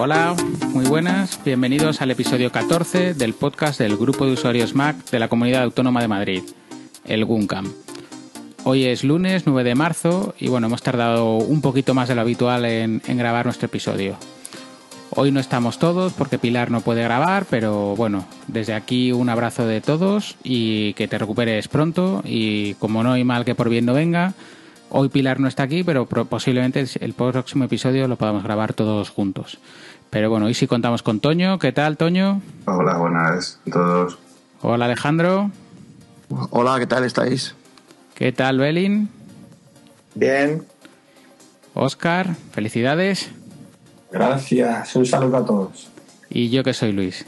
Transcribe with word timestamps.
Hola, 0.00 0.36
muy 0.68 0.84
buenas, 0.84 1.40
bienvenidos 1.44 2.00
al 2.00 2.12
episodio 2.12 2.52
14 2.52 3.14
del 3.14 3.34
podcast 3.34 3.80
del 3.80 3.96
grupo 3.96 4.26
de 4.26 4.34
usuarios 4.34 4.72
Mac 4.72 4.94
de 5.10 5.18
la 5.18 5.26
Comunidad 5.26 5.64
Autónoma 5.64 6.00
de 6.00 6.06
Madrid, 6.06 6.42
el 7.04 7.24
GUNCAM. 7.24 7.66
Hoy 8.62 8.84
es 8.84 9.02
lunes 9.02 9.42
9 9.44 9.64
de 9.64 9.74
marzo 9.74 10.36
y 10.38 10.46
bueno, 10.46 10.68
hemos 10.68 10.82
tardado 10.82 11.38
un 11.38 11.60
poquito 11.60 11.94
más 11.94 12.08
de 12.08 12.14
lo 12.14 12.20
habitual 12.20 12.64
en, 12.64 13.02
en 13.08 13.18
grabar 13.18 13.46
nuestro 13.46 13.66
episodio. 13.66 14.14
Hoy 15.10 15.32
no 15.32 15.40
estamos 15.40 15.80
todos 15.80 16.12
porque 16.12 16.38
Pilar 16.38 16.70
no 16.70 16.80
puede 16.80 17.02
grabar, 17.02 17.46
pero 17.50 17.96
bueno, 17.96 18.24
desde 18.46 18.74
aquí 18.74 19.10
un 19.10 19.28
abrazo 19.28 19.66
de 19.66 19.80
todos 19.80 20.36
y 20.44 20.92
que 20.92 21.08
te 21.08 21.18
recuperes 21.18 21.66
pronto 21.66 22.22
y 22.24 22.74
como 22.74 23.02
no 23.02 23.14
hay 23.14 23.24
mal 23.24 23.44
que 23.44 23.56
por 23.56 23.68
bien 23.68 23.86
no 23.86 23.94
venga, 23.94 24.34
hoy 24.90 25.08
Pilar 25.08 25.40
no 25.40 25.48
está 25.48 25.64
aquí, 25.64 25.84
pero 25.84 26.06
posiblemente 26.06 26.84
el 27.00 27.14
próximo 27.14 27.64
episodio 27.64 28.08
lo 28.08 28.16
podamos 28.16 28.42
grabar 28.42 28.72
todos 28.72 29.10
juntos. 29.10 29.58
Pero 30.10 30.30
bueno, 30.30 30.46
hoy 30.46 30.54
sí 30.54 30.66
contamos 30.66 31.02
con 31.02 31.20
Toño. 31.20 31.58
¿Qué 31.58 31.72
tal, 31.72 31.96
Toño? 31.96 32.40
Hola, 32.66 32.96
buenas 32.96 33.60
a 33.66 33.70
todos. 33.70 34.18
Hola, 34.62 34.86
Alejandro. 34.86 35.50
Hola, 36.50 36.78
¿qué 36.78 36.86
tal 36.86 37.04
estáis? 37.04 37.54
¿Qué 38.14 38.32
tal, 38.32 38.58
Belin? 38.58 39.08
Bien. 40.14 40.64
Oscar, 41.74 42.34
felicidades. 42.52 43.30
Gracias, 44.10 44.96
un 44.96 45.06
saludo 45.06 45.36
a 45.36 45.44
todos. 45.44 45.88
Y 46.30 46.50
yo 46.50 46.64
que 46.64 46.74
soy 46.74 46.92
Luis. 46.92 47.26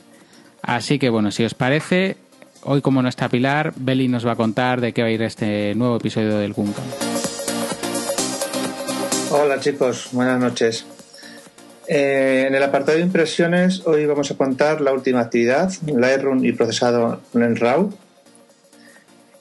Así 0.63 0.99
que 0.99 1.11
bueno, 1.11 1.31
si 1.31 1.45
os 1.45 1.55
parece, 1.55 2.17
hoy 2.63 2.81
como 2.81 3.03
no 3.03 3.09
está 3.09 3.29
Pilar, 3.29 3.73
Beli 3.77 4.09
nos 4.09 4.27
va 4.27 4.33
a 4.33 4.37
contar 4.37 4.81
de 4.81 4.93
qué 4.93 5.03
va 5.03 5.09
a 5.09 5.13
ir 5.13 5.23
este 5.23 5.75
nuevo 5.75 5.97
episodio 5.97 6.39
del 6.39 6.53
Guncam. 6.53 7.10
Hola 9.33 9.61
chicos, 9.61 10.09
buenas 10.11 10.41
noches. 10.41 10.85
Eh, 11.87 12.47
en 12.49 12.55
el 12.57 12.63
apartado 12.65 12.99
de 12.99 13.05
impresiones 13.05 13.87
hoy 13.87 14.05
vamos 14.05 14.29
a 14.33 14.37
contar 14.37 14.81
la 14.81 14.93
última 14.93 15.21
actividad, 15.21 15.71
Lightroom 15.87 16.45
y 16.45 16.51
procesado 16.51 17.21
en 17.33 17.55
RAW. 17.55 17.93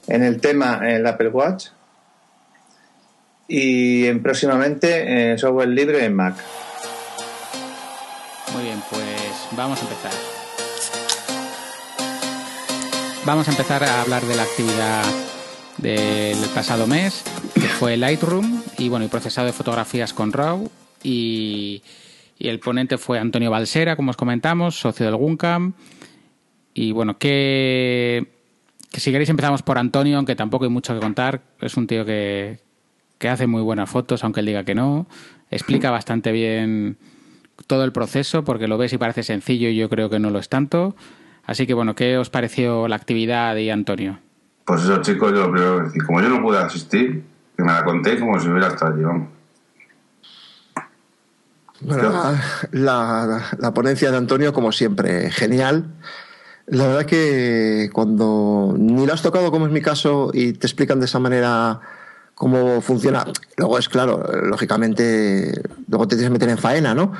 En 0.06 0.22
el 0.22 0.40
tema 0.40 0.80
el 0.88 1.04
Apple 1.04 1.30
Watch 1.30 1.70
y 3.48 4.06
en 4.06 4.22
próximamente 4.22 5.32
eh, 5.32 5.38
software 5.38 5.70
libre 5.70 6.04
en 6.04 6.14
Mac. 6.14 6.36
Muy 8.54 8.62
bien, 8.62 8.80
pues 8.90 9.02
vamos 9.56 9.80
a 9.80 9.82
empezar. 9.82 10.12
Vamos 13.24 13.48
a 13.48 13.50
empezar 13.50 13.82
a 13.82 14.02
hablar 14.02 14.22
de 14.22 14.36
la 14.36 14.44
actividad 14.44 15.02
del 15.78 16.38
pasado 16.54 16.86
mes, 16.86 17.24
que 17.54 17.66
fue 17.66 17.96
Lightroom 17.96 18.59
y 18.80 18.88
bueno, 18.88 19.04
y 19.04 19.08
procesado 19.08 19.46
de 19.46 19.52
fotografías 19.52 20.14
con 20.14 20.32
RAW 20.32 20.70
y, 21.02 21.82
y 22.38 22.48
el 22.48 22.58
ponente 22.60 22.96
fue 22.96 23.18
Antonio 23.18 23.50
Balsera, 23.50 23.94
como 23.94 24.10
os 24.10 24.16
comentamos, 24.16 24.80
socio 24.80 25.04
del 25.04 25.16
GUNCAM. 25.16 25.74
Y 26.72 26.92
bueno, 26.92 27.18
que, 27.18 28.26
que 28.90 29.00
si 29.00 29.12
queréis 29.12 29.28
empezamos 29.28 29.62
por 29.62 29.76
Antonio, 29.76 30.16
aunque 30.16 30.34
tampoco 30.34 30.64
hay 30.64 30.70
mucho 30.70 30.94
que 30.94 31.00
contar. 31.00 31.42
Es 31.60 31.76
un 31.76 31.86
tío 31.86 32.06
que, 32.06 32.60
que 33.18 33.28
hace 33.28 33.46
muy 33.46 33.60
buenas 33.60 33.90
fotos, 33.90 34.24
aunque 34.24 34.40
él 34.40 34.46
diga 34.46 34.64
que 34.64 34.74
no. 34.74 35.06
Explica 35.50 35.90
bastante 35.90 36.32
bien 36.32 36.96
todo 37.66 37.84
el 37.84 37.92
proceso, 37.92 38.44
porque 38.44 38.66
lo 38.66 38.78
ves 38.78 38.94
y 38.94 38.98
parece 38.98 39.22
sencillo 39.22 39.68
y 39.68 39.76
yo 39.76 39.90
creo 39.90 40.08
que 40.08 40.18
no 40.18 40.30
lo 40.30 40.38
es 40.38 40.48
tanto. 40.48 40.96
Así 41.44 41.66
que 41.66 41.74
bueno, 41.74 41.94
¿qué 41.94 42.16
os 42.16 42.30
pareció 42.30 42.88
la 42.88 42.96
actividad 42.96 43.54
de 43.54 43.70
Antonio? 43.70 44.20
Pues 44.64 44.84
eso, 44.84 45.02
chicos, 45.02 45.32
yo 45.32 45.48
lo 45.48 45.52
primero 45.52 45.76
que 45.76 45.82
decir, 45.84 46.04
como 46.04 46.22
yo 46.22 46.28
no 46.30 46.40
pude 46.40 46.58
asistir, 46.58 47.24
que 47.60 47.66
me 47.66 47.72
la 47.72 47.84
conté 47.84 48.18
como 48.18 48.40
si 48.40 48.48
hubiera 48.48 48.68
estado 48.68 48.94
allí, 48.94 49.02
vamos. 49.02 49.28
Bueno, 51.82 52.12
la, 52.72 53.42
la, 53.58 53.74
ponencia 53.74 54.10
de 54.10 54.16
Antonio, 54.18 54.52
como 54.52 54.70
siempre, 54.70 55.30
genial. 55.30 55.94
La 56.66 56.86
verdad 56.86 57.06
que 57.06 57.88
cuando 57.92 58.74
ni 58.78 59.06
lo 59.06 59.14
has 59.14 59.22
tocado, 59.22 59.50
como 59.50 59.66
es 59.66 59.72
mi 59.72 59.80
caso, 59.80 60.30
y 60.34 60.52
te 60.52 60.66
explican 60.66 61.00
de 61.00 61.06
esa 61.06 61.18
manera 61.18 61.80
cómo 62.34 62.80
funciona, 62.82 63.24
luego 63.56 63.78
es 63.78 63.88
claro, 63.88 64.22
lógicamente, 64.44 65.62
luego 65.88 66.06
te 66.06 66.16
tienes 66.16 66.28
que 66.28 66.32
meter 66.32 66.48
en 66.50 66.58
faena, 66.58 66.94
¿no? 66.94 67.12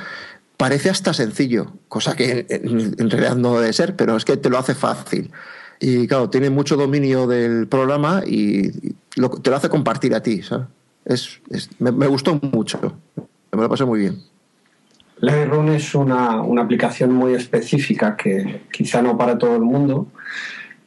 Parece 0.57 0.91
hasta 0.91 1.13
sencillo, 1.13 1.73
cosa 1.87 2.15
que 2.15 2.45
en, 2.49 2.95
en 2.97 3.09
realidad 3.09 3.35
no 3.35 3.59
debe 3.59 3.73
ser, 3.73 3.95
pero 3.95 4.15
es 4.15 4.25
que 4.25 4.37
te 4.37 4.49
lo 4.49 4.59
hace 4.59 4.75
fácil. 4.75 5.31
Y 5.79 6.07
claro, 6.07 6.29
tiene 6.29 6.51
mucho 6.51 6.77
dominio 6.77 7.25
del 7.25 7.67
programa 7.67 8.21
y 8.25 8.93
lo, 9.15 9.29
te 9.29 9.49
lo 9.49 9.55
hace 9.55 9.69
compartir 9.69 10.13
a 10.15 10.21
ti. 10.21 10.41
¿sabes? 10.41 10.67
Es, 11.05 11.39
me, 11.79 12.07
gustó 12.07 12.39
mucho, 12.41 12.79
me 13.51 13.61
lo 13.61 13.69
pasé 13.69 13.85
muy 13.85 13.99
bien. 13.99 14.19
Lightroom 15.19 15.69
es 15.69 15.93
una, 15.93 16.41
una, 16.41 16.63
aplicación 16.63 17.13
muy 17.13 17.33
específica 17.33 18.15
que 18.15 18.63
quizá 18.71 19.01
no 19.01 19.17
para 19.17 19.37
todo 19.37 19.55
el 19.55 19.61
mundo, 19.61 20.07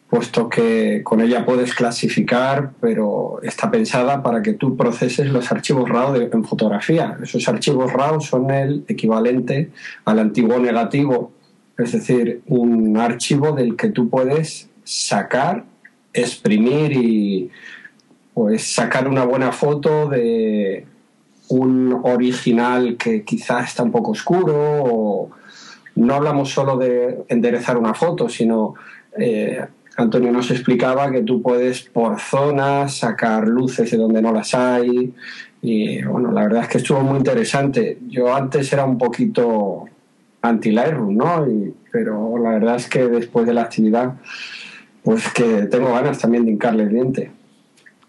puesto 0.08 0.48
que 0.48 1.02
con 1.04 1.20
ella 1.20 1.44
puedes 1.44 1.74
clasificar, 1.74 2.72
pero 2.80 3.40
está 3.42 3.70
pensada 3.70 4.22
para 4.22 4.42
que 4.42 4.54
tú 4.54 4.76
proceses 4.76 5.28
los 5.28 5.50
archivos 5.52 5.88
RAW 5.88 6.16
en 6.32 6.44
fotografía. 6.44 7.16
Esos 7.22 7.48
archivos 7.48 7.92
RAW 7.92 8.20
son 8.20 8.50
el 8.50 8.84
equivalente 8.88 9.70
al 10.04 10.18
antiguo 10.18 10.58
negativo, 10.58 11.32
es 11.76 11.92
decir, 11.92 12.42
un 12.46 12.96
archivo 12.96 13.52
del 13.52 13.76
que 13.76 13.90
tú 13.90 14.08
puedes 14.08 14.68
sacar, 14.84 15.64
exprimir 16.12 16.92
y 16.92 17.50
pues 18.34 18.74
sacar 18.74 19.08
una 19.08 19.24
buena 19.24 19.52
foto 19.52 20.08
de 20.08 20.84
un 21.48 22.00
original 22.02 22.96
que 22.96 23.22
quizás 23.22 23.68
está 23.68 23.82
un 23.82 23.92
poco 23.92 24.10
oscuro 24.10 24.54
o 24.56 25.30
no 25.96 26.14
hablamos 26.14 26.50
solo 26.50 26.76
de 26.76 27.24
enderezar 27.28 27.78
una 27.78 27.94
foto, 27.94 28.28
sino 28.28 28.74
eh, 29.16 29.64
Antonio 29.96 30.32
nos 30.32 30.50
explicaba 30.50 31.10
que 31.12 31.22
tú 31.22 31.40
puedes 31.40 31.82
por 31.82 32.18
zonas 32.18 32.96
sacar 32.96 33.46
luces 33.46 33.90
de 33.90 33.96
donde 33.96 34.20
no 34.20 34.32
las 34.32 34.54
hay 34.54 35.14
y 35.62 36.02
bueno, 36.02 36.32
la 36.32 36.42
verdad 36.42 36.62
es 36.64 36.68
que 36.68 36.78
estuvo 36.78 37.00
muy 37.00 37.18
interesante. 37.18 37.98
Yo 38.08 38.34
antes 38.34 38.72
era 38.72 38.84
un 38.84 38.98
poquito 38.98 39.84
anti 40.42 40.72
Lightroom, 40.72 41.16
¿no? 41.16 41.48
Y, 41.48 41.72
pero 41.90 42.36
la 42.38 42.50
verdad 42.50 42.76
es 42.76 42.88
que 42.88 43.06
después 43.06 43.46
de 43.46 43.54
la 43.54 43.62
actividad 43.62 44.14
pues 45.04 45.32
que 45.32 45.66
tengo 45.66 45.92
ganas 45.92 46.18
también 46.18 46.44
de 46.44 46.50
hincarle 46.50 46.84
el 46.84 46.88
diente. 46.88 47.30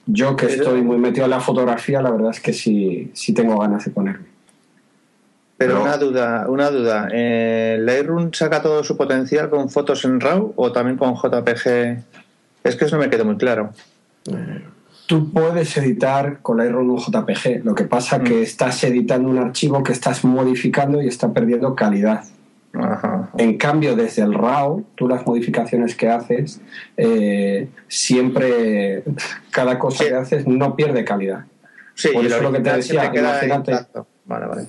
Yo 0.08 0.36
que 0.36 0.46
estoy 0.46 0.82
muy 0.82 0.98
metido 0.98 1.26
en 1.26 1.32
la 1.32 1.40
fotografía, 1.40 2.02
la 2.02 2.12
verdad 2.12 2.32
es 2.32 2.40
que 2.40 2.54
sí, 2.54 3.12
sí 3.14 3.34
tengo 3.34 3.58
ganas 3.60 3.86
de 3.86 3.92
ponerme. 3.92 4.26
Pero 5.58 5.82
una 5.82 5.98
duda, 5.98 6.46
una 6.50 6.70
duda. 6.70 7.08
Eh, 7.12 7.78
¿Lightroom 7.80 8.32
saca 8.34 8.62
todo 8.62 8.84
su 8.84 8.98
potencial 8.98 9.50
con 9.50 9.70
fotos 9.70 10.04
en 10.04 10.20
RAW 10.20 10.54
o 10.56 10.72
también 10.72 10.98
con 10.98 11.16
JPG? 11.16 12.04
Es 12.64 12.76
que 12.76 12.86
eso 12.86 12.98
no 12.98 13.04
me 13.04 13.10
quedó 13.10 13.26
muy 13.26 13.38
claro. 13.38 13.72
Tú 15.08 15.32
puedes 15.32 15.78
editar 15.78 16.40
con 16.42 16.58
Lightroom 16.58 16.90
un 16.90 16.98
JPG. 16.98 17.64
Lo 17.64 17.74
que 17.74 17.86
pasa 17.86 18.18
es 18.18 18.22
mm. 18.24 18.26
que 18.26 18.42
estás 18.42 18.84
editando 18.84 19.30
un 19.30 19.38
archivo 19.38 19.82
que 19.82 19.94
estás 19.94 20.26
modificando 20.26 21.02
y 21.02 21.08
está 21.08 21.32
perdiendo 21.32 21.74
calidad. 21.74 22.26
Ajá. 22.80 23.30
En 23.38 23.58
cambio, 23.58 23.96
desde 23.96 24.22
el 24.22 24.34
RAW, 24.34 24.84
tú 24.96 25.08
las 25.08 25.26
modificaciones 25.26 25.96
que 25.96 26.10
haces, 26.10 26.62
eh, 26.98 27.68
siempre, 27.88 29.04
cada 29.52 29.80
cosa 29.80 30.04
sí. 30.04 30.10
que 30.10 30.16
haces 30.16 30.48
no 30.48 30.76
pierde 30.76 31.06
calidad. 31.06 31.46
Sí, 31.94 32.10
Por 32.14 32.26
eso 32.26 32.42
lo 32.42 32.52
que 32.52 32.60
te 32.60 32.74
decía, 32.74 33.12
imagínate. 33.14 33.74
Vale, 34.26 34.48
vale. 34.48 34.68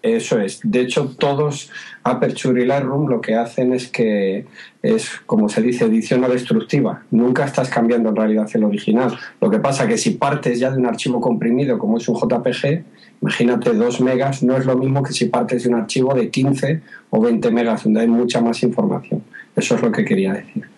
Eso 0.00 0.38
es. 0.40 0.60
De 0.62 0.80
hecho, 0.80 1.16
todos 1.18 1.70
Aperture 2.04 2.62
y 2.62 2.66
Lightroom 2.66 3.08
lo 3.08 3.20
que 3.20 3.34
hacen 3.34 3.72
es 3.72 3.88
que 3.88 4.46
es, 4.80 5.10
como 5.26 5.48
se 5.48 5.60
dice, 5.60 5.86
edición 5.86 6.20
no 6.20 6.28
destructiva. 6.28 7.02
Nunca 7.10 7.44
estás 7.44 7.68
cambiando 7.68 8.10
en 8.10 8.16
realidad 8.16 8.48
el 8.54 8.64
original. 8.64 9.18
Lo 9.40 9.50
que 9.50 9.58
pasa 9.58 9.88
que 9.88 9.98
si 9.98 10.10
partes 10.10 10.60
ya 10.60 10.70
de 10.70 10.78
un 10.78 10.86
archivo 10.86 11.20
comprimido 11.20 11.78
como 11.78 11.98
es 11.98 12.08
un 12.08 12.14
JPG, 12.14 12.84
imagínate 13.20 13.72
2 13.72 14.00
megas, 14.00 14.42
no 14.42 14.56
es 14.56 14.66
lo 14.66 14.76
mismo 14.76 15.02
que 15.02 15.12
si 15.12 15.26
partes 15.26 15.64
de 15.64 15.70
un 15.70 15.76
archivo 15.76 16.14
de 16.14 16.30
15 16.30 16.82
o 17.10 17.20
20 17.20 17.50
megas, 17.50 17.84
donde 17.84 18.00
hay 18.00 18.08
mucha 18.08 18.40
más 18.40 18.62
información. 18.62 19.22
Eso 19.56 19.74
es 19.74 19.82
lo 19.82 19.90
que 19.90 20.04
quería 20.04 20.34
decir. 20.34 20.68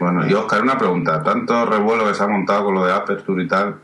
Bueno, 0.00 0.28
y 0.28 0.32
Oscar, 0.32 0.62
una 0.62 0.78
pregunta. 0.78 1.22
Tanto 1.22 1.64
revuelo 1.66 2.08
que 2.08 2.14
se 2.14 2.22
ha 2.22 2.28
montado 2.28 2.64
con 2.64 2.74
lo 2.74 2.86
de 2.86 2.92
Aperture 2.92 3.44
y 3.44 3.48
tal, 3.48 3.76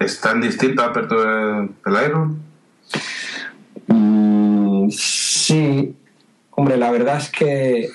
¿es 0.00 0.20
tan 0.20 0.40
distinto 0.40 0.82
Aperture 0.82 1.68
del 1.84 1.92
Lightroom? 1.92 2.38
Mm, 3.86 4.88
sí, 4.90 5.94
hombre, 6.50 6.76
la 6.76 6.90
verdad 6.90 7.18
es 7.18 7.30
que 7.30 7.88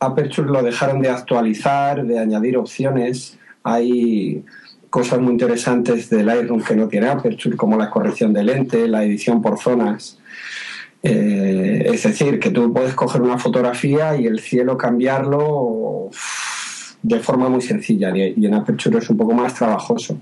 Aperture 0.00 0.48
lo 0.48 0.62
dejaron 0.62 1.00
de 1.00 1.08
actualizar, 1.08 2.04
de 2.04 2.18
añadir 2.18 2.56
opciones. 2.56 3.38
Hay 3.62 4.44
cosas 4.92 5.20
muy 5.22 5.32
interesantes 5.32 6.10
del 6.10 6.26
Lightroom 6.26 6.62
que 6.62 6.76
no 6.76 6.86
tiene 6.86 7.08
Aperture, 7.08 7.56
como 7.56 7.78
la 7.78 7.88
corrección 7.88 8.34
de 8.34 8.42
lente, 8.42 8.86
la 8.86 9.02
edición 9.02 9.40
por 9.40 9.58
zonas. 9.58 10.18
Eh, 11.02 11.84
es 11.86 12.02
decir, 12.02 12.38
que 12.38 12.50
tú 12.50 12.70
puedes 12.74 12.92
coger 12.92 13.22
una 13.22 13.38
fotografía 13.38 14.14
y 14.20 14.26
el 14.26 14.38
cielo 14.40 14.76
cambiarlo 14.76 16.10
de 17.02 17.18
forma 17.20 17.48
muy 17.48 17.62
sencilla 17.62 18.14
y 18.14 18.44
en 18.44 18.52
Aperture 18.52 18.98
es 18.98 19.08
un 19.08 19.16
poco 19.16 19.32
más 19.32 19.54
trabajoso. 19.54 20.18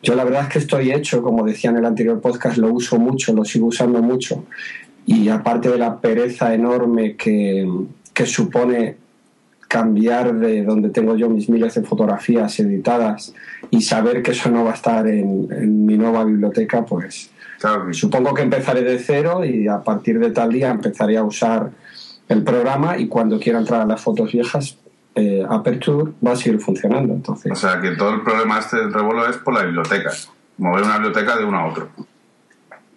Yo 0.00 0.14
la 0.14 0.22
verdad 0.22 0.42
es 0.42 0.48
que 0.48 0.58
estoy 0.60 0.92
hecho, 0.92 1.20
como 1.20 1.44
decía 1.44 1.70
en 1.70 1.78
el 1.78 1.84
anterior 1.84 2.20
podcast, 2.20 2.56
lo 2.56 2.72
uso 2.72 3.00
mucho, 3.00 3.32
lo 3.32 3.44
sigo 3.44 3.66
usando 3.66 4.00
mucho 4.00 4.44
y 5.06 5.28
aparte 5.28 5.70
de 5.70 5.78
la 5.78 6.00
pereza 6.00 6.54
enorme 6.54 7.16
que, 7.16 7.68
que 8.14 8.26
supone 8.26 9.07
cambiar 9.68 10.34
de 10.34 10.64
donde 10.64 10.88
tengo 10.88 11.14
yo 11.14 11.28
mis 11.28 11.48
miles 11.48 11.74
de 11.74 11.82
fotografías 11.82 12.58
editadas 12.58 13.34
y 13.70 13.82
saber 13.82 14.22
que 14.22 14.30
eso 14.30 14.50
no 14.50 14.64
va 14.64 14.70
a 14.72 14.74
estar 14.74 15.06
en, 15.06 15.86
mi 15.86 15.98
nueva 15.98 16.24
biblioteca, 16.24 16.84
pues 16.84 17.30
supongo 17.92 18.32
que 18.32 18.42
empezaré 18.42 18.82
de 18.82 18.98
cero 18.98 19.44
y 19.44 19.68
a 19.68 19.80
partir 19.80 20.18
de 20.18 20.30
tal 20.30 20.50
día 20.50 20.70
empezaré 20.70 21.18
a 21.18 21.22
usar 21.22 21.70
el 22.28 22.42
programa 22.42 22.96
y 22.98 23.08
cuando 23.08 23.38
quiera 23.38 23.58
entrar 23.58 23.82
a 23.82 23.86
las 23.86 24.00
fotos 24.00 24.32
viejas, 24.32 24.78
eh, 25.14 25.44
Aperture 25.48 26.12
va 26.26 26.32
a 26.32 26.36
seguir 26.36 26.60
funcionando. 26.60 27.12
Entonces. 27.12 27.52
O 27.52 27.56
sea 27.56 27.80
que 27.80 27.90
todo 27.92 28.14
el 28.14 28.22
problema 28.22 28.58
este 28.58 28.78
del 28.78 28.92
revuelo 28.92 29.28
es 29.28 29.36
por 29.38 29.54
la 29.54 29.64
biblioteca, 29.64 30.12
mover 30.56 30.84
una 30.84 30.94
biblioteca 30.94 31.36
de 31.36 31.44
uno 31.44 31.58
a 31.58 31.66
otro. 31.66 31.88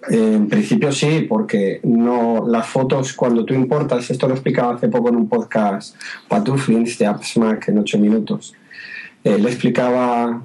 En 0.10 0.48
principio 0.48 0.92
sí, 0.92 1.26
porque 1.30 1.80
no 1.84 2.48
las 2.48 2.68
fotos 2.68 3.14
cuando 3.14 3.46
tú 3.46 3.54
importas, 3.54 4.10
esto 4.10 4.28
lo 4.28 4.34
explicaba 4.34 4.74
hace 4.74 4.88
poco 4.88 5.10
en 5.10 5.16
un 5.16 5.30
podcast 5.30 5.96
Patuflins 6.28 6.98
de 6.98 7.06
AppSmack 7.06 7.68
en 7.68 7.78
8 7.80 8.00
minutos. 8.00 8.56
Eh, 9.24 9.38
le 9.38 9.50
explicaba 9.50 10.42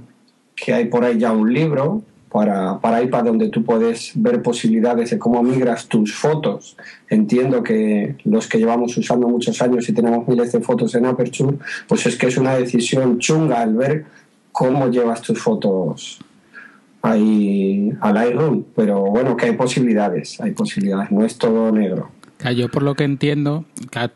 que 0.54 0.74
hay 0.74 0.86
por 0.86 1.04
ahí 1.04 1.18
ya 1.18 1.32
un 1.32 1.52
libro 1.52 2.02
para, 2.30 2.78
para 2.80 3.02
iPad 3.02 3.24
donde 3.24 3.48
tú 3.48 3.64
puedes 3.64 4.12
ver 4.14 4.42
posibilidades 4.42 5.10
de 5.10 5.18
cómo 5.18 5.42
migras 5.42 5.86
tus 5.86 6.14
fotos. 6.14 6.76
Entiendo 7.08 7.62
que 7.62 8.16
los 8.24 8.46
que 8.48 8.58
llevamos 8.58 8.94
usando 8.98 9.26
muchos 9.26 9.62
años 9.62 9.88
y 9.88 9.94
tenemos 9.94 10.28
miles 10.28 10.52
de 10.52 10.60
fotos 10.60 10.94
en 10.94 11.06
Aperture, 11.06 11.56
pues 11.88 12.04
es 12.04 12.16
que 12.16 12.26
es 12.26 12.36
una 12.36 12.56
decisión 12.56 13.18
chunga 13.20 13.62
el 13.62 13.74
ver 13.74 14.04
cómo 14.52 14.90
llevas 14.90 15.22
tus 15.22 15.40
fotos 15.40 16.20
ahí 17.06 17.92
al 18.00 18.14
Lightroom, 18.14 18.64
pero 18.74 19.00
bueno, 19.00 19.36
que 19.36 19.46
hay 19.46 19.52
posibilidades, 19.52 20.40
hay 20.40 20.52
posibilidades, 20.52 21.10
no 21.10 21.24
es 21.24 21.38
todo 21.38 21.70
negro. 21.72 22.10
Yo 22.54 22.68
por 22.68 22.82
lo 22.82 22.94
que 22.94 23.04
entiendo, 23.04 23.64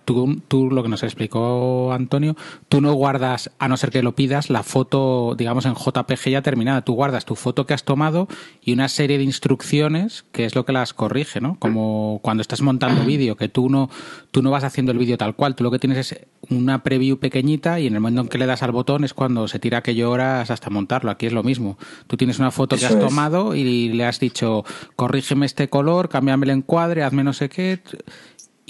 tú, 0.05 0.41
tú, 0.47 0.71
lo 0.71 0.83
que 0.83 0.89
nos 0.89 1.03
explicó 1.03 1.93
Antonio, 1.93 2.37
tú 2.69 2.81
no 2.81 2.93
guardas, 2.93 3.51
a 3.59 3.67
no 3.67 3.77
ser 3.77 3.91
que 3.91 4.03
lo 4.03 4.15
pidas, 4.15 4.51
la 4.51 4.63
foto, 4.63 5.35
digamos, 5.37 5.65
en 5.65 5.75
JPG 5.75 6.31
ya 6.31 6.43
terminada. 6.43 6.83
Tú 6.83 6.95
guardas 6.95 7.25
tu 7.25 7.35
foto 7.35 7.67
que 7.67 7.75
has 7.75 7.83
tomado 7.83 8.29
y 8.63 8.73
una 8.73 8.89
serie 8.89 9.19
de 9.19 9.25
instrucciones 9.25 10.25
que 10.33 10.45
es 10.45 10.55
lo 10.55 10.65
que 10.65 10.73
las 10.73 10.93
corrige, 10.93 11.41
¿no? 11.41 11.57
Como 11.59 12.21
cuando 12.23 12.43
estás 12.43 12.61
montando 12.61 13.05
vídeo, 13.05 13.37
que 13.37 13.49
tú 13.49 13.69
no, 13.69 13.91
tú 14.31 14.43
no 14.43 14.51
vas 14.51 14.65
haciendo 14.65 14.93
el 14.93 14.99
vídeo 14.99 15.17
tal 15.17 15.35
cual, 15.35 15.57
tú 15.57 15.65
lo 15.65 15.71
que 15.71 15.79
tienes 15.79 16.13
es 16.13 16.27
una 16.51 16.83
preview 16.83 17.19
pequeñita 17.19 17.81
y 17.81 17.87
en 17.87 17.95
el 17.95 18.01
momento 18.01 18.23
en 18.23 18.29
que 18.29 18.39
le 18.39 18.47
das 18.47 18.63
al 18.63 18.73
botón 18.73 19.05
es 19.05 19.15
cuando 19.15 19.49
se 19.49 19.59
tira 19.59 19.79
aquello 19.79 20.11
horas 20.11 20.51
hasta 20.51 20.69
montarlo. 20.71 21.11
Aquí 21.11 21.27
es 21.27 21.33
lo 21.33 21.43
mismo. 21.43 21.79
Tú 22.07 22.17
tienes 22.17 22.39
una 22.39 22.51
foto 22.51 22.77
que 22.77 22.87
has 22.87 22.99
tomado 22.99 23.55
y 23.55 23.91
le 23.91 24.05
has 24.05 24.21
dicho, 24.21 24.65
corrígeme 24.97 25.47
este 25.47 25.69
color, 25.69 26.09
cámbiame 26.09 26.47
el 26.47 26.51
encuadre, 26.51 27.03
hazme 27.03 27.25
no 27.25 27.33
sé 27.33 27.49
qué 27.49 27.81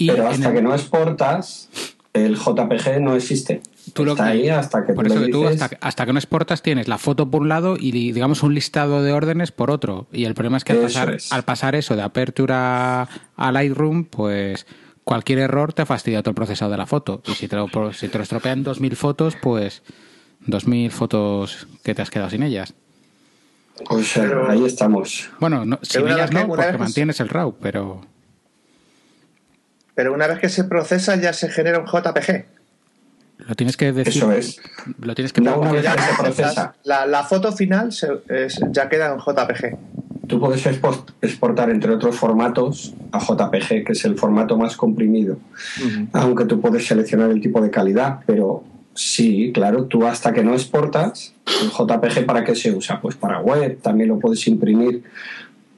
pero 0.07 0.27
hasta 0.27 0.53
que 0.53 0.61
no 0.61 0.73
exportas, 0.73 1.69
el 2.13 2.35
JPG 2.35 2.99
no 3.01 3.15
existe. 3.15 3.61
Tú 3.93 4.03
Está 4.03 4.27
ahí 4.27 4.47
hasta 4.47 4.85
que 4.85 4.93
por 4.93 5.07
eso 5.07 5.19
que 5.19 5.29
tú 5.29 5.45
hasta, 5.47 6.05
que 6.05 6.13
no 6.13 6.19
exportas 6.19 6.61
tienes 6.61 6.87
la 6.87 6.99
foto 6.99 7.29
por 7.29 7.41
un 7.41 7.49
lado 7.49 7.77
y 7.79 7.91
digamos 7.91 8.43
un 8.43 8.53
listado 8.53 9.01
de 9.01 9.11
órdenes 9.11 9.51
por 9.51 9.71
otro 9.71 10.07
y 10.11 10.25
el 10.25 10.35
problema 10.35 10.57
es 10.57 10.63
que 10.63 10.73
al 10.73 10.79
pasar, 10.79 11.17
al 11.31 11.43
pasar, 11.43 11.75
eso 11.75 11.95
de 11.95 12.03
apertura 12.03 13.09
a 13.35 13.51
Lightroom 13.51 14.05
pues 14.05 14.67
cualquier 15.11 15.39
error 15.39 15.73
te 15.73 15.85
fastidia 15.85 16.21
todo 16.21 16.29
el 16.29 16.35
procesado 16.35 16.71
de 16.71 16.77
la 16.77 16.85
foto. 16.85 17.21
Y 17.25 17.33
si 17.33 17.49
te 17.49 17.57
lo, 17.57 17.67
si 17.91 18.07
te 18.07 18.17
lo 18.17 18.23
estropean 18.23 18.63
2000 18.63 18.95
fotos 18.95 19.35
pues 19.35 19.83
2000 20.47 20.89
fotos 20.89 21.67
que 21.83 21.93
te 21.93 22.01
has 22.01 22.09
quedado 22.09 22.29
sin 22.29 22.43
ellas. 22.43 22.73
Pues 23.89 24.15
ahí 24.15 24.63
estamos. 24.63 25.29
Bueno 25.41 25.65
sin 25.81 26.07
ellas 26.07 26.31
no 26.31 26.47
porque 26.47 26.77
mantienes 26.77 27.19
el 27.19 27.27
RAW 27.27 27.57
pero 27.61 27.99
pero 29.95 30.13
una 30.13 30.27
vez 30.27 30.39
que 30.39 30.47
se 30.47 30.63
procesa 30.63 31.17
ya 31.17 31.33
se 31.33 31.49
genera 31.49 31.79
un 31.79 31.87
JPG. 31.87 32.60
Lo 33.47 33.55
tienes 33.55 33.77
que 33.77 33.91
decir. 33.91 34.13
Eso 34.13 34.31
es. 34.31 34.61
Lo 34.99 35.15
tienes 35.15 35.33
que 35.33 35.41
no, 35.41 35.59
una 35.59 35.71
vez 35.71 35.85
que 35.85 36.01
se 36.01 36.21
procesa. 36.21 36.75
La, 36.83 37.23
foto 37.23 37.51
final 37.51 37.89
ya 38.71 38.89
queda 38.89 39.13
en 39.13 39.19
JPG. 39.19 39.77
Tú 40.27 40.39
puedes 40.39 40.65
exportar, 40.65 41.69
entre 41.69 41.93
otros 41.93 42.15
formatos, 42.15 42.93
a 43.11 43.19
JPG, 43.19 43.83
que 43.83 43.91
es 43.91 44.05
el 44.05 44.17
formato 44.17 44.57
más 44.57 44.77
comprimido. 44.77 45.37
Aunque 46.13 46.45
tú 46.45 46.61
puedes 46.61 46.87
seleccionar 46.87 47.31
el 47.31 47.41
tipo 47.41 47.61
de 47.61 47.69
calidad, 47.69 48.19
pero 48.25 48.63
sí, 48.93 49.51
claro, 49.53 49.85
tú 49.85 50.05
hasta 50.05 50.33
que 50.33 50.43
no 50.43 50.53
exportas, 50.53 51.33
el 51.61 51.69
JPG, 51.69 52.25
¿para 52.25 52.43
qué 52.43 52.55
se 52.55 52.71
usa? 52.71 53.01
Pues 53.01 53.15
para 53.15 53.39
web, 53.39 53.79
también 53.81 54.09
lo 54.09 54.19
puedes 54.19 54.47
imprimir 54.47 55.03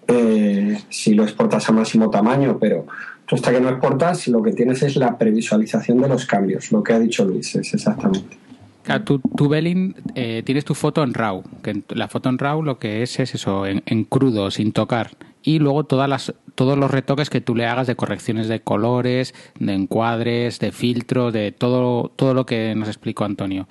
eh, 0.07 0.79
si 0.89 1.13
lo 1.13 1.23
exportas 1.23 1.67
a 1.69 1.71
máximo 1.71 2.09
tamaño, 2.09 2.57
pero 2.59 2.85
hasta 3.33 3.51
que 3.51 3.61
no 3.61 3.69
exportas, 3.69 4.27
lo 4.27 4.41
que 4.41 4.51
tienes 4.51 4.83
es 4.83 4.95
la 4.95 5.17
previsualización 5.17 6.01
de 6.01 6.07
los 6.07 6.25
cambios, 6.25 6.71
lo 6.71 6.83
que 6.83 6.93
ha 6.93 6.99
dicho 6.99 7.25
Luis, 7.25 7.55
es 7.55 7.73
exactamente. 7.73 8.37
Claro, 8.83 9.03
tú, 9.05 9.21
tú 9.37 9.47
Belin, 9.47 9.95
eh, 10.15 10.43
tienes 10.45 10.65
tu 10.65 10.75
foto 10.75 11.03
en 11.03 11.13
RAW, 11.13 11.43
que 11.61 11.83
la 11.89 12.09
foto 12.09 12.29
en 12.29 12.37
RAW 12.37 12.63
lo 12.63 12.79
que 12.79 13.01
es 13.01 13.19
es 13.19 13.33
eso, 13.33 13.65
en, 13.65 14.03
crudo, 14.03 14.51
sin 14.51 14.73
tocar. 14.73 15.11
Y 15.41 15.59
luego 15.59 15.85
todas 15.85 16.09
las, 16.09 16.33
todos 16.55 16.77
los 16.77 16.91
retoques 16.91 17.29
que 17.29 17.41
tú 17.41 17.55
le 17.55 17.65
hagas 17.65 17.87
de 17.87 17.95
correcciones 17.95 18.47
de 18.49 18.59
colores, 18.59 19.33
de 19.59 19.73
encuadres, 19.73 20.59
de 20.59 20.71
filtros, 20.71 21.31
de 21.31 21.51
todo, 21.51 22.11
todo 22.15 22.33
lo 22.33 22.45
que 22.45 22.75
nos 22.75 22.89
explicó 22.89 23.23
Antonio. 23.23 23.67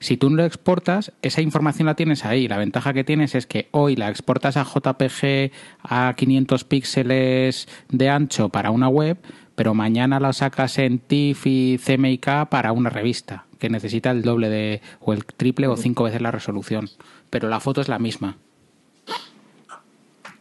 Si 0.00 0.16
tú 0.16 0.28
lo 0.30 0.44
exportas, 0.44 1.12
esa 1.22 1.40
información 1.40 1.86
la 1.86 1.94
tienes 1.94 2.24
ahí. 2.24 2.46
La 2.48 2.58
ventaja 2.58 2.92
que 2.92 3.04
tienes 3.04 3.34
es 3.34 3.46
que 3.46 3.68
hoy 3.70 3.96
la 3.96 4.10
exportas 4.10 4.56
a 4.56 4.64
JPG 4.64 5.50
a 5.82 6.14
500 6.14 6.64
píxeles 6.64 7.68
de 7.88 8.10
ancho 8.10 8.50
para 8.50 8.70
una 8.70 8.88
web, 8.88 9.18
pero 9.54 9.74
mañana 9.74 10.20
la 10.20 10.32
sacas 10.32 10.78
en 10.78 10.98
TIFF 10.98 11.46
y 11.46 11.78
CMYK 11.78 12.48
para 12.50 12.72
una 12.72 12.90
revista, 12.90 13.46
que 13.58 13.70
necesita 13.70 14.10
el 14.10 14.22
doble 14.22 14.50
de, 14.50 14.82
o 15.00 15.12
el 15.12 15.24
triple 15.24 15.68
o 15.68 15.76
cinco 15.76 16.04
veces 16.04 16.20
la 16.20 16.30
resolución. 16.30 16.90
Pero 17.30 17.48
la 17.48 17.60
foto 17.60 17.80
es 17.80 17.88
la 17.88 17.98
misma. 17.98 18.36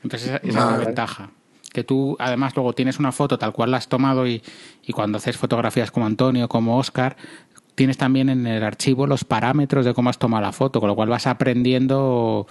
Entonces 0.04 0.30
esa, 0.30 0.38
es 0.38 0.56
la 0.56 0.78
ventaja. 0.78 1.30
Que 1.72 1.84
tú 1.84 2.18
además 2.20 2.56
luego 2.56 2.74
tienes 2.74 3.00
una 3.00 3.12
foto 3.12 3.40
tal 3.40 3.54
cual 3.54 3.72
la 3.72 3.78
has 3.78 3.88
tomado 3.88 4.28
y, 4.28 4.44
y 4.86 4.94
cuando 4.94 5.18
haces 5.18 5.38
fotografías 5.38 5.90
como 5.90 6.06
Antonio, 6.06 6.48
como 6.48 6.78
Oscar, 6.78 7.16
tienes 7.76 7.98
también 7.98 8.30
en 8.30 8.46
el 8.48 8.64
archivo 8.64 9.08
los 9.08 9.24
parámetros 9.24 9.86
de 9.86 9.94
cómo 9.94 10.10
has 10.10 10.18
tomado 10.18 10.42
la 10.42 10.52
foto, 10.52 10.80
con 10.80 10.90
lo 10.90 10.96
cual 10.96 11.10
vas 11.10 11.28
aprendiendo 11.28 12.48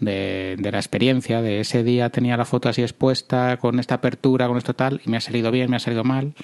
de, 0.00 0.56
la 0.60 0.78
experiencia, 0.78 1.40
de 1.42 1.60
ese 1.60 1.82
día 1.82 2.10
tenía 2.10 2.36
la 2.36 2.44
foto 2.44 2.68
así 2.68 2.82
expuesta, 2.82 3.56
con 3.58 3.78
esta 3.78 3.96
apertura, 3.96 4.48
con 4.48 4.58
esto 4.58 4.74
tal, 4.74 5.00
y 5.04 5.10
me 5.10 5.16
ha 5.16 5.20
salido 5.20 5.50
bien, 5.50 5.70
me 5.70 5.76
ha 5.76 5.80
salido 5.80 6.04
mal, 6.04 6.34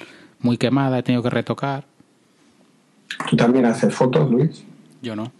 muy 0.40 0.56
quemada, 0.56 0.98
he 0.98 1.02
tenido 1.02 1.22
que 1.22 1.30
retocar. 1.30 1.84
¿Tú 3.28 3.36
también 3.36 3.66
haces 3.66 3.94
fotos, 3.94 4.30
Luis? 4.30 4.64
Yo 5.02 5.14
no. 5.14 5.32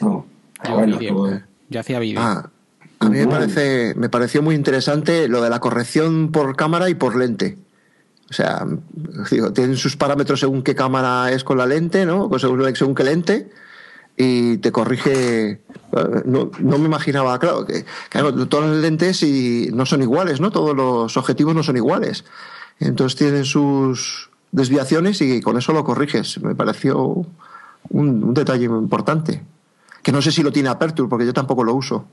No. 0.00 0.26
Yo, 1.70 1.80
hacía 1.80 1.98
vídeo. 1.98 2.20
Ah, 2.20 2.50
a 3.00 3.08
mí 3.08 3.18
me, 3.18 3.26
parece, 3.26 3.94
me 3.96 4.08
pareció 4.08 4.42
muy 4.42 4.54
interesante 4.54 5.28
lo 5.28 5.40
de 5.40 5.50
la 5.50 5.58
corrección 5.58 6.30
por 6.32 6.54
cámara 6.56 6.90
y 6.90 6.94
por 6.94 7.16
lente. 7.16 7.56
O 8.30 8.32
sea, 8.32 8.64
digo, 9.30 9.52
tienen 9.52 9.76
sus 9.76 9.96
parámetros 9.96 10.38
según 10.38 10.62
qué 10.62 10.76
cámara 10.76 11.32
es 11.32 11.42
con 11.42 11.58
la 11.58 11.66
lente, 11.66 12.06
¿no? 12.06 12.30
Según, 12.38 12.76
según 12.76 12.94
qué 12.94 13.04
lente. 13.04 13.50
Y 14.16 14.58
te 14.58 14.70
corrige. 14.70 15.62
No, 16.24 16.50
no 16.60 16.78
me 16.78 16.84
imaginaba, 16.84 17.38
claro, 17.40 17.66
que 17.66 17.84
todas 18.48 18.70
las 18.70 18.78
lentes 18.78 19.22
y 19.24 19.70
no 19.72 19.84
son 19.84 20.02
iguales, 20.02 20.40
¿no? 20.40 20.52
Todos 20.52 20.76
los 20.76 21.16
objetivos 21.16 21.54
no 21.54 21.62
son 21.64 21.76
iguales. 21.76 22.24
Entonces 22.78 23.18
tienen 23.18 23.44
sus 23.44 24.30
desviaciones 24.52 25.20
y 25.22 25.40
con 25.40 25.58
eso 25.58 25.72
lo 25.72 25.82
corriges. 25.82 26.40
Me 26.40 26.54
pareció 26.54 27.26
un, 27.88 28.34
detalle 28.34 28.66
importante. 28.66 29.42
Que 30.02 30.12
no 30.12 30.22
sé 30.22 30.30
si 30.30 30.42
lo 30.42 30.52
tiene 30.52 30.68
Aperture, 30.68 31.08
porque 31.08 31.26
yo 31.26 31.32
tampoco 31.32 31.64
lo 31.64 31.74
uso. 31.74 32.04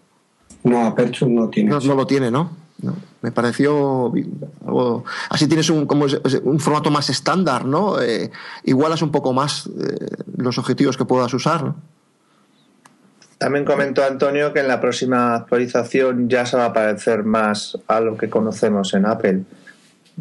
No, 0.64 0.88
Aperture 0.88 1.32
no 1.32 1.50
tiene. 1.50 1.70
no 1.70 1.96
lo 1.96 2.08
tiene, 2.08 2.32
¿no? 2.32 2.67
Me 3.22 3.32
pareció 3.32 4.14
algo, 4.66 5.04
así 5.30 5.48
tienes 5.48 5.70
un, 5.70 5.88
como 5.88 6.06
un 6.44 6.60
formato 6.60 6.92
más 6.92 7.10
estándar, 7.10 7.66
¿no? 7.66 8.00
Eh, 8.00 8.30
igualas 8.64 9.02
un 9.02 9.12
poco 9.12 9.34
más 9.34 9.68
eh, 9.68 10.08
los 10.38 10.58
objetivos 10.60 10.96
que 10.96 11.06
puedas 11.06 11.34
usar. 11.34 11.74
También 13.40 13.66
comentó 13.66 14.04
Antonio 14.04 14.54
que 14.54 14.60
en 14.60 14.68
la 14.68 14.80
próxima 14.80 15.36
actualización 15.36 16.30
ya 16.30 16.46
se 16.46 16.58
va 16.58 16.66
a 16.66 16.74
parecer 16.74 17.24
más 17.24 17.78
a 17.88 18.00
lo 18.00 18.16
que 18.16 18.30
conocemos 18.30 18.94
en 18.94 19.06
Apple. 19.06 19.44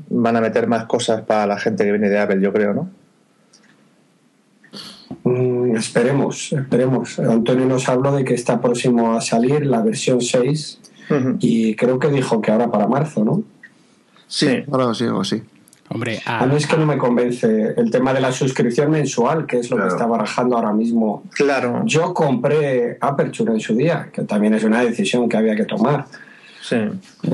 Van 0.09 0.37
a 0.37 0.41
meter 0.41 0.67
más 0.67 0.87
cosas 0.87 1.23
para 1.23 1.47
la 1.47 1.59
gente 1.59 1.85
que 1.85 1.91
viene 1.91 2.09
de 2.09 2.19
Apple, 2.19 2.41
yo 2.41 2.53
creo, 2.53 2.75
¿no? 2.75 2.91
Mm, 5.25 5.77
esperemos, 5.77 6.53
esperemos. 6.53 7.19
Antonio 7.19 7.67
nos 7.67 7.89
habló 7.89 8.13
de 8.13 8.25
que 8.25 8.35
está 8.35 8.61
próximo 8.61 9.17
a 9.17 9.21
salir 9.21 9.67
la 9.67 9.81
versión 9.83 10.21
6 10.21 10.81
y 11.41 11.75
creo 11.77 11.99
que 11.99 12.09
dijo 12.09 12.41
que 12.41 12.51
ahora 12.51 12.71
para 12.71 12.87
marzo, 12.87 13.25
¿no? 13.25 13.43
Sí, 14.27 14.65
ahora 14.71 14.93
sí, 14.95 15.05
o 15.05 15.23
sí. 15.25 15.43
Hombre, 15.89 16.21
a... 16.27 16.45
mí 16.47 16.57
es 16.57 16.67
que 16.67 16.77
no 16.77 16.85
me 16.85 16.99
convence 16.99 17.75
el 17.77 17.91
tema 17.93 18.13
de 18.13 18.21
la 18.21 18.33
suscripción 18.33 18.91
mensual, 18.91 19.47
que 19.47 19.61
es 19.61 19.71
lo 19.71 19.77
que 19.77 19.87
está 19.87 20.05
barajando 20.07 20.57
ahora 20.57 20.73
mismo. 20.73 21.23
Claro. 21.31 21.83
Yo 21.85 22.13
compré 22.13 22.99
Aperture 23.01 23.53
en 23.53 23.61
su 23.61 23.75
día, 23.77 24.09
que 24.13 24.23
también 24.23 24.55
es 24.55 24.65
una 24.65 24.81
decisión 24.83 25.29
que 25.29 25.37
había 25.37 25.55
que 25.55 25.65
tomar. 25.65 26.07
Sí. 26.61 26.77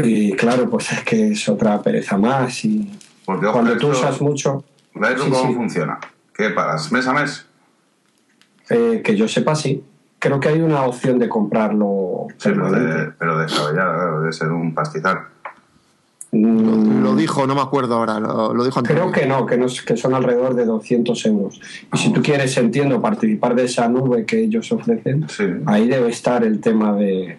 Y 0.05 0.33
claro, 0.33 0.69
pues 0.69 0.93
es 0.93 1.01
que 1.03 1.29
es 1.29 1.49
otra 1.49 1.81
pereza 1.81 2.19
más. 2.19 2.63
Y 2.67 2.91
Porque, 3.25 3.47
ojo, 3.47 3.55
cuando 3.55 3.79
tú 3.79 3.89
usas 3.89 4.21
mucho, 4.21 4.63
Lightroom, 4.95 5.31
Sí, 5.31 5.35
¿cómo 5.35 5.49
sí. 5.49 5.55
funciona? 5.55 5.99
¿Qué 6.35 6.51
pagas? 6.51 6.93
¿Mes 6.93 7.07
a 7.07 7.15
mes? 7.15 7.47
eh, 8.69 9.01
que 9.03 9.17
yo 9.17 9.27
sepa, 9.29 9.55
sí. 9.55 9.83
Creo 10.23 10.39
que 10.39 10.49
hay 10.51 10.61
una 10.61 10.83
opción 10.85 11.19
de 11.19 11.29
comprarlo 11.29 12.29
Sí, 12.39 12.51
pero, 12.51 12.71
de, 12.71 13.11
pero 13.19 13.39
descabellado, 13.39 13.93
claro, 13.97 14.21
debe 14.21 14.33
ser 14.33 14.53
un 14.53 14.73
pastizal. 14.73 15.19
Mm, 16.31 17.03
Lo 17.03 17.15
dijo, 17.17 17.47
no 17.47 17.55
me 17.57 17.61
acuerdo 17.61 17.97
ahora, 17.97 18.21
lo, 18.21 18.55
lo 18.55 18.65
dijo. 18.65 18.83
Creo 18.85 19.11
que 19.11 19.27
no, 19.27 19.45
que, 19.47 19.59
no 19.59 19.67
es- 19.67 19.83
que 19.83 19.97
son 19.97 20.15
alrededor 20.15 20.55
de 20.55 20.65
200 20.65 21.27
euros. 21.27 21.61
Y 21.93 21.99
si 21.99 22.13
tú 22.13 22.23
quieres, 22.23 22.57
entiendo, 22.57 23.03
participar 23.03 23.55
de 23.57 23.65
esa 23.65 23.89
nube 23.89 24.25
que 24.25 24.45
ellos 24.45 24.71
ofrecen, 24.73 25.29
Sí. 25.29 25.45
ahí 25.67 25.89
debe 25.89 26.09
estar 26.11 26.45
el 26.45 26.61
tema 26.61 26.95
de 26.95 27.37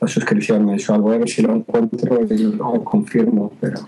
la 0.00 0.08
suscripción 0.08 0.66
mensual. 0.66 1.00
Voy 1.00 1.14
a 1.14 1.18
ver 1.20 1.28
si 1.30 1.42
lo 1.42 1.54
encuentro 1.54 2.20
y 2.28 2.38
lo 2.38 2.84
confirmo, 2.84 3.52
pero... 3.60 3.78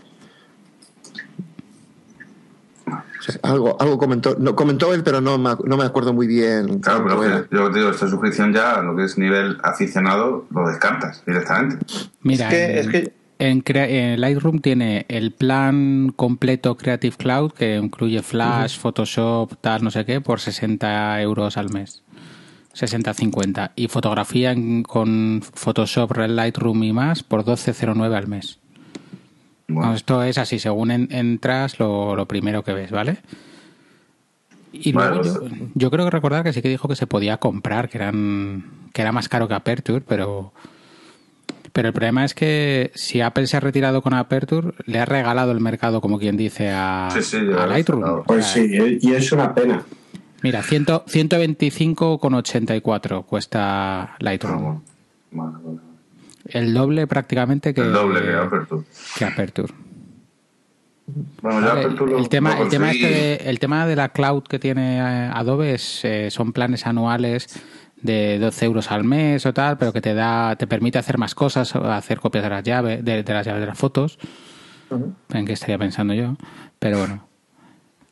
Sí, 3.29 3.39
algo, 3.43 3.77
algo 3.81 3.99
comentó, 3.99 4.37
no, 4.39 4.57
comentó 4.57 4.93
él, 4.95 5.03
pero 5.05 5.21
no 5.21 5.37
me, 5.39 5.51
no 5.65 5.77
me 5.77 5.85
acuerdo 5.85 6.13
muy 6.13 6.27
bien. 6.27 6.81
Claro, 6.81 7.05
pero 7.05 7.25
era. 7.25 7.45
yo 7.51 7.71
te 7.71 7.79
digo, 7.79 7.91
esta 7.91 8.09
suscripción 8.09 8.53
ya, 8.53 8.81
lo 8.83 8.97
que 8.97 9.05
es 9.05 9.19
nivel 9.19 9.59
aficionado, 9.63 10.47
lo 10.51 10.67
descartas 10.69 11.23
directamente. 11.27 11.77
Mira, 12.23 12.49
Es 12.49 12.55
que- 12.55 12.71
en, 12.73 12.79
es 12.79 12.89
que- 12.89 13.13
en 13.41 13.61
Crea- 13.61 13.89
en 13.89 14.21
Lightroom 14.21 14.59
tiene 14.61 15.07
el 15.09 15.33
plan 15.33 16.13
completo 16.17 16.77
Creative 16.77 17.15
Cloud 17.17 17.53
que 17.53 17.77
incluye 17.77 18.23
Flash, 18.23 18.79
Photoshop, 18.79 19.53
tal, 19.61 19.85
no 19.85 19.91
sé 19.93 20.05
qué, 20.05 20.21
por 20.21 20.41
60 20.41 21.21
euros 21.23 21.57
al 21.57 21.71
mes. 21.73 22.03
60-50. 22.75 23.73
Y 23.77 23.89
fotografía 23.89 24.53
en- 24.53 24.83
con 24.83 25.43
Photoshop, 25.55 26.13
Red 26.13 26.31
Lightroom 26.31 26.83
y 26.85 26.93
más 26.93 27.23
por 27.23 27.45
12,09 27.45 28.17
al 28.17 28.29
mes. 28.29 28.59
Bueno, 29.69 29.91
No, 29.91 29.95
esto 29.97 30.23
es 30.23 30.39
así, 30.39 30.59
según 30.59 30.91
en- 30.91 31.09
entras, 31.13 31.79
lo, 31.79 32.17
lo 32.17 32.27
primero 32.27 32.65
que 32.65 32.73
ves, 32.73 32.91
¿vale? 32.91 33.19
Y 34.73 34.93
Vale, 34.93 35.17
luego 35.17 35.25
yo, 35.25 35.41
yo 35.75 35.91
creo 35.91 36.05
que 36.07 36.11
recordar 36.11 36.43
que 36.45 36.53
sí 36.53 36.61
que 36.63 36.69
dijo 36.69 36.89
que 36.89 36.97
se 36.97 37.07
podía 37.07 37.39
comprar, 37.39 37.89
que 37.89 37.97
eran 37.99 38.65
que 38.93 39.03
era 39.03 39.13
más 39.13 39.29
caro 39.29 39.47
que 39.49 39.55
Aperture, 39.55 40.03
pero 40.07 40.53
pero 41.73 41.89
el 41.89 41.95
problema 41.95 42.25
es 42.25 42.35
que 42.35 42.91
si 42.95 43.21
Apple 43.21 43.47
se 43.47 43.57
ha 43.57 43.61
retirado 43.61 44.03
con 44.03 44.15
Aperture, 44.15 44.73
le 44.87 44.99
ha 45.01 45.05
regalado 45.05 45.53
el 45.53 45.61
mercado, 45.61 46.01
como 46.01 46.19
quien 46.19 46.37
dice, 46.37 46.71
a, 46.71 47.09
Sí, 47.13 47.23
sí, 47.23 47.39
Lightroom. 47.41 48.25
Pues 48.25 48.45
O 48.45 48.49
sea, 48.49 48.63
sí, 48.65 48.99
y 49.01 49.13
es 49.13 49.31
una 49.33 49.55
pena. 49.55 49.85
Mira, 50.43 50.63
100 50.63 50.87
125,84 50.87 53.25
cuesta 53.25 54.17
Lightroom. 54.21 54.63
bueno, 54.63 54.83
bueno, 55.31 55.61
bueno. 55.63 55.81
El 56.49 56.73
doble 56.75 57.07
prácticamente 57.07 57.73
que, 57.75 57.81
El 57.83 57.93
doble 57.93 58.23
que 58.23 58.35
Aperture. 58.35 58.83
que 59.19 59.25
Aperture. 59.25 59.73
Bueno, 61.43 61.61
ya 61.61 61.69
Vale, 61.75 61.81
Aperture 61.87 62.13
lo- 62.13 62.19
el 62.19 62.29
tema, 62.29 62.57
lo 62.57 62.63
el 62.65 62.69
tema 62.69 62.91
este 62.91 63.07
de, 63.09 63.35
el 63.47 63.59
tema 63.59 63.87
de 63.87 63.97
la 63.97 64.11
cloud 64.11 64.43
que 64.43 64.59
tiene 64.59 64.99
eh, 64.99 65.31
Adobe 65.33 65.75
es, 65.75 66.05
eh, 66.05 66.31
son 66.31 66.53
planes 66.53 66.87
anuales 66.87 67.49
de 68.03 68.39
12 68.39 68.65
euros 68.67 68.91
al 68.91 69.05
mes 69.05 69.45
o 69.47 69.53
tal, 69.55 69.77
pero 69.79 69.93
que 69.93 70.01
te 70.01 70.15
da, 70.15 70.55
te 70.57 70.67
permite 70.67 70.99
hacer 70.99 71.19
más 71.19 71.35
cosas, 71.35 71.75
o 71.75 71.91
hacer 71.91 72.21
copias 72.21 72.45
de 72.45 72.51
las 72.51 72.63
llaves, 72.63 73.05
de, 73.05 73.23
de 73.23 73.33
las 73.33 73.47
llaves 73.47 73.61
de 73.61 73.67
las 73.67 73.79
fotos. 73.79 74.19
En 75.33 75.45
qué 75.47 75.53
estaría 75.55 75.79
pensando 75.79 76.15
yo, 76.15 76.37
pero 76.79 76.99
bueno. 76.99 77.27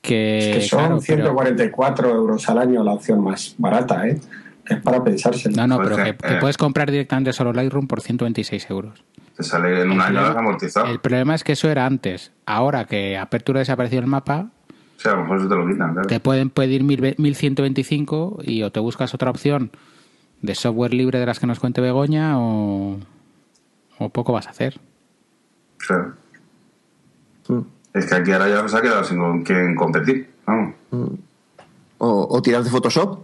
Que, 0.03 0.39
Es 0.39 0.57
que 0.57 0.61
son 0.63 0.79
claro, 0.79 0.95
pero- 1.07 1.23
144 1.25 2.11
euros 2.15 2.49
al 2.49 2.59
año 2.59 2.83
la 2.85 2.93
opción 2.93 3.23
más 3.23 3.55
barata, 3.59 4.07
¿eh? 4.09 4.21
Es 4.69 4.81
para 4.83 5.03
pensárselo. 5.05 5.57
no, 5.57 5.67
no, 5.67 5.77
Pues 5.77 5.89
pero 5.91 6.03
que, 6.05 6.11
eh, 6.35 6.39
puedes 6.41 6.57
comprar 6.57 6.91
directamente 6.91 7.33
solo 7.33 7.53
Lightroom 7.53 7.87
por 7.87 8.01
126 8.01 8.69
euros. 8.71 9.05
Te 9.37 9.43
sale 9.43 9.83
en 9.83 9.91
un 9.91 10.01
año 10.01 10.21
amortizado. 10.21 10.87
El 10.87 10.99
problema 11.01 11.35
es 11.35 11.45
que 11.45 11.53
eso 11.53 11.69
era 11.71 11.87
antes. 11.87 12.33
Ahora 12.47 12.85
que 12.87 13.17
Apertura 13.19 13.61
desapareció 13.61 13.99
el 14.01 14.07
mapa, 14.07 14.51
O 14.97 15.01
sea, 15.01 15.13
a 15.13 15.17
lo 15.17 15.23
mejor 15.23 15.43
se 15.43 15.49
te 15.49 15.55
lo 15.55 15.67
quitan, 15.69 15.93
claro. 15.93 16.09
te 16.09 16.21
pueden 16.21 16.49
pedir 16.51 16.83
mil- 16.83 17.15
1125 17.19 18.39
y 18.45 18.63
o 18.63 18.73
te 18.73 18.81
buscas 18.81 19.13
otra 19.15 19.31
opción 19.31 19.71
de 20.43 20.55
software 20.55 20.95
libre 20.95 21.19
de 21.21 21.27
las 21.27 21.39
que 21.39 21.47
nos 21.47 21.59
cuente 21.61 21.81
Begoña 21.81 22.39
o, 22.39 22.99
o 23.99 24.09
poco 24.09 24.33
vas 24.33 24.47
a 24.47 24.51
hacer. 24.51 24.81
Claro. 25.79 26.15
Mm. 27.49 27.61
Es 27.95 28.07
que 28.07 28.15
aquí 28.15 28.33
ahora 28.33 28.49
ya 28.49 28.69
se 28.69 28.77
ha 28.77 28.81
quedado 28.83 29.05
sin 29.05 29.19
con 29.19 29.43
quién 29.43 29.75
competir. 29.75 30.31
Vamos. 30.47 30.75
O, 31.99 32.27
o 32.31 32.43
tirar 32.43 32.63
de 32.63 32.71
Photoshop. 32.71 33.21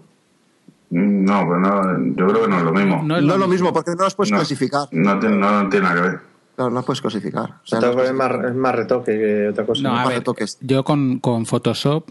No, 0.95 1.47
pues 1.47 1.61
no, 1.61 2.15
yo 2.17 2.27
creo 2.27 2.43
que 2.43 2.49
no 2.49 2.59
es 2.59 2.65
lo 2.65 2.73
mismo. 2.73 2.97
No 3.03 3.21
No 3.21 3.33
es 3.35 3.41
lo 3.41 3.49
mismo, 3.49 3.73
porque 3.73 3.93
no 3.97 4.05
las 4.05 4.15
puedes 4.15 4.31
No, 4.31 4.39
clasificar. 4.39 4.89
No, 4.93 5.19
tiene, 5.19 5.37
no 5.37 5.69
tiene 5.71 5.87
nada 5.89 5.95
que 5.97 6.09
ver. 6.09 6.21
No, 6.59 6.69
no 6.69 6.75
las 6.77 6.85
puedes 6.85 7.01
clasificar. 7.01 7.45
O 7.45 7.67
sea, 7.67 7.79
Entonces, 7.79 7.97
no 7.97 8.03
es, 8.05 8.13
más, 8.13 8.45
es 8.51 8.55
más 8.55 8.75
retoque 8.75 9.13
que 9.19 9.49
otra 9.49 9.65
cosa. 9.65 9.83
No, 9.83 9.89
a 9.91 9.93
más 9.95 10.09
ver, 10.09 10.19
retoques. 10.19 10.59
yo 10.61 10.85
con, 10.85 11.19
con 11.19 11.47
Photoshop, 11.47 12.11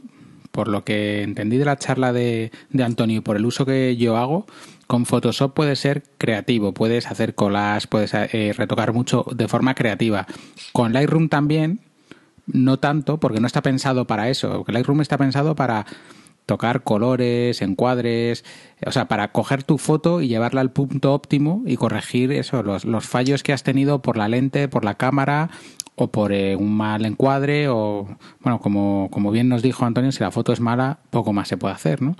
por 0.52 0.68
lo 0.68 0.84
que 0.84 1.22
entendí 1.22 1.58
de 1.58 1.66
la 1.66 1.78
charla 1.78 2.12
de, 2.12 2.52
de 2.72 2.84
Antonio 2.84 3.18
y 3.18 3.22
por 3.22 3.36
el 3.36 3.46
uso 3.46 3.68
que 3.68 3.96
yo 3.98 4.18
hago, 4.18 4.48
con 4.88 5.06
Photoshop 5.06 5.54
puedes 5.54 5.78
ser 5.80 6.02
creativo, 6.18 6.74
puedes 6.74 7.06
hacer 7.06 7.36
collages, 7.36 7.86
puedes 7.86 8.14
eh, 8.16 8.52
retocar 8.58 8.94
mucho 8.94 9.26
de 9.32 9.48
forma 9.48 9.76
creativa. 9.76 10.26
Con 10.74 10.92
Lightroom 10.92 11.30
también, 11.30 11.82
no 12.48 12.80
tanto, 12.80 13.18
porque 13.20 13.40
no 13.40 13.46
está 13.48 13.62
pensado 13.62 14.06
para 14.08 14.28
eso. 14.30 14.52
Porque 14.58 14.72
Lightroom 14.72 15.02
está 15.02 15.20
pensado 15.20 15.56
para 15.56 15.86
tocar 16.46 16.84
colores, 16.84 17.62
encuadres, 17.62 18.44
o 18.86 18.92
sea, 18.92 19.08
para 19.08 19.32
coger 19.32 19.64
tu 19.64 19.78
foto 19.78 20.22
y 20.22 20.28
llevarla 20.28 20.62
al 20.62 20.72
punto 20.72 21.14
óptimo 21.14 21.64
y 21.66 21.78
corregir 21.78 22.32
eso, 22.32 22.64
los, 22.64 22.86
los 22.86 23.08
fallos 23.08 23.44
que 23.44 23.54
has 23.54 23.64
tenido 23.64 24.02
por 24.02 24.18
la 24.18 24.28
lente, 24.28 24.68
por 24.68 24.84
la 24.84 24.96
cámara 24.96 25.50
o 25.96 26.12
por 26.12 26.34
eh, 26.34 26.56
un 26.56 26.76
mal 26.76 27.06
encuadre 27.06 27.68
o, 27.70 28.08
bueno, 28.42 28.60
como, 28.60 29.10
como 29.12 29.32
bien 29.32 29.50
nos 29.50 29.62
dijo 29.62 29.86
Antonio, 29.86 30.12
si 30.12 30.20
la 30.24 30.32
foto 30.32 30.54
es 30.54 30.60
mala, 30.60 31.00
poco 31.10 31.34
más 31.34 31.48
se 31.48 31.58
puede 31.58 31.76
hacer, 31.76 32.02
¿no? 32.02 32.16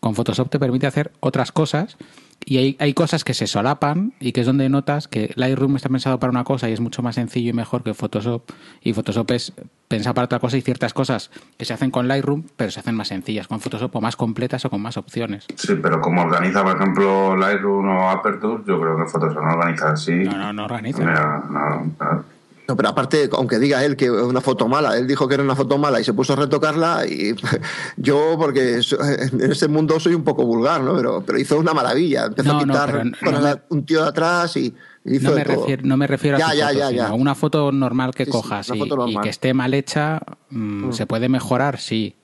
Con 0.00 0.14
Photoshop 0.14 0.48
te 0.50 0.58
permite 0.58 0.86
hacer 0.86 1.12
otras 1.20 1.52
cosas 1.52 1.96
y 2.44 2.56
hay, 2.56 2.76
hay 2.80 2.94
cosas 2.94 3.22
que 3.22 3.34
se 3.34 3.46
solapan 3.46 4.14
y 4.18 4.32
que 4.32 4.40
es 4.40 4.46
donde 4.46 4.68
notas 4.68 5.08
que 5.08 5.32
Lightroom 5.36 5.76
está 5.76 5.88
pensado 5.88 6.18
para 6.18 6.30
una 6.30 6.44
cosa 6.44 6.70
y 6.70 6.72
es 6.72 6.80
mucho 6.80 7.02
más 7.02 7.16
sencillo 7.16 7.50
y 7.50 7.52
mejor 7.52 7.82
que 7.82 7.92
Photoshop 7.92 8.50
y 8.82 8.94
Photoshop 8.94 9.30
es 9.32 9.52
pensado 9.88 10.14
para 10.14 10.24
otra 10.24 10.38
cosa 10.38 10.56
y 10.56 10.62
ciertas 10.62 10.94
cosas 10.94 11.30
que 11.58 11.64
se 11.64 11.74
hacen 11.74 11.90
con 11.90 12.08
Lightroom 12.08 12.44
pero 12.56 12.70
se 12.70 12.80
hacen 12.80 12.94
más 12.94 13.08
sencillas 13.08 13.46
con 13.46 13.60
Photoshop 13.60 13.94
o 13.94 14.00
más 14.00 14.16
completas 14.16 14.64
o 14.64 14.70
con 14.70 14.80
más 14.80 14.96
opciones. 14.96 15.46
Sí, 15.56 15.74
pero 15.82 16.00
como 16.00 16.22
organiza, 16.22 16.62
por 16.62 16.76
ejemplo, 16.76 17.36
Lightroom 17.36 17.88
o 17.88 18.10
Aperture, 18.10 18.62
yo 18.66 18.80
creo 18.80 18.96
que 18.96 19.04
Photoshop 19.04 19.42
no 19.42 19.52
organiza 19.52 19.90
así. 19.90 20.14
No, 20.14 20.38
no, 20.38 20.52
no 20.52 20.64
organiza. 20.64 20.98
Mira, 20.98 21.44
no, 21.50 21.94
no. 22.00 22.39
No, 22.70 22.76
pero 22.76 22.88
aparte, 22.90 23.28
aunque 23.32 23.58
diga 23.58 23.84
él 23.84 23.96
que 23.96 24.04
es 24.04 24.10
una 24.12 24.40
foto 24.40 24.68
mala, 24.68 24.96
él 24.96 25.08
dijo 25.08 25.26
que 25.26 25.34
era 25.34 25.42
una 25.42 25.56
foto 25.56 25.76
mala 25.76 26.00
y 26.00 26.04
se 26.04 26.12
puso 26.12 26.34
a 26.34 26.36
retocarla 26.36 27.04
y 27.04 27.34
yo, 27.96 28.36
porque 28.38 28.74
en 29.32 29.50
ese 29.50 29.66
mundo 29.66 29.98
soy 29.98 30.14
un 30.14 30.22
poco 30.22 30.44
vulgar, 30.46 30.80
¿no? 30.82 30.94
Pero, 30.94 31.24
pero 31.26 31.36
hizo 31.38 31.58
una 31.58 31.74
maravilla. 31.74 32.26
Empezó 32.26 32.52
No, 32.52 32.58
a 32.60 32.64
no, 32.66 32.72
quitar 32.72 33.04
no 33.06 33.12
con 33.24 33.42
me- 33.42 33.60
un 33.70 33.84
tío 33.84 34.02
de 34.04 34.08
atrás 34.08 34.56
y 34.56 34.72
hizo 35.04 35.30
No 35.30 35.34
me, 35.36 35.42
refiero, 35.42 35.82
no 35.84 35.96
me 35.96 36.06
refiero 36.06 36.38
Ya, 36.38 36.46
a 36.46 36.50
su 36.52 36.56
ya, 36.58 36.66
foto, 36.68 36.78
ya, 36.78 36.88
sino 36.90 37.02
ya. 37.02 37.08
a 37.08 37.14
una 37.14 37.34
foto 37.34 37.72
normal 37.72 38.14
que 38.14 38.24
Sí, 38.24 38.30
sí, 38.30 38.36
cojas 38.38 38.68
una 38.68 38.76
y, 38.76 38.78
foto 38.78 38.96
normal. 38.96 39.14
y 39.14 39.20
que 39.24 39.28
esté 39.30 39.52
mal 39.52 39.74
hecha, 39.74 40.20
mm, 40.50 40.92
se 40.92 41.06
puede 41.06 41.28
mejorar, 41.28 41.80
sí. 41.80 42.14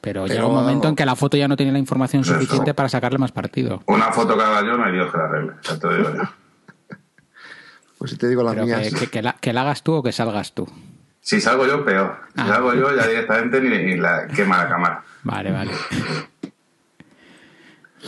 Pero, 0.00 0.26
llega 0.26 0.46
un 0.46 0.54
momento 0.54 0.88
en 0.88 0.96
que 0.96 1.04
la 1.04 1.16
foto 1.16 1.36
ya 1.36 1.48
no 1.48 1.56
tiene 1.56 1.72
la 1.72 1.78
información 1.80 2.22
Eso. 2.22 2.32
suficiente 2.32 2.72
para 2.72 2.88
sacarle 2.88 3.18
más 3.18 3.32
partido. 3.32 3.82
Una 3.88 4.10
foto 4.12 4.36
que 4.38 4.42
haga 4.42 4.62
yo, 4.64 4.78
no 4.78 4.84
hay 4.84 4.92
Dios 4.94 5.12
que 5.12 5.18
la 5.18 5.24
arregle. 5.24 5.52
Ya 5.62 5.78
te 5.78 5.86
lo 5.86 5.96
digo 5.98 6.08
yo. 6.16 6.22
Pues 7.98 8.10
si 8.10 8.16
te 8.18 8.28
digo 8.28 8.42
las 8.42 8.54
Pero 8.54 8.66
mías. 8.66 8.88
que, 8.92 9.00
que- 9.00 9.06
que 9.08 9.22
la, 9.22 9.32
que 9.40 9.52
la 9.52 9.62
hagas 9.62 9.82
tú 9.82 9.94
o 9.94 10.02
que 10.02 10.12
salgas 10.12 10.52
tú. 10.54 10.68
Si 11.20 11.40
salgo 11.40 11.66
yo, 11.66 11.84
peor. 11.84 12.16
Si 12.34 12.40
Ah. 12.42 12.46
salgo 12.48 12.74
yo, 12.74 12.94
ya 12.94 13.06
directamente 13.06 13.60
ni, 13.60 13.70
ni 13.84 13.96
la 13.96 14.26
quema 14.28 14.58
la 14.58 14.68
cámara. 14.68 15.02
Vale, 15.24 15.50
vale. 15.50 15.72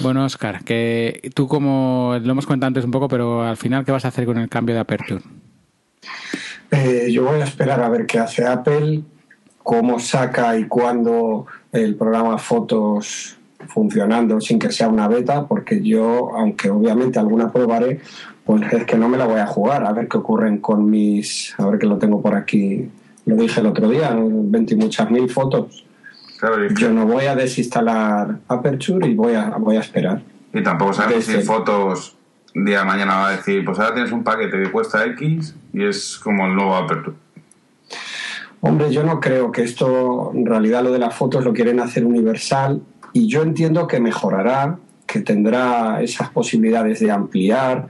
Bueno, 0.01 0.25
Oscar, 0.25 0.63
que 0.65 1.31
tú 1.35 1.49
como 1.49 2.17
lo 2.23 2.31
hemos 2.33 2.47
comentado 2.47 2.69
antes 2.69 2.85
un 2.85 2.93
poco, 2.93 3.09
pero 3.09 3.43
al 3.43 3.57
final, 3.57 3.85
¿qué 3.85 3.91
vas 3.91 4.05
a 4.05 4.09
hacer 4.09 4.27
con 4.27 4.39
el 4.39 4.49
cambio 4.49 4.75
de 4.75 4.81
Aperture? 4.83 5.23
Eh, 6.71 7.09
yo 7.11 7.25
voy 7.25 7.41
a 7.41 7.45
esperar 7.45 7.81
a 7.83 7.89
ver 7.89 8.07
qué 8.07 8.19
hace 8.21 8.47
Apple, 8.47 9.03
cómo 9.63 9.99
saca 9.99 10.57
y 10.57 10.67
cuándo 10.69 11.47
el 11.73 11.97
programa 11.97 12.39
Fotos 12.39 13.37
funcionando 13.69 14.41
sin 14.41 14.59
que 14.61 14.71
sea 14.71 14.89
una 14.89 15.09
beta, 15.09 15.49
porque 15.49 15.83
yo, 15.83 16.31
aunque 16.37 16.71
obviamente 16.71 17.19
alguna 17.19 17.51
probaré, 17.53 18.01
pues 18.49 18.73
es 18.73 18.85
que 18.87 18.97
no 18.97 19.11
me 19.11 19.19
la 19.19 19.27
voy 19.27 19.41
a 19.41 19.47
jugar, 19.47 19.85
a 19.85 19.93
ver 19.93 20.09
qué 20.09 20.17
ocurren 20.17 20.57
con 20.57 20.89
mis, 20.89 21.55
a 21.59 21.67
ver 21.67 21.79
que 21.79 21.85
lo 21.85 21.99
tengo 21.99 22.23
por 22.23 22.35
aquí, 22.35 22.89
lo 23.27 23.37
dije 23.37 23.61
el 23.61 23.67
otro 23.67 23.91
día, 23.91 24.17
20 24.19 24.73
y 24.73 24.77
muchas 24.79 25.11
mil 25.11 25.29
fotos. 25.29 25.85
Claro, 26.41 26.65
y, 26.65 26.75
Yo 26.75 26.91
no 26.91 27.05
voy 27.05 27.27
a 27.27 27.37
desinstalar 27.37 28.39
Aperture 28.49 29.07
y 29.07 29.15
voy 29.15 29.35
a, 29.35 29.51
voy 29.59 29.77
a 29.77 29.81
esperar. 29.81 30.23
y 30.55 30.63
tampoco 30.63 30.95
sabemos 30.95 31.27
Desde- 31.27 31.43
si 31.43 31.47
fotos 31.47 32.17
un 32.55 32.65
día 32.65 32.79
de 32.79 32.85
mañana 32.87 33.17
va 33.17 33.29
a 33.29 33.33
decir, 33.33 33.63
pues 33.67 33.79
ahora 33.79 33.93
tienes 33.93 34.13
un 34.13 34.25
paquete 34.25 34.63
que 34.63 34.73
cuesta 34.73 35.05
X 35.05 35.55
y 35.75 35.85
es 35.85 36.17
como 36.17 36.47
el 36.47 36.55
nuevo 36.55 36.75
Aperture. 36.75 37.19
Hombre, 38.63 38.91
yo 38.91 39.03
no 39.05 39.21
creo 39.21 39.53
que 39.53 39.63
esto, 39.63 40.33
en 40.35 40.47
realidad 40.47 40.83
lo 40.83 40.91
de 40.91 40.99
las 40.99 41.15
fotos 41.15 41.45
lo 41.45 41.53
quieren 41.53 41.81
hacer 41.81 42.07
universal 42.07 42.81
y 43.13 43.29
yo 43.29 43.43
entiendo 43.43 43.87
que 43.87 44.01
mejorará, 44.01 44.79
que 45.07 45.21
tendrá 45.21 46.01
esas 46.03 46.31
posibilidades 46.31 47.01
de 47.01 47.11
ampliar, 47.11 47.89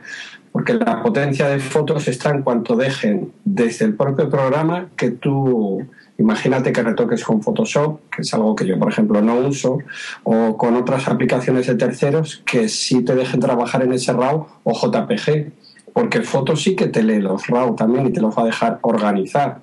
porque 0.53 0.75
la 0.75 1.03
potencia 1.03 1.49
de 1.49 1.59
fotos 1.61 2.09
está 2.09 2.31
en 2.31 2.43
cuanto 2.43 2.77
dejen 2.77 3.33
desde 3.45 3.85
el 3.85 3.95
propio 3.95 4.29
programa 4.29 4.89
que 4.97 5.11
tú 5.11 5.87
imagínate 6.19 6.73
que 6.73 6.83
retoques 6.83 7.25
con 7.25 7.43
Photoshop, 7.43 8.01
que 8.11 8.23
es 8.23 8.35
algo 8.35 8.55
que 8.55 8.67
yo 8.67 8.79
por 8.79 8.91
ejemplo 8.91 9.23
no 9.23 9.37
uso, 9.37 9.79
o 10.25 10.57
con 10.57 10.75
otras 10.75 11.09
aplicaciones 11.09 11.69
de 11.69 11.77
terceros 11.77 12.43
que 12.45 12.69
sí 12.69 13.05
te 13.05 13.15
dejen 13.15 13.41
trabajar 13.41 13.83
en 13.83 13.93
ese 13.93 14.13
RAW 14.13 14.47
o 14.65 14.73
JPG, 14.73 15.53
porque 15.93 16.23
Foto 16.23 16.57
sí 16.57 16.75
que 16.75 16.89
te 16.89 17.03
lee 17.03 17.21
los 17.21 17.47
RAW 17.47 17.77
también 17.77 18.07
y 18.07 18.13
te 18.13 18.21
los 18.21 18.37
va 18.37 18.43
a 18.43 18.47
dejar 18.47 18.79
organizar, 18.83 19.61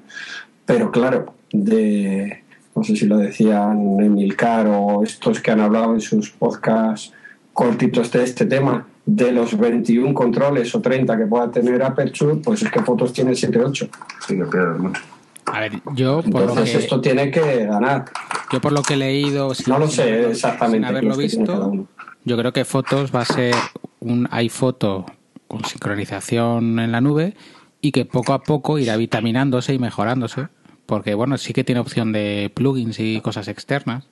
pero 0.66 0.92
claro, 0.92 1.34
de 1.52 2.42
no 2.76 2.84
sé 2.84 2.96
si 2.96 3.06
lo 3.06 3.18
decían 3.18 4.00
Emilcar 4.02 4.68
o 4.68 5.04
estos 5.04 5.40
que 5.42 5.52
han 5.52 5.62
hablado 5.62 5.94
en 5.94 6.02
sus 6.02 6.32
podcasts 6.32 7.14
cortitos 7.54 8.12
de 8.12 8.24
este 8.24 8.46
tema, 8.46 8.86
de 9.06 9.32
los 9.32 9.58
21 9.58 10.14
controles 10.14 10.74
o 10.74 10.82
30 10.82 11.18
que 11.18 11.26
pueda 11.28 11.52
tener 11.52 11.82
Aperture, 11.84 12.36
pues 12.38 12.64
es 12.64 12.72
que 12.72 12.82
Fotos 12.82 13.14
tiene 13.14 13.36
7 13.36 13.60
8. 13.64 13.88
Sí, 14.28 14.36
que 14.38 14.46
pierdes 14.46 14.80
mucho. 14.80 15.02
A 15.46 15.60
ver, 15.60 15.74
yo 15.94 16.24
por 16.24 16.42
Entonces 16.42 16.74
lo 16.74 16.80
que, 16.80 16.84
esto 16.86 17.02
tiene 17.02 17.30
que 17.32 17.66
ganar. 17.68 18.06
yo 18.52 18.60
por 18.60 18.72
lo 18.72 18.82
que 18.82 18.96
he 18.96 18.98
leído, 18.98 19.54
sin- 19.54 19.72
No 19.72 19.78
lo 19.78 19.86
sin 19.88 19.96
sé 19.98 20.02
haberlo- 20.04 20.30
exactamente 20.32 20.88
sin 20.88 20.96
haberlo 20.96 21.18
qué 21.18 21.26
es 21.26 21.32
que 21.32 21.38
tiene 21.38 21.46
cada 21.60 21.70
visto, 21.70 21.88
yo 22.24 22.38
creo 22.38 22.52
que 22.54 22.66
fotos 22.66 23.16
va 23.16 23.22
a 23.22 23.26
ser 23.26 23.54
un 24.00 24.28
iPhoto 24.32 25.06
con 25.48 25.64
sincronización 25.66 26.80
en 26.80 26.92
la 26.92 27.00
nube 27.02 27.36
y 27.82 27.92
que 27.92 28.06
poco 28.06 28.34
a 28.34 28.42
poco 28.42 28.80
irá 28.80 28.98
vitaminándose 28.98 29.76
y 29.76 29.78
mejorándose, 29.80 30.48
porque 30.88 31.14
bueno, 31.14 31.38
sí 31.38 31.54
que 31.54 31.64
tiene 31.64 31.80
opción 31.82 32.12
de 32.12 32.52
plugins 32.56 33.00
y 33.00 33.22
cosas 33.22 33.48
externas, 33.48 34.08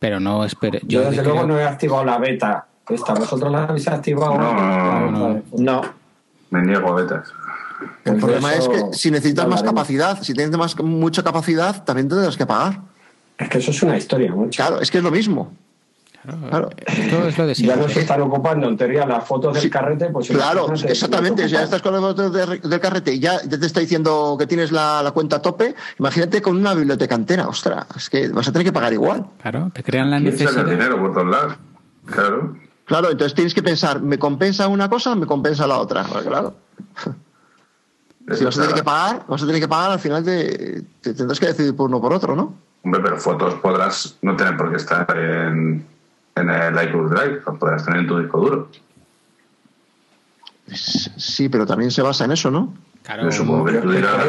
pero 0.00 0.18
no 0.18 0.44
espero. 0.44 0.80
Yo, 0.82 1.02
desde 1.02 1.22
creo- 1.22 1.34
luego 1.34 1.46
no 1.46 1.58
he 1.60 1.64
activado 1.64 2.04
la 2.04 2.18
beta. 2.18 2.66
Esta, 2.88 3.14
¿Vosotros 3.14 3.50
la 3.52 3.64
habéis 3.64 3.86
activado? 3.88 4.36
No, 4.36 5.10
no, 5.10 5.42
no, 5.58 5.82
Me 6.50 6.62
niego 6.62 6.88
a 6.90 6.94
betas. 7.02 7.28
El 8.04 8.12
pues 8.12 8.24
problema 8.24 8.54
es 8.54 8.68
que 8.68 8.82
si 8.92 9.10
necesitas 9.10 9.46
más 9.48 9.62
capacidad, 9.62 10.20
si 10.22 10.34
tienes 10.34 10.56
más, 10.56 10.78
mucha 10.80 11.22
capacidad, 11.22 11.84
también 11.84 12.08
tendrás 12.08 12.36
que 12.36 12.46
pagar. 12.46 12.80
Es 13.38 13.48
que 13.48 13.58
eso 13.58 13.70
es 13.70 13.82
una 13.82 13.96
historia, 13.96 14.32
mucho. 14.32 14.56
Claro, 14.62 14.80
es 14.80 14.90
que 14.90 14.98
es 14.98 15.04
lo 15.04 15.10
mismo. 15.10 15.52
Claro, 16.22 16.38
Claro. 16.48 16.70
Esto 16.86 17.26
es 17.26 17.38
lo 17.38 17.46
de 17.48 17.54
Ya 17.54 17.66
no 17.66 17.72
siempre. 17.74 17.94
se 17.94 18.00
están 18.02 18.20
ocupando 18.22 18.68
en 18.68 18.76
teoría 18.76 19.04
las 19.06 19.24
fotos 19.26 19.54
del 19.54 19.62
Sí, 19.64 19.70
carrete, 19.70 20.06
pues 20.10 20.28
Claro, 20.28 20.72
exactamente. 20.72 21.48
ya 21.48 21.64
estás 21.64 21.82
con 21.82 21.92
los 21.94 22.00
botones 22.00 22.32
de- 22.32 22.58
del 22.68 22.80
carrete 22.80 23.14
y 23.14 23.18
ya, 23.18 23.40
ya 23.42 23.58
te 23.58 23.66
está 23.66 23.80
diciendo 23.80 24.36
que 24.38 24.46
tienes 24.46 24.70
la, 24.70 25.02
la 25.02 25.10
cuenta 25.10 25.36
a 25.36 25.42
tope, 25.42 25.74
imagínate 25.98 26.40
con 26.40 26.56
una 26.56 26.74
biblioteca 26.74 27.16
entera. 27.16 27.48
Ostras, 27.48 27.86
es 27.96 28.08
que 28.08 28.28
vas 28.28 28.46
a 28.46 28.52
tener 28.52 28.64
que 28.66 28.72
pagar 28.72 28.92
igual. 28.92 29.26
Claro, 29.40 29.70
te 29.74 29.82
crean 29.82 30.10
la 30.10 30.18
el 30.18 30.24
necesidad. 30.24 30.64
dinero 30.64 31.00
por 31.00 31.12
todos 31.12 31.26
lados. 31.26 31.54
Claro. 32.06 32.56
Claro, 32.84 33.10
entonces 33.10 33.34
tienes 33.34 33.54
que 33.54 33.62
pensar, 33.62 34.00
¿me 34.02 34.18
compensa 34.18 34.68
una 34.68 34.88
cosa 34.88 35.12
o 35.12 35.16
me 35.16 35.26
compensa 35.26 35.66
la 35.66 35.78
otra? 35.78 36.04
Pues 36.04 36.24
claro. 36.24 36.54
Si 38.28 38.34
Eso 38.34 38.44
vas 38.46 38.58
a 38.58 38.60
tener 38.62 38.74
que 38.76 38.84
pagar, 38.84 39.24
vas 39.26 39.42
a 39.42 39.46
tener 39.46 39.60
que 39.60 39.68
pagar, 39.68 39.90
al 39.92 39.98
final 39.98 40.24
te, 40.24 40.82
te 41.00 41.14
tendrás 41.14 41.40
que 41.40 41.46
decidir 41.46 41.74
por 41.74 41.88
uno 41.88 41.96
o 41.98 42.00
por 42.00 42.12
otro, 42.12 42.36
¿no? 42.36 42.54
Hombre, 42.84 43.00
pero 43.02 43.16
fotos 43.18 43.54
podrás 43.54 44.16
no 44.22 44.36
tener 44.36 44.56
por 44.56 44.70
qué 44.70 44.76
estar 44.76 45.06
en, 45.16 45.84
en 46.34 46.50
el 46.50 46.84
iCloud 46.88 47.10
Drive, 47.14 47.40
podrás 47.58 47.84
tener 47.84 48.00
en 48.00 48.06
tu 48.08 48.18
disco 48.18 48.40
duro. 48.40 48.68
Sí, 50.74 51.48
pero 51.48 51.66
también 51.66 51.90
se 51.90 52.02
basa 52.02 52.24
en 52.24 52.32
eso, 52.32 52.50
¿no? 52.50 52.74
Claro, 53.02 53.24
Yo 53.24 53.32
supongo 53.32 53.64
que 53.66 53.78
tú 53.78 53.90
dirás. 53.90 54.26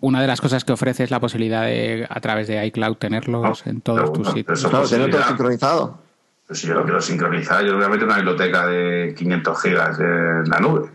una 0.00 0.20
de 0.20 0.26
las 0.26 0.40
cosas 0.40 0.64
que 0.64 0.72
ofrece 0.72 1.04
es 1.04 1.10
la 1.10 1.20
posibilidad 1.20 1.62
de, 1.62 2.06
a 2.08 2.20
través 2.20 2.46
de 2.46 2.64
iCloud, 2.66 2.96
tenerlos 2.96 3.64
No, 3.64 3.70
en 3.72 3.80
todos 3.80 4.12
tus 4.12 4.28
sitios. 4.28 4.64
Claro, 4.64 4.86
tener 4.88 5.10
todo 5.10 5.22
sincronizado. 5.24 5.98
Pues 6.46 6.60
si 6.60 6.68
yo 6.68 6.74
lo 6.74 6.84
quiero 6.84 7.00
sincronizar, 7.00 7.64
yo 7.64 7.72
le 7.72 7.76
voy 7.76 7.84
a 7.84 7.88
meter 7.88 8.04
una 8.04 8.16
biblioteca 8.16 8.66
de 8.68 9.14
500 9.16 9.62
gigas 9.62 9.98
en 9.98 10.48
la 10.48 10.60
nube. 10.60 10.90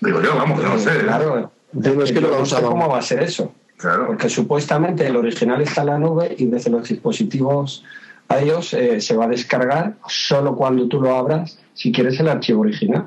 Digo 0.00 0.22
yo, 0.22 0.36
vamos, 0.36 0.60
que 0.60 0.66
no 0.66 0.78
sé. 0.78 0.96
¿eh? 0.96 1.02
Claro, 1.02 1.50
Digo, 1.72 2.02
es 2.02 2.12
que 2.12 2.20
yo 2.20 2.28
no 2.28 2.28
lo 2.28 2.38
no 2.40 2.46
sé 2.46 2.62
cómo 2.62 2.88
va 2.88 2.98
a 2.98 3.02
ser 3.02 3.22
eso. 3.22 3.52
Claro. 3.76 4.06
Porque 4.06 4.28
supuestamente 4.28 5.06
el 5.06 5.16
original 5.16 5.60
está 5.60 5.82
en 5.82 5.86
la 5.88 5.98
nube 5.98 6.34
y 6.38 6.46
desde 6.46 6.70
los 6.70 6.88
dispositivos 6.88 7.84
a 8.28 8.38
ellos 8.38 8.72
eh, 8.74 9.00
se 9.00 9.16
va 9.16 9.26
a 9.26 9.28
descargar 9.28 9.94
solo 10.08 10.56
cuando 10.56 10.88
tú 10.88 11.00
lo 11.00 11.14
abras 11.16 11.58
si 11.74 11.92
quieres 11.92 12.18
el 12.20 12.28
archivo 12.28 12.62
original. 12.62 13.06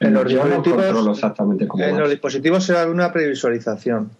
En 0.00 0.14
los 0.14 0.24
Yo 0.32 0.38
no 0.44 0.44
dispositivos- 0.62 0.82
controlo 0.86 1.12
exactamente 1.12 1.68
cómo 1.68 1.84
en 1.84 1.98
los 1.98 2.08
dispositivos 2.08 2.64
será 2.64 2.86
una 2.88 3.12
previsualización. 3.12 4.10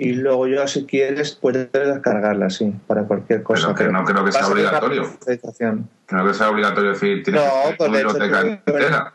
Y 0.00 0.12
luego 0.12 0.46
yo, 0.46 0.66
si 0.68 0.86
quieres, 0.86 1.34
puedes 1.34 1.72
descargarla, 1.72 2.48
sí, 2.50 2.72
para 2.86 3.02
cualquier 3.02 3.42
cosa. 3.42 3.74
que 3.74 3.88
no 3.88 4.04
creo 4.04 4.24
que 4.24 4.30
sea 4.32 4.46
obligatorio. 4.46 5.02
previsualización. 5.02 5.88
Que 6.06 6.34
sea 6.34 6.50
obligatorio 6.50 6.90
decir, 6.92 7.22
tienes 7.24 7.42
No, 7.42 7.50
pues 7.76 7.92
de 7.92 7.98
hecho 7.98 8.08
biblioteca 8.12 8.40
tú- 8.42 8.70
entera. 8.72 9.12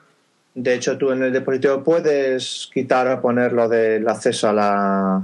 De 0.55 0.73
hecho, 0.75 0.97
tú 0.97 1.11
en 1.11 1.23
el 1.23 1.31
dispositivo 1.33 1.83
puedes 1.83 2.69
quitar 2.73 3.07
o 3.07 3.21
poner 3.21 3.53
lo 3.53 3.67
del 3.69 4.07
acceso 4.07 4.49
a 4.49 4.53
la, 4.53 5.15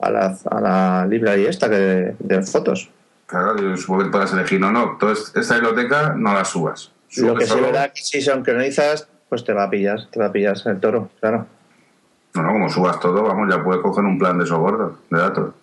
a 0.00 0.10
la, 0.10 0.36
a 0.50 0.60
la 0.60 1.06
librería 1.08 1.48
esta 1.48 1.70
que 1.70 1.76
de, 1.76 2.16
de 2.18 2.42
fotos. 2.42 2.90
Claro, 3.26 3.56
yo 3.56 3.76
supongo 3.76 4.04
que 4.04 4.10
puedas 4.10 4.32
elegir, 4.32 4.60
no, 4.60 4.70
no, 4.72 4.92
entonces 4.92 5.32
esta 5.34 5.54
biblioteca 5.54 6.14
no 6.16 6.34
la 6.34 6.44
subas. 6.44 6.92
Lo 7.16 7.34
que 7.36 7.46
sí 7.46 7.58
verá 7.60 7.88
que 7.92 8.02
si 8.02 8.20
sincronizas, 8.20 9.08
pues 9.28 9.44
te 9.44 9.52
va 9.52 9.64
a 9.64 9.70
pillar, 9.70 10.00
te 10.10 10.18
va 10.20 10.26
a 10.26 10.32
pillar 10.32 10.56
el 10.66 10.78
toro, 10.80 11.10
claro. 11.20 11.46
No, 12.36 12.42
no, 12.42 12.52
como 12.52 12.68
subas 12.68 13.00
todo, 13.00 13.22
vamos, 13.22 13.48
ya 13.50 13.62
puedes 13.64 13.82
coger 13.82 14.04
un 14.04 14.18
plan 14.18 14.38
de 14.38 14.44
esos 14.44 14.58
gordos, 14.58 14.92
de 15.10 15.18
datos. 15.18 15.54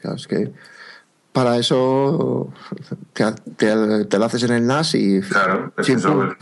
Claro, 0.00 0.16
es 0.16 0.26
que 0.26 0.52
para 1.32 1.56
eso 1.56 2.52
te, 3.12 3.24
te, 3.56 4.04
te 4.04 4.18
lo 4.18 4.24
haces 4.24 4.42
en 4.44 4.52
el 4.52 4.66
NAS 4.66 4.94
y. 4.94 5.20
Claro, 5.22 5.72
es 5.76 5.86
que 5.86 5.92
eso, 5.94 6.34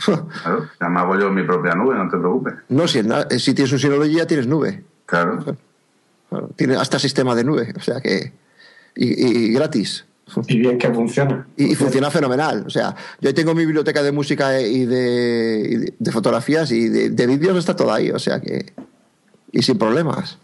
claro, 0.43 0.69
ya 0.79 0.89
me 0.89 0.99
hago 0.99 1.17
yo 1.17 1.27
en 1.29 1.35
mi 1.35 1.43
propia 1.43 1.73
nube, 1.73 1.95
no 1.95 2.09
te 2.09 2.17
preocupes. 2.17 2.53
No, 2.69 2.87
si, 2.87 2.99
el 2.99 3.07
NAS- 3.07 3.27
si 3.39 3.53
tienes 3.53 3.71
un 3.71 3.79
Synology 3.79 4.15
ya 4.15 4.27
tienes 4.27 4.47
nube. 4.47 4.83
Claro, 5.05 5.43
Claro, 6.29 6.49
tiene 6.55 6.75
hasta 6.75 6.99
sistema 6.99 7.35
de 7.35 7.43
nube, 7.43 7.73
o 7.75 7.79
sea 7.79 8.01
que. 8.01 8.33
Y, 8.95 9.47
y 9.47 9.53
gratis. 9.53 10.05
Y 10.47 10.57
bien 10.59 10.77
que 10.77 10.89
funciona. 10.91 11.45
Y, 11.57 11.73
y 11.73 11.75
funciona 11.75 12.09
fenomenal. 12.09 12.63
O 12.65 12.69
sea, 12.69 12.95
yo 13.21 13.33
tengo 13.33 13.53
mi 13.53 13.65
biblioteca 13.65 14.01
de 14.01 14.11
música 14.11 14.59
y 14.61 14.85
de, 14.85 15.67
y 15.69 15.75
de- 16.03 16.11
fotografías 16.11 16.71
y 16.71 16.87
de, 16.89 17.09
de 17.09 17.27
vídeos 17.27 17.57
está 17.57 17.75
todo 17.75 17.91
ahí, 17.93 18.09
o 18.11 18.19
sea 18.19 18.39
que. 18.39 18.73
Y 19.51 19.61
sin 19.61 19.77
problemas. 19.77 20.37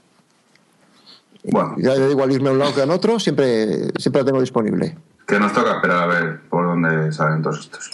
bueno, 1.44 1.76
Ya 1.80 1.98
da 1.98 2.10
igual 2.10 2.32
irme 2.32 2.50
a 2.50 2.52
un 2.52 2.60
lado 2.60 2.76
que 2.76 2.82
a 2.82 2.86
otro, 2.94 3.20
siempre, 3.20 3.88
siempre 3.98 4.22
lo 4.22 4.26
tengo 4.26 4.42
disponible. 4.42 4.96
que 5.26 5.40
nos 5.40 5.54
toca 5.54 5.76
esperar 5.76 6.04
a 6.04 6.06
ver 6.08 6.40
por 6.50 6.66
dónde 6.68 7.12
salen 7.12 7.42
todos 7.42 7.60
estos. 7.62 7.92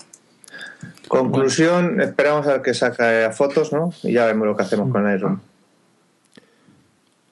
Conclusión, 1.08 2.02
esperamos 2.02 2.48
a 2.48 2.54
ver 2.54 2.62
que 2.64 2.74
saque 2.74 3.30
fotos, 3.32 3.72
¿no? 3.72 3.94
Y 4.04 4.14
ya 4.14 4.26
vemos 4.26 4.48
lo 4.48 4.58
que 4.58 4.64
hacemos 4.64 4.92
con 4.92 5.10
Iron. 5.14 5.40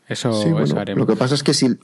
Eso, 0.08 0.34
Sí, 0.34 0.50
bueno, 0.50 0.66
eso 0.66 0.80
haremos. 0.80 1.00
lo 1.00 1.08
que 1.14 1.18
pasa 1.20 1.34
es 1.36 1.44
que 1.44 1.54
si, 1.54 1.78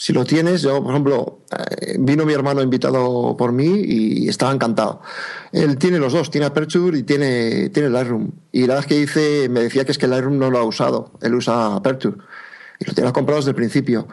si 0.00 0.12
lo 0.12 0.24
tienes, 0.24 0.62
yo, 0.62 0.80
por 0.80 0.92
ejemplo, 0.92 1.40
eh, 1.50 1.96
vino 1.98 2.24
mi 2.24 2.32
hermano 2.32 2.62
invitado 2.62 3.36
por 3.36 3.50
mí 3.50 3.66
y 3.66 4.28
estaba 4.28 4.52
encantado. 4.52 5.02
Él 5.50 5.76
tiene 5.76 5.98
los 5.98 6.12
dos, 6.12 6.30
tiene 6.30 6.46
Aperture 6.46 6.96
y 6.96 7.02
tiene, 7.02 7.68
tiene 7.70 7.90
Lightroom. 7.90 8.30
Y 8.52 8.68
la 8.68 8.76
vez 8.76 8.86
que 8.86 8.96
hice, 9.00 9.48
me 9.48 9.58
decía 9.58 9.84
que 9.84 9.90
es 9.90 9.98
que 9.98 10.06
Lightroom 10.06 10.38
no 10.38 10.52
lo 10.52 10.58
ha 10.58 10.62
usado, 10.62 11.10
él 11.20 11.34
usa 11.34 11.74
Aperture. 11.74 12.16
Y 12.78 12.84
lo 12.84 12.94
tenía 12.94 13.12
comprado 13.12 13.40
desde 13.40 13.50
el 13.50 13.56
principio. 13.56 14.06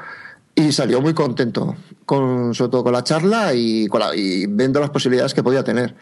Y 0.56 0.72
salió 0.72 1.02
muy 1.02 1.14
contento, 1.14 1.76
con, 2.08 2.56
sobre 2.56 2.72
todo 2.72 2.84
con 2.86 2.94
la 2.94 3.04
charla 3.04 3.54
y, 3.54 3.86
con 3.88 4.00
la- 4.00 4.16
y 4.16 4.48
viendo 4.48 4.80
las 4.80 4.90
posibilidades 4.90 5.36
que 5.36 5.44
podía 5.44 5.64
tener. 5.64 5.94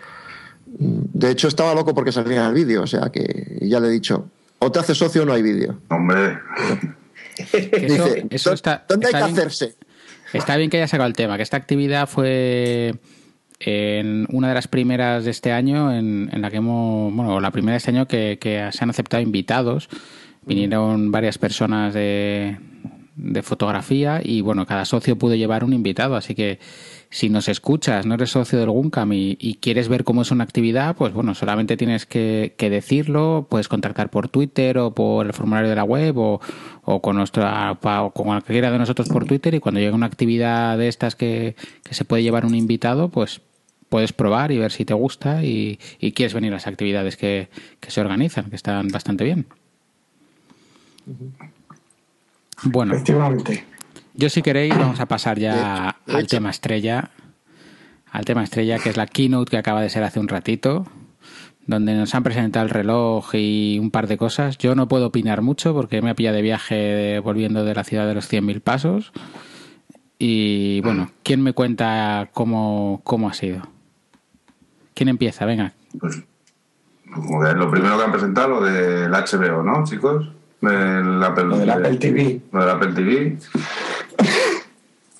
De 0.65 1.29
hecho, 1.29 1.49
estaba 1.49 1.75
loco 1.75 1.93
porque 1.93 2.13
salía 2.13 2.41
en 2.43 2.47
el 2.47 2.53
vídeo, 2.53 2.83
o 2.83 2.87
sea 2.87 3.09
que 3.11 3.57
ya 3.61 3.81
le 3.81 3.89
he 3.89 3.91
dicho, 3.91 4.29
o 4.59 4.71
te 4.71 4.79
haces 4.79 4.97
socio 4.97 5.23
o 5.23 5.25
no 5.25 5.33
hay 5.33 5.41
vídeo. 5.41 5.77
Hombre, 5.89 6.39
eso, 7.53 8.05
Dice, 8.05 8.27
eso 8.29 8.49
"¿Dó- 8.51 8.53
está, 8.55 8.85
¿dónde 8.87 9.05
está 9.07 9.17
hay 9.17 9.23
que 9.25 9.29
bien- 9.31 9.39
hacerse? 9.47 9.75
Está 10.33 10.57
bien 10.57 10.69
que 10.69 10.77
haya 10.77 10.87
sacado 10.87 11.07
el 11.07 11.13
tema, 11.13 11.37
que 11.37 11.43
esta 11.43 11.57
actividad 11.57 12.07
fue 12.09 12.95
en 13.59 14.25
una 14.31 14.49
de 14.49 14.53
las 14.55 14.67
primeras 14.67 15.25
de 15.25 15.31
este 15.31 15.51
año, 15.51 15.93
en, 15.93 16.29
en 16.33 16.41
la 16.41 16.49
que 16.49 16.57
hemos, 16.57 17.13
bueno, 17.13 17.39
la 17.39 17.51
primera 17.51 17.73
de 17.73 17.77
este 17.77 17.91
año 17.91 18.07
que, 18.07 18.37
que 18.41 18.67
se 18.71 18.83
han 18.83 18.89
aceptado 18.89 19.21
invitados. 19.21 19.89
Vinieron 20.45 21.11
varias 21.11 21.37
personas 21.37 21.93
de, 21.93 22.57
de 23.15 23.43
fotografía 23.43 24.19
y 24.23 24.41
bueno, 24.41 24.65
cada 24.65 24.83
socio 24.85 25.17
pudo 25.17 25.35
llevar 25.35 25.63
un 25.63 25.71
invitado, 25.71 26.15
así 26.17 26.35
que 26.35 26.59
si 27.13 27.29
nos 27.29 27.47
escuchas, 27.47 28.07
no 28.07 28.15
eres 28.15 28.31
socio 28.31 28.57
del 28.57 28.71
Guncam 28.71 29.13
y, 29.13 29.37
y 29.39 29.55
quieres 29.55 29.87
ver 29.87 30.03
cómo 30.03 30.23
es 30.23 30.31
una 30.31 30.43
actividad, 30.43 30.95
pues 30.95 31.13
bueno, 31.13 31.35
solamente 31.35 31.77
tienes 31.77 32.07
que, 32.07 32.55
que 32.57 32.71
decirlo, 32.71 33.45
puedes 33.47 33.67
contactar 33.67 34.09
por 34.09 34.29
Twitter 34.29 34.79
o 34.79 34.95
por 34.95 35.27
el 35.27 35.33
formulario 35.33 35.69
de 35.69 35.75
la 35.75 35.83
web 35.83 36.17
o, 36.17 36.41
o 36.81 37.01
con 37.03 37.15
nuestra 37.15 37.71
o 37.73 38.09
con 38.09 38.25
cualquiera 38.25 38.71
de 38.71 38.79
nosotros 38.79 39.09
por 39.09 39.25
Twitter 39.25 39.53
y 39.53 39.59
cuando 39.59 39.79
llegue 39.79 39.91
una 39.91 40.07
actividad 40.07 40.75
de 40.75 40.87
estas 40.87 41.15
que, 41.15 41.55
que 41.83 41.93
se 41.93 42.03
puede 42.03 42.23
llevar 42.23 42.47
un 42.47 42.55
invitado, 42.55 43.09
pues 43.09 43.41
puedes 43.89 44.11
probar 44.11 44.51
y 44.51 44.57
ver 44.57 44.71
si 44.71 44.83
te 44.83 44.95
gusta 44.95 45.43
y, 45.43 45.79
y 45.99 46.13
quieres 46.13 46.33
venir 46.33 46.51
a 46.51 46.55
las 46.55 46.65
actividades 46.65 47.15
que, 47.15 47.47
que 47.79 47.91
se 47.91 48.01
organizan, 48.01 48.49
que 48.49 48.55
están 48.55 48.87
bastante 48.87 49.23
bien. 49.23 49.45
Bueno, 52.63 52.95
Efectivamente. 52.95 53.65
Yo 54.13 54.29
si 54.29 54.41
queréis 54.41 54.77
vamos 54.77 54.99
a 54.99 55.05
pasar 55.07 55.39
ya 55.39 55.53
De 55.53 55.59
hecho- 55.59 55.65
de 56.05 56.13
al 56.13 56.19
hecho- 56.23 56.37
tema 56.37 56.49
estrella, 56.49 57.09
al 58.11 58.25
tema 58.25 58.43
estrella, 58.43 58.79
que 58.79 58.89
es 58.89 58.97
la 58.97 59.07
keynote 59.07 59.49
que 59.51 59.57
acaba 59.57 59.81
de 59.81 59.89
ser 59.89 60.03
hace 60.03 60.19
un 60.19 60.27
ratito, 60.27 60.85
donde 61.65 61.95
nos 61.95 62.13
han 62.13 62.23
presentado 62.23 62.65
el 62.65 62.69
reloj 62.71 63.33
y 63.35 63.79
un 63.79 63.89
par 63.89 64.07
de 64.07 64.17
cosas. 64.17 64.57
Yo 64.57 64.75
no 64.75 64.87
puedo 64.87 65.07
opinar 65.07 65.41
mucho 65.41 65.73
porque 65.73 66.01
me 66.01 66.09
ha 66.09 66.15
pillado 66.15 66.35
de 66.35 66.41
viaje 66.41 67.19
volviendo 67.19 67.63
de 67.63 67.73
la 67.73 67.83
ciudad 67.83 68.05
de 68.07 68.13
los 68.13 68.27
100.000 68.27 68.61
pasos. 68.61 69.11
Y 70.19 70.81
bueno, 70.81 71.09
¿quién 71.23 71.41
me 71.41 71.53
cuenta 71.53 72.29
cómo, 72.33 73.01
cómo 73.03 73.29
ha 73.29 73.33
sido? 73.33 73.61
¿Quién 74.93 75.09
empieza? 75.09 75.45
Venga. 75.45 75.73
Pues, 75.99 76.21
lo 77.55 77.71
primero 77.71 77.97
que 77.97 78.03
han 78.03 78.11
presentado, 78.11 78.49
lo 78.49 78.61
del 78.61 79.11
HBO, 79.11 79.63
¿no, 79.63 79.83
chicos? 79.85 80.29
Del 80.69 81.23
Apple, 81.23 81.43
Lo 81.45 81.57
del 81.57 81.69
Apple 81.69 81.97
TV. 81.97 82.41
Lo 82.51 82.59
del 82.61 82.69
Apple 82.69 82.91
TV. 82.93 83.37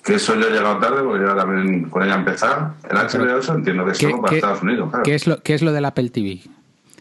Que 0.04 0.14
eso 0.16 0.34
yo 0.34 0.48
he 0.48 0.50
llegado 0.50 0.78
tarde 0.78 1.02
porque 1.02 1.24
yo 1.24 1.34
también 1.34 1.88
con 1.88 2.02
ella 2.02 2.14
empezar. 2.14 2.72
El 2.90 2.96
HBO 2.96 3.38
eso 3.38 3.54
entiendo 3.54 3.84
que 3.86 3.92
es 3.92 3.98
¿Qué, 3.98 4.06
solo 4.10 4.20
para 4.20 4.30
qué- 4.30 4.36
Estados 4.36 4.62
Unidos, 4.62 4.88
claro. 4.90 5.02
qué 5.02 5.14
es 5.14 5.26
lo, 5.26 5.42
¿Qué 5.42 5.54
es 5.54 5.62
lo 5.62 5.72
del 5.72 5.84
Apple 5.86 6.10
TV? 6.10 6.40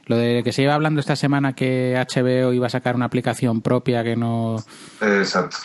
Lo 0.05 0.17
de 0.17 0.41
que 0.43 0.51
se 0.53 0.63
iba 0.63 0.73
hablando 0.73 0.99
esta 0.99 1.15
semana 1.15 1.53
que 1.53 1.95
HBO 1.97 2.53
iba 2.53 2.67
a 2.67 2.69
sacar 2.69 2.95
una 2.95 3.05
aplicación 3.05 3.61
propia 3.61 4.03
que 4.03 4.15
no, 4.15 4.57
Exacto. 5.01 5.57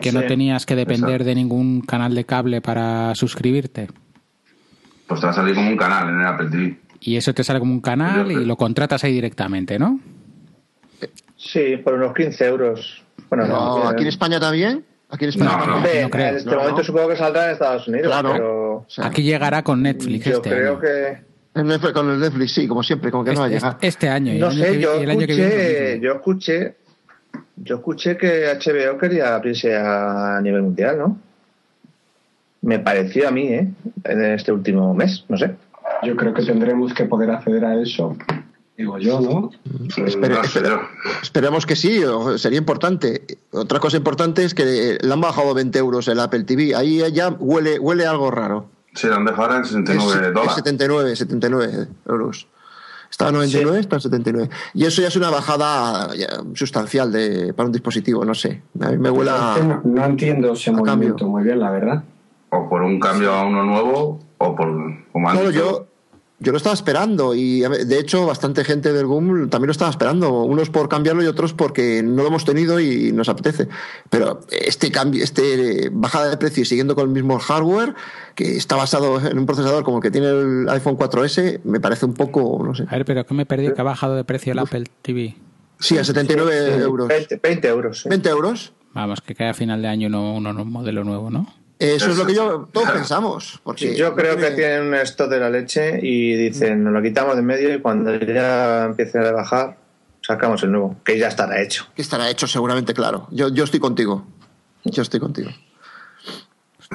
que 0.00 0.12
no 0.12 0.22
tenías 0.22 0.64
que 0.66 0.74
depender 0.76 1.08
exacto. 1.10 1.24
de 1.24 1.34
ningún 1.34 1.80
canal 1.82 2.14
de 2.14 2.24
cable 2.24 2.60
para 2.60 3.14
suscribirte. 3.14 3.88
Pues 5.06 5.20
te 5.20 5.26
va 5.26 5.32
a 5.32 5.34
salir 5.34 5.54
como 5.54 5.68
un 5.70 5.76
canal 5.76 6.08
en 6.10 6.20
el 6.20 6.26
Apple 6.26 6.48
TV. 6.50 6.78
Y 7.00 7.16
eso 7.16 7.32
te 7.34 7.42
sale 7.44 7.58
como 7.58 7.72
un 7.72 7.80
canal 7.80 8.28
Yo 8.30 8.40
y 8.40 8.44
lo 8.44 8.56
contratas 8.56 9.02
ahí 9.04 9.12
directamente, 9.12 9.78
¿no? 9.78 9.98
Sí, 11.42 11.78
por 11.78 11.94
unos 11.94 12.12
15 12.14 12.46
euros. 12.46 13.02
Bueno, 13.30 13.46
No, 13.46 13.78
no, 13.78 13.88
aquí 13.88 14.02
en 14.02 14.08
España 14.08 14.38
también. 14.38 14.84
Aquí 15.08 15.24
en 15.24 15.30
España 15.30 15.56
No, 15.56 15.72
también. 15.74 16.02
No 16.02 16.10
creo. 16.10 16.26
En 16.28 16.36
este 16.36 16.50
No, 16.50 16.56
momento 16.56 16.78
no. 16.78 16.84
supongo 16.84 17.08
que 17.08 17.16
saldrá 17.16 17.46
en 17.46 17.50
Estados 17.52 17.88
Unidos, 17.88 18.06
Claro. 18.08 18.32
pero 18.32 18.70
O 18.76 18.86
sea, 18.88 19.06
Aquí 19.06 19.22
llegará 19.22 19.62
con 19.64 19.82
Netflix 19.82 20.24
yo 20.26 20.32
este 20.36 20.50
creo 20.50 20.72
año. 20.72 20.80
que... 20.80 21.18
en 21.54 21.66
Netflix- 21.66 21.92
con 21.94 22.10
el 22.10 22.20
Netflix, 22.20 22.52
sí, 22.52 22.68
como 22.68 22.82
siempre, 22.82 23.10
como 23.10 23.24
que 23.24 23.32
no 23.32 23.40
va 23.40 23.46
a 23.46 23.48
Este, 23.48 23.58
llegar. 23.58 23.78
este 23.80 24.08
año. 24.08 24.32
y 24.32 24.36
el 24.36 24.40
No 24.40 24.48
año 24.48 24.64
sé, 24.64 24.80
yo 24.80 24.94
el 25.00 25.10
año 25.10 25.26
que 25.26 25.32
escuché, 25.32 26.00
yo 26.00 26.12
escuché, 26.12 26.76
yo 27.56 27.76
escuché 27.76 28.16
que 28.16 28.46
HBO 28.46 28.98
quería 28.98 29.34
abrirse 29.34 29.74
a 29.76 30.40
nivel 30.42 30.62
mundial, 30.62 30.98
¿no? 30.98 31.18
Me 32.62 32.78
pareció 32.78 33.28
a 33.28 33.30
mí, 33.30 33.46
¿eh? 33.48 33.68
En 34.04 34.24
este 34.24 34.52
último 34.52 34.92
mes, 34.94 35.24
no 35.28 35.36
sé. 35.38 35.54
Yo 36.02 36.14
creo 36.16 36.34
que 36.34 36.42
tendremos 36.42 36.92
que 36.94 37.04
poder 37.06 37.30
acceder 37.30 37.64
a 37.64 37.80
eso. 37.80 38.16
Digo 38.80 38.96
yo, 38.98 39.20
¿no? 39.20 39.50
Espere- 39.88 40.36
No 40.36 40.44
sé 40.44 40.58
espere-. 40.60 40.80
Esperemos 41.22 41.66
que 41.66 41.76
sí, 41.76 42.00
sería 42.36 42.58
importante. 42.58 43.38
Otra 43.52 43.78
cosa 43.78 43.98
importante 43.98 44.42
es 44.42 44.54
que 44.54 44.96
le 44.98 45.12
han 45.12 45.20
bajado 45.20 45.52
20 45.52 45.78
euros 45.78 46.08
el 46.08 46.18
Apple 46.18 46.44
TV. 46.44 46.74
Ahí 46.74 47.02
ya 47.12 47.28
huele, 47.28 47.78
huele 47.78 48.06
algo 48.06 48.30
raro. 48.30 48.70
Sí, 48.94 49.06
lo 49.06 49.16
han 49.16 49.26
dejado 49.26 49.42
ahora 49.42 49.56
en 49.58 49.64
69 49.66 50.10
Es- 50.12 50.26
es 50.28 50.32
dólares. 50.34 50.54
79, 50.54 51.16
79 51.16 51.88
euros. 52.08 52.46
Estaba 53.10 53.28
a 53.28 53.32
99, 53.32 53.80
está 53.80 53.96
a 53.96 54.00
79. 54.00 54.48
Y 54.72 54.84
eso 54.86 55.02
ya 55.02 55.08
es 55.08 55.16
una 55.16 55.28
bajada 55.28 56.08
sustancial 56.54 57.12
de, 57.12 57.52
para 57.52 57.66
un 57.66 57.72
dispositivo, 57.72 58.24
no 58.24 58.34
sé. 58.34 58.62
A 58.80 58.88
mí 58.92 58.96
me 58.96 59.10
huele 59.10 59.30
no, 59.30 59.82
no 59.84 60.04
entiendo 60.06 60.52
ese 60.54 60.70
movimiento 60.70 61.16
cambio. 61.16 61.28
muy 61.28 61.42
bien, 61.42 61.60
la 61.60 61.70
verdad. 61.70 62.04
O 62.48 62.66
por 62.68 62.80
un 62.82 62.98
cambio 62.98 63.32
a 63.34 63.44
uno 63.44 63.62
nuevo, 63.62 64.20
o 64.38 64.56
por. 64.56 64.68
Como 65.12 65.28
han 65.28 65.36
dicho, 65.36 65.50
yo, 65.50 65.86
yo 66.40 66.52
lo 66.52 66.58
estaba 66.58 66.74
esperando 66.74 67.34
y 67.34 67.60
de 67.60 67.98
hecho 67.98 68.24
bastante 68.24 68.64
gente 68.64 68.94
del 68.94 69.06
GUM 69.06 69.50
también 69.50 69.66
lo 69.66 69.72
estaba 69.72 69.90
esperando. 69.90 70.42
Unos 70.42 70.70
por 70.70 70.88
cambiarlo 70.88 71.22
y 71.22 71.26
otros 71.26 71.52
porque 71.52 72.02
no 72.02 72.22
lo 72.22 72.28
hemos 72.28 72.46
tenido 72.46 72.80
y 72.80 73.12
nos 73.12 73.28
apetece. 73.28 73.68
Pero 74.08 74.40
este 74.50 74.90
cambio, 74.90 75.22
este 75.22 75.86
eh, 75.86 75.90
bajada 75.92 76.30
de 76.30 76.38
precio 76.38 76.62
y 76.62 76.66
siguiendo 76.66 76.94
con 76.94 77.08
el 77.08 77.10
mismo 77.14 77.38
hardware 77.38 77.94
que 78.34 78.56
está 78.56 78.76
basado 78.76 79.20
en 79.20 79.38
un 79.38 79.44
procesador 79.44 79.84
como 79.84 79.98
el 79.98 80.02
que 80.02 80.10
tiene 80.10 80.28
el 80.28 80.68
iPhone 80.70 80.96
4S, 80.96 81.60
me 81.64 81.78
parece 81.78 82.06
un 82.06 82.14
poco, 82.14 82.62
no 82.64 82.74
sé. 82.74 82.84
A 82.88 82.96
ver, 82.96 83.04
pero 83.04 83.26
que 83.26 83.34
me 83.34 83.42
he 83.42 83.46
perdido 83.46 83.74
que 83.74 83.80
ha 83.82 83.84
bajado 83.84 84.16
de 84.16 84.24
precio 84.24 84.52
el 84.52 84.60
Apple 84.60 84.84
TV. 85.02 85.36
Sí, 85.78 85.98
a 85.98 86.04
79 86.04 86.76
euros. 86.82 87.08
20, 87.08 87.40
20 87.42 87.68
euros. 87.68 88.00
sí. 88.00 88.08
20 88.08 88.28
euros. 88.30 88.72
Vamos, 88.92 89.20
que 89.20 89.34
cae 89.34 89.50
a 89.50 89.54
final 89.54 89.82
de 89.82 89.88
año 89.88 90.08
uno, 90.08 90.34
uno, 90.34 90.50
un 90.50 90.72
modelo 90.72 91.04
nuevo, 91.04 91.30
¿no? 91.30 91.46
Eso 91.80 92.10
es 92.10 92.18
lo 92.18 92.26
que 92.26 92.34
yo 92.34 92.68
todos 92.72 92.84
Claro. 92.86 92.98
pensamos. 93.00 93.58
Porque 93.64 93.88
Sí, 93.92 93.96
yo 93.96 94.10
no 94.10 94.16
creo 94.16 94.36
que 94.36 94.50
tiene- 94.50 94.56
tienen 94.56 94.82
un 94.88 94.94
stock 94.96 95.30
de 95.30 95.40
la 95.40 95.48
leche 95.50 95.98
y 96.02 96.34
dicen, 96.36 96.84
nos 96.84 96.92
lo 96.92 97.00
quitamos 97.02 97.34
de 97.36 97.42
medio 97.42 97.74
y 97.74 97.80
cuando 97.80 98.14
ya 98.20 98.84
empiece 98.84 99.18
a 99.18 99.32
bajar, 99.32 99.78
sacamos 100.20 100.62
el 100.62 100.72
nuevo, 100.72 100.96
que 101.04 101.18
ya 101.18 101.28
estará 101.28 101.60
hecho. 101.62 101.86
que 101.96 102.02
estará 102.02 102.28
hecho 102.28 102.46
seguramente, 102.46 102.92
claro. 102.94 103.26
Yo, 103.30 103.48
yo 103.48 103.64
estoy 103.64 103.80
contigo. 103.80 104.26
Yo 104.84 105.02
estoy 105.02 105.20
contigo. 105.20 105.50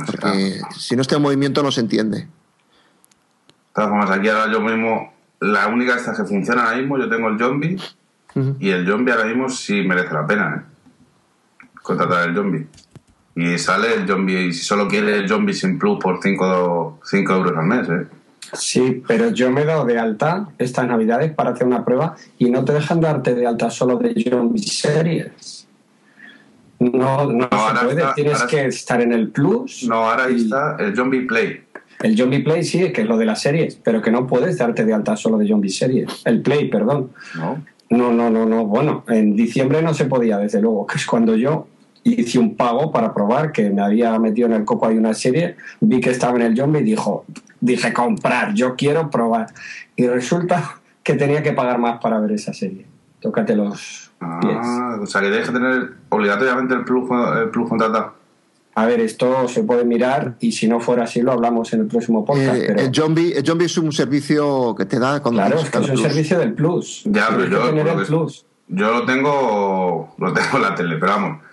Porque 0.05 0.61
si 0.77 0.95
no 0.95 1.01
está 1.01 1.15
en 1.15 1.21
movimiento 1.21 1.63
no 1.63 1.71
se 1.71 1.81
entiende. 1.81 2.17
De 2.19 2.27
todas 3.73 3.89
formas, 3.89 4.11
aquí 4.11 4.27
ahora 4.29 4.51
yo 4.51 4.59
mismo, 4.61 5.13
la 5.39 5.67
única 5.67 5.95
esta 5.95 6.13
que 6.15 6.23
funciona 6.25 6.65
ahora 6.65 6.77
mismo, 6.77 6.97
yo 6.97 7.09
tengo 7.09 7.27
el 7.29 7.39
zombie 7.39 7.77
y 8.59 8.69
el 8.69 8.85
zombie 8.87 9.11
ahora 9.13 9.25
mismo 9.25 9.49
sí 9.49 9.81
merece 9.81 10.13
la 10.13 10.27
pena, 10.27 10.63
¿eh? 10.67 11.67
Contratar 11.81 12.29
el 12.29 12.35
zombie. 12.35 12.67
Y 13.35 13.57
sale 13.57 13.93
el 13.95 14.07
zombie, 14.07 14.47
y 14.47 14.53
si 14.53 14.63
solo 14.63 14.87
quiere 14.87 15.17
el 15.17 15.27
zombie 15.27 15.53
sin 15.53 15.77
plus 15.77 15.99
por 15.99 16.19
5 16.21 17.01
euros 17.33 17.53
al 17.57 17.65
mes, 17.65 17.89
¿eh? 17.89 18.07
Sí, 18.53 19.03
pero 19.05 19.31
yo 19.31 19.51
me 19.51 19.61
he 19.63 19.65
dado 19.65 19.83
de 19.85 19.99
alta 19.99 20.47
estas 20.57 20.87
navidades 20.87 21.33
para 21.33 21.49
hacer 21.49 21.67
una 21.67 21.83
prueba 21.83 22.15
y 22.37 22.49
no 22.49 22.63
te 22.63 22.71
dejan 22.73 23.01
darte 23.01 23.35
de 23.35 23.45
alta 23.45 23.69
solo 23.69 23.97
de 23.97 24.13
Zombie 24.29 24.61
Series. 24.61 25.67
No, 26.79 27.31
no, 27.31 27.47
ahora 27.51 27.79
se 27.79 27.85
puede, 27.85 28.01
está- 28.01 28.13
tienes 28.13 28.43
que 28.43 28.65
estar 28.65 29.01
en 29.01 29.13
el 29.13 29.29
Plus. 29.29 29.83
No, 29.87 29.95
ahora 30.09 30.29
y 30.29 30.35
está 30.43 30.75
el 30.79 30.95
zombie 30.95 31.21
play. 31.21 31.61
El 32.01 32.17
Zombie 32.17 32.43
Play 32.43 32.63
sí, 32.63 32.91
que 32.91 33.01
es 33.01 33.07
lo 33.07 33.17
de 33.17 33.25
las 33.25 33.41
series, 33.41 33.75
pero 33.81 34.01
que 34.01 34.11
no 34.11 34.27
puedes 34.27 34.57
darte 34.57 34.83
de 34.85 34.93
alta 34.93 35.15
solo 35.15 35.37
de 35.37 35.47
Zombie 35.47 35.69
Series. 35.69 36.21
El 36.25 36.41
Play, 36.41 36.69
perdón. 36.69 37.11
¿no? 37.35 37.63
No, 37.89 38.11
no, 38.11 38.29
no, 38.29 38.45
no. 38.45 38.65
Bueno, 38.65 39.05
en 39.07 39.35
diciembre 39.35 39.81
no 39.81 39.93
se 39.93 40.05
podía, 40.05 40.37
desde 40.37 40.61
luego, 40.61 40.85
que 40.85 40.97
es 40.97 41.05
cuando 41.05 41.35
yo 41.37 41.67
hice 42.05 42.37
un 42.37 42.55
pago 42.55 42.91
para 42.91 43.13
probar 43.13 43.51
que 43.51 43.69
me 43.71 43.81
había 43.81 44.17
metido 44.19 44.47
en 44.47 44.53
el 44.53 44.63
coco 44.63 44.87
hay 44.87 44.97
una 44.97 45.13
serie, 45.13 45.57
vi 45.81 45.99
que 45.99 46.11
estaba 46.11 46.35
en 46.35 46.43
el 46.43 46.55
zombie 46.55 46.81
y 46.81 46.83
dijo, 46.83 47.25
dije 47.59 47.91
comprar, 47.91 48.53
yo 48.53 48.75
quiero 48.75 49.09
probar. 49.09 49.47
Y 49.95 50.07
resulta 50.07 50.79
que 51.03 51.15
tenía 51.15 51.41
que 51.41 51.51
pagar 51.51 51.79
más 51.79 51.99
para 51.99 52.19
ver 52.19 52.33
esa 52.33 52.53
serie. 52.53 52.85
Tócate 53.19 53.55
los 53.55 54.11
pies. 54.41 54.55
Ah, 54.61 54.99
o 55.01 55.05
sea 55.05 55.21
que 55.21 55.29
tienes 55.29 55.47
que 55.47 55.53
tener 55.53 55.93
obligatoriamente 56.09 56.75
el 56.75 56.85
plus, 56.85 57.09
el 57.41 57.49
plus 57.49 57.67
contratado. 57.67 58.13
A 58.75 58.85
ver, 58.85 58.99
esto 58.99 59.47
se 59.47 59.63
puede 59.63 59.85
mirar 59.85 60.35
y 60.41 60.51
si 60.51 60.67
no 60.67 60.79
fuera 60.81 61.05
así 61.05 61.21
lo 61.21 61.31
hablamos 61.31 61.73
en 61.73 61.81
el 61.81 61.87
próximo 61.87 62.23
podcast. 62.25 62.57
Eh, 62.57 62.65
pero 62.67 62.81
el, 62.81 62.93
zombie, 62.93 63.33
el 63.33 63.45
zombie 63.45 63.65
es 63.65 63.77
un 63.77 63.91
servicio 63.91 64.75
que 64.75 64.85
te 64.85 64.99
da 64.99 65.21
cuando 65.21 65.41
claro, 65.41 65.59
es 65.59 65.69
que 65.69 65.77
es 65.77 65.83
un 65.85 65.95
Plus. 65.95 66.01
servicio 66.01 66.39
del 66.39 66.53
Plus. 66.53 67.03
Ya, 67.05 67.29
pero 67.29 67.45
que 67.45 67.51
yo, 67.51 67.69
tener 67.69 67.87
el 67.87 68.05
Plus. 68.05 68.45
yo 68.67 68.91
lo 68.91 69.05
tengo, 69.05 70.13
lo 70.17 70.33
tengo 70.33 70.57
en 70.57 70.61
la 70.61 70.75
tele, 70.75 70.97
pero 70.97 71.13
vamos, 71.13 71.44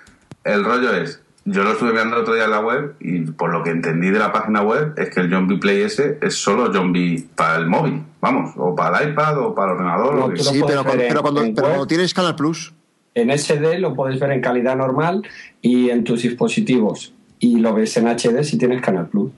el 0.44 0.64
rollo 0.64 0.92
es, 0.94 1.20
yo 1.44 1.64
lo 1.64 1.72
estuve 1.72 1.92
viendo 1.92 2.16
el 2.16 2.22
otro 2.22 2.34
día 2.34 2.44
en 2.44 2.50
la 2.52 2.60
web 2.60 2.94
y 3.00 3.20
por 3.22 3.52
lo 3.52 3.62
que 3.64 3.70
entendí 3.70 4.10
de 4.10 4.18
la 4.18 4.32
página 4.32 4.62
web 4.62 4.94
es 4.96 5.10
que 5.10 5.20
el 5.20 5.30
Zombie 5.30 5.58
Play 5.58 5.82
ese 5.82 6.18
es 6.22 6.36
solo 6.36 6.72
Zombie 6.72 7.28
para 7.34 7.56
el 7.56 7.66
móvil, 7.66 8.02
vamos, 8.20 8.52
o 8.56 8.74
para 8.76 8.98
el 9.00 9.10
iPad 9.12 9.38
o 9.38 9.54
para 9.54 9.72
el 9.72 9.78
ordenador. 9.78 10.14
No, 10.14 10.24
o 10.26 10.30
que- 10.30 10.42
Sí, 10.42 10.60
pero, 10.66 10.80
en- 10.82 10.86
pero, 10.98 11.22
cuando, 11.22 11.42
en 11.42 11.54
pero 11.54 11.66
web. 11.66 11.72
cuando 11.74 11.86
tienes 11.86 12.14
Canal 12.14 12.36
Plus, 12.36 12.72
En 13.14 13.30
SD 13.30 13.78
lo 13.78 13.94
puedes 13.94 14.18
ver 14.18 14.30
en 14.32 14.40
calidad 14.40 14.74
normal 14.76 15.22
y 15.60 15.90
en 15.90 16.02
tus 16.02 16.22
dispositivos. 16.22 17.12
Y 17.40 17.58
lo 17.58 17.74
ves 17.74 17.94
en 17.98 18.06
HD 18.08 18.42
si 18.44 18.56
tienes 18.56 18.80
Canal 18.80 19.08
Plus. 19.08 19.30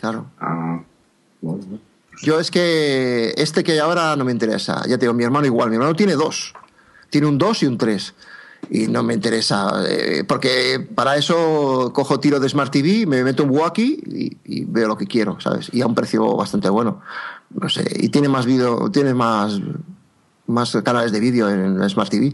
claro. 0.00 0.26
Ah, 0.40 0.80
bueno. 1.40 1.62
Yo 2.22 2.38
es 2.40 2.50
que 2.50 3.32
este 3.36 3.62
que 3.64 3.72
hay 3.72 3.78
ahora 3.78 4.16
no 4.16 4.24
me 4.24 4.32
interesa. 4.32 4.82
Ya 4.88 4.98
te 4.98 5.02
digo, 5.06 5.14
mi 5.14 5.24
hermano 5.24 5.46
igual. 5.46 5.70
Mi 5.70 5.76
hermano 5.76 5.94
tiene 5.94 6.14
dos. 6.14 6.52
Tiene 7.08 7.26
un 7.28 7.38
2 7.38 7.62
y 7.62 7.66
un 7.66 7.78
3. 7.78 8.14
Y 8.72 8.86
no 8.86 9.02
me 9.02 9.14
interesa. 9.14 9.82
eh, 9.88 10.22
porque 10.26 10.86
para 10.94 11.16
eso 11.16 11.90
cojo 11.92 12.20
tiro 12.20 12.38
de 12.38 12.48
Smart 12.48 12.70
TV, 12.70 13.04
me 13.06 13.24
meto 13.24 13.42
un 13.42 13.50
Wacky 13.50 14.00
y, 14.06 14.36
y 14.44 14.64
veo 14.64 14.86
lo 14.88 14.96
que 14.96 15.06
quiero, 15.06 15.40
¿sabes? 15.40 15.68
Y 15.72 15.80
a 15.82 15.86
un 15.86 15.94
precio 15.94 16.36
bastante 16.36 16.68
bueno. 16.68 17.00
No 17.50 17.68
sé. 17.68 17.84
Y 17.98 18.10
tiene 18.10 18.28
más 18.28 18.46
vídeo, 18.46 18.88
tiene 18.92 19.12
más, 19.12 19.60
más 20.46 20.76
canales 20.84 21.10
de 21.12 21.18
vídeo 21.20 21.48
en 21.50 21.88
Smart 21.90 22.10
TV. 22.10 22.32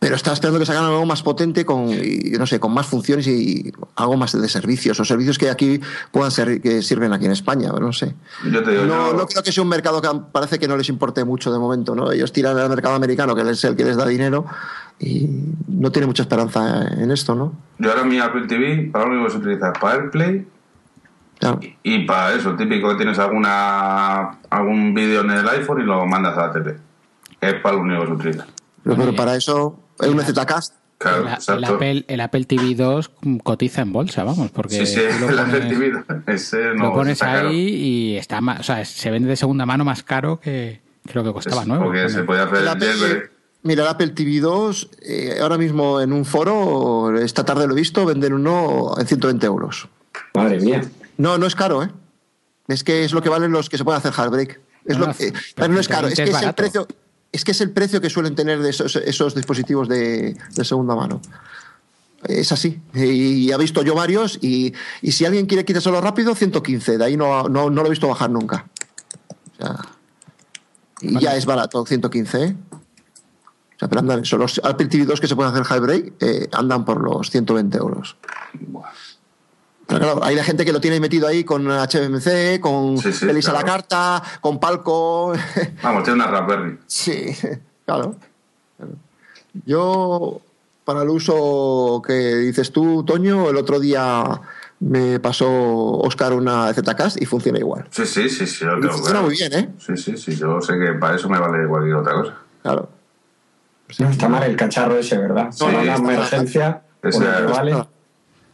Pero 0.00 0.16
estaba 0.16 0.34
esperando 0.34 0.58
que 0.60 0.66
sacaran 0.66 0.90
algo 0.90 1.06
más 1.06 1.22
potente 1.22 1.64
con, 1.64 1.88
y, 1.88 2.32
no 2.38 2.46
sé, 2.46 2.60
con 2.60 2.74
más 2.74 2.86
funciones 2.86 3.26
y 3.26 3.72
algo 3.96 4.18
más 4.18 4.38
de 4.38 4.46
servicios 4.50 5.00
o 5.00 5.04
servicios 5.06 5.38
que 5.38 5.48
aquí 5.48 5.80
puedan 6.12 6.30
ser 6.30 6.60
que 6.60 6.82
sirven 6.82 7.14
aquí 7.14 7.24
en 7.24 7.32
España, 7.32 7.72
no 7.72 7.90
sé. 7.90 8.14
Yo 8.52 8.62
te 8.62 8.72
digo, 8.72 8.84
No, 8.84 9.12
yo- 9.12 9.16
no 9.16 9.26
creo 9.26 9.42
que 9.42 9.50
sea 9.50 9.62
un 9.62 9.70
mercado 9.70 10.02
que 10.02 10.08
parece 10.30 10.58
que 10.58 10.68
no 10.68 10.76
les 10.76 10.90
importe 10.90 11.24
mucho 11.24 11.50
de 11.50 11.58
momento, 11.58 11.94
¿no? 11.94 12.12
Ellos 12.12 12.32
tiran 12.32 12.58
al 12.58 12.68
mercado 12.68 12.94
americano, 12.96 13.34
que 13.34 13.48
es 13.50 13.64
el 13.64 13.76
que 13.76 13.84
les 13.86 13.96
da 13.96 14.04
dinero, 14.06 14.44
y 14.98 15.28
no 15.68 15.90
tiene 15.92 16.06
mucha 16.06 16.22
esperanza 16.22 16.88
en 16.96 17.10
esto, 17.10 17.34
¿no? 17.34 17.52
yo 17.78 17.90
ahora 17.90 18.04
mi 18.04 18.18
Apple 18.18 18.46
TV, 18.46 18.88
para 18.92 19.06
lo 19.06 19.10
único 19.12 19.26
que 19.26 19.30
se 19.32 19.38
utiliza 19.38 19.72
es 19.72 19.78
para 19.78 19.94
AirPlay 20.02 20.46
Claro. 21.40 21.60
y 21.82 22.04
para 22.04 22.34
eso, 22.34 22.54
típico 22.54 22.88
que 22.90 22.94
tienes 22.96 23.18
alguna 23.18 24.38
algún 24.48 24.94
vídeo 24.94 25.22
en 25.22 25.30
el 25.32 25.48
iPhone 25.48 25.80
y 25.80 25.84
lo 25.84 26.06
mandas 26.06 26.38
a 26.38 26.46
la 26.46 26.52
tele. 26.52 26.76
Es 27.40 27.54
para 27.54 27.74
lo 27.74 27.82
único 27.82 28.00
que 28.02 28.06
se 28.06 28.12
utiliza. 28.12 28.46
Pero, 28.84 29.14
para 29.16 29.34
eso, 29.36 29.78
es 30.00 30.08
un 30.08 30.20
Zcast. 30.20 30.74
Claro, 30.96 31.26
el. 31.48 31.64
Apple, 31.64 32.04
el 32.08 32.20
Apple 32.20 32.44
TV 32.44 32.74
2 32.76 33.10
cotiza 33.42 33.82
en 33.82 33.92
bolsa, 33.92 34.22
vamos, 34.24 34.52
porque 34.52 34.86
Sí, 34.86 34.86
sí, 34.86 35.00
lo 35.20 35.28
el 35.30 35.38
Apple 35.40 35.60
pones, 35.60 35.78
TV, 35.78 36.32
ese 36.32 36.74
no 36.74 36.84
lo 36.84 36.92
pones 36.92 37.12
está 37.14 37.32
ahí 37.32 37.36
caro. 37.40 37.50
y 37.52 38.16
está 38.16 38.40
más, 38.40 38.60
o 38.60 38.62
sea, 38.62 38.84
se 38.84 39.10
vende 39.10 39.28
de 39.28 39.36
segunda 39.36 39.66
mano 39.66 39.84
más 39.84 40.02
caro 40.04 40.38
que, 40.40 40.80
que 41.06 41.14
lo 41.14 41.24
que 41.24 41.32
costaba 41.32 41.62
Es 41.62 41.66
nuevo. 41.68 41.84
Porque 41.84 42.08
se 42.08 42.22
puede 42.22 42.40
hacer 42.42 42.58
El 42.58 42.62
el 42.62 42.68
Apple-. 42.68 43.30
Mira, 43.64 43.82
el 43.82 43.88
Apple 43.88 44.08
TV 44.10 44.38
2, 44.40 44.88
eh, 45.02 45.38
ahora 45.42 45.58
mismo 45.58 46.00
en 46.00 46.12
un 46.12 46.24
foro, 46.24 47.18
esta 47.18 47.44
tarde 47.44 47.66
lo 47.66 47.72
he 47.72 47.76
visto, 47.76 48.04
venden 48.06 48.32
uno 48.32 48.94
en 48.98 49.06
120 49.06 49.44
euros. 49.46 49.88
Madre 50.34 50.60
mía. 50.60 50.82
No, 51.18 51.36
no 51.38 51.46
es 51.46 51.54
caro, 51.54 51.82
¿eh? 51.82 51.90
Es 52.68 52.82
que 52.84 53.04
es 53.04 53.12
lo 53.12 53.20
que 53.22 53.28
valen 53.28 53.50
los 53.52 53.68
que 53.68 53.76
se 53.76 53.84
pueden 53.84 53.98
hacer 53.98 54.12
jailbreak. 54.12 54.60
Es 54.84 54.94
No, 54.96 55.00
lo 55.00 55.06
no, 55.08 55.14
que- 55.14 55.32
pero 55.56 55.68
no 55.68 55.80
es 55.80 55.88
caro, 55.88 56.08
es 56.08 56.14
120 56.14 56.22
que 56.24 56.30
es 56.30 56.36
es 56.36 56.46
el 56.48 56.54
precio. 56.54 56.88
Es 57.32 57.44
que 57.44 57.50
es 57.50 57.60
el 57.60 57.70
precio 57.70 58.00
que 58.00 58.08
suelen 58.10 58.34
tener 58.36 58.60
de 58.62 58.70
esos, 58.70 58.94
esos 58.96 59.34
dispositivos 59.34 59.88
de, 59.88 60.36
de 60.54 60.64
segunda 60.64 60.94
mano. 60.94 61.20
Es 62.22 62.52
así. 62.52 62.80
Y 62.94 63.50
ha 63.52 63.56
visto 63.56 63.82
yo 63.82 63.94
varios 63.94 64.38
y, 64.40 64.72
y 65.02 65.12
si 65.12 65.24
alguien 65.26 65.46
quiere 65.46 65.64
quitárselo 65.64 66.00
rápido, 66.00 66.34
115. 66.34 66.96
De 66.96 67.04
ahí 67.04 67.16
no, 67.16 67.48
no, 67.48 67.70
no 67.70 67.80
lo 67.82 67.86
he 67.88 67.90
visto 67.90 68.08
bajar 68.08 68.30
nunca. 68.30 68.66
O 69.52 69.62
sea, 69.62 69.76
y 71.02 71.18
ya 71.20 71.36
es 71.36 71.44
barato, 71.44 71.84
115, 71.84 72.44
¿eh? 72.44 72.56
O 73.76 73.78
sea, 73.78 73.88
pero 73.88 74.00
andan 74.00 74.20
eso. 74.20 74.36
Los 74.38 74.60
Apple 74.62 74.86
TV 74.86 75.04
2 75.04 75.20
que 75.20 75.26
se 75.26 75.34
pueden 75.36 75.52
hacer 75.52 75.64
jailbreak 75.64 76.12
eh, 76.20 76.48
andan 76.52 76.84
por 76.84 77.02
los 77.02 77.30
120 77.30 77.76
euros. 77.78 78.16
Pero 79.86 80.00
claro, 80.00 80.24
hay 80.24 80.36
gente 80.38 80.64
que 80.64 80.72
lo 80.72 80.80
tiene 80.80 80.98
metido 81.00 81.26
ahí 81.28 81.44
con 81.44 81.66
HMC, 81.66 82.60
con 82.60 82.96
Sí, 82.98 83.12
sí, 83.12 83.26
pelis 83.26 83.48
a 83.48 83.52
la 83.52 83.62
carta, 83.64 84.22
con 84.40 84.58
palco. 84.58 85.32
Vamos, 85.82 86.04
tiene 86.04 86.22
una 86.22 86.26
Raspberry. 86.30 86.78
sí, 86.86 87.26
claro. 87.84 88.16
Yo, 89.66 90.40
para 90.84 91.02
el 91.02 91.08
uso 91.10 92.02
que 92.06 92.14
dices 92.36 92.72
tú, 92.72 93.04
Toño, 93.04 93.50
el 93.50 93.56
otro 93.56 93.78
día 93.78 94.24
me 94.80 95.20
pasó 95.20 95.48
Oscar 95.48 96.32
una 96.32 96.72
ZCast 96.72 97.20
y 97.22 97.26
funciona 97.26 97.58
igual. 97.58 97.86
Sí, 97.90 98.04
sí, 98.06 98.28
sí, 98.28 98.46
sí. 98.46 98.64
Lo 98.64 98.78
Y 98.78 98.80
tengo 98.80 98.94
funciona 98.94 99.20
claro. 99.20 99.26
muy 99.26 99.36
bien, 99.36 99.52
¿eh? 99.52 99.70
Sí, 99.78 99.96
sí, 99.96 100.16
sí. 100.16 100.34
Yo 100.36 100.60
sé 100.60 100.78
que 100.78 100.92
para 100.94 101.16
eso 101.16 101.28
me 101.28 101.38
vale 101.38 101.66
cualquier 101.68 101.96
otra 101.96 102.14
cosa. 102.14 102.34
Claro. 102.62 102.88
No 103.98 104.08
está 104.10 104.28
mal 104.28 104.42
el 104.44 104.56
cacharro 104.56 104.98
ese, 104.98 105.18
¿verdad? 105.18 105.48
Sí, 105.52 105.64
Para 105.64 105.80
una 105.82 105.94
emergencia, 105.96 106.82
que 107.02 107.10
vale. 107.52 107.72
No, 107.72 107.88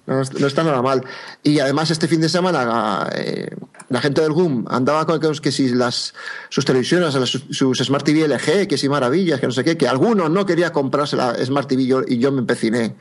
no 0.07 0.21
es- 0.23 0.33
no 0.40 0.47
está 0.47 0.64
nada 0.64 0.83
mal. 0.83 1.05
Y 1.43 1.61
además 1.61 1.90
este 1.90 2.09
fin 2.09 2.21
de 2.21 2.29
semana 2.29 3.09
eh, 3.14 3.49
la 3.88 4.01
gente 4.01 4.21
del 4.23 4.33
GUM 4.33 4.64
andaba 4.69 5.07
con 5.07 5.21
que, 5.21 5.31
que 5.40 5.53
si 5.53 5.69
las 5.69 6.14
sus 6.49 6.64
televisiones, 6.64 7.14
las- 7.14 7.29
sus, 7.29 7.45
sus 7.51 7.79
Smart 7.79 8.05
TV 8.05 8.25
LG, 8.27 8.66
que 8.66 8.77
si 8.77 8.88
maravillas, 8.88 9.38
que 9.40 9.47
no 9.47 9.53
sé 9.53 9.62
qué, 9.62 9.77
que 9.77 9.87
alguno 9.87 10.29
no 10.29 10.45
quería 10.47 10.73
comprarse 10.73 11.16
la 11.16 11.35
Smart 11.45 11.69
TV 11.69 11.87
yo- 11.87 12.03
y 12.07 12.19
yo 12.19 12.33
me 12.33 12.40
empeciné. 12.40 12.97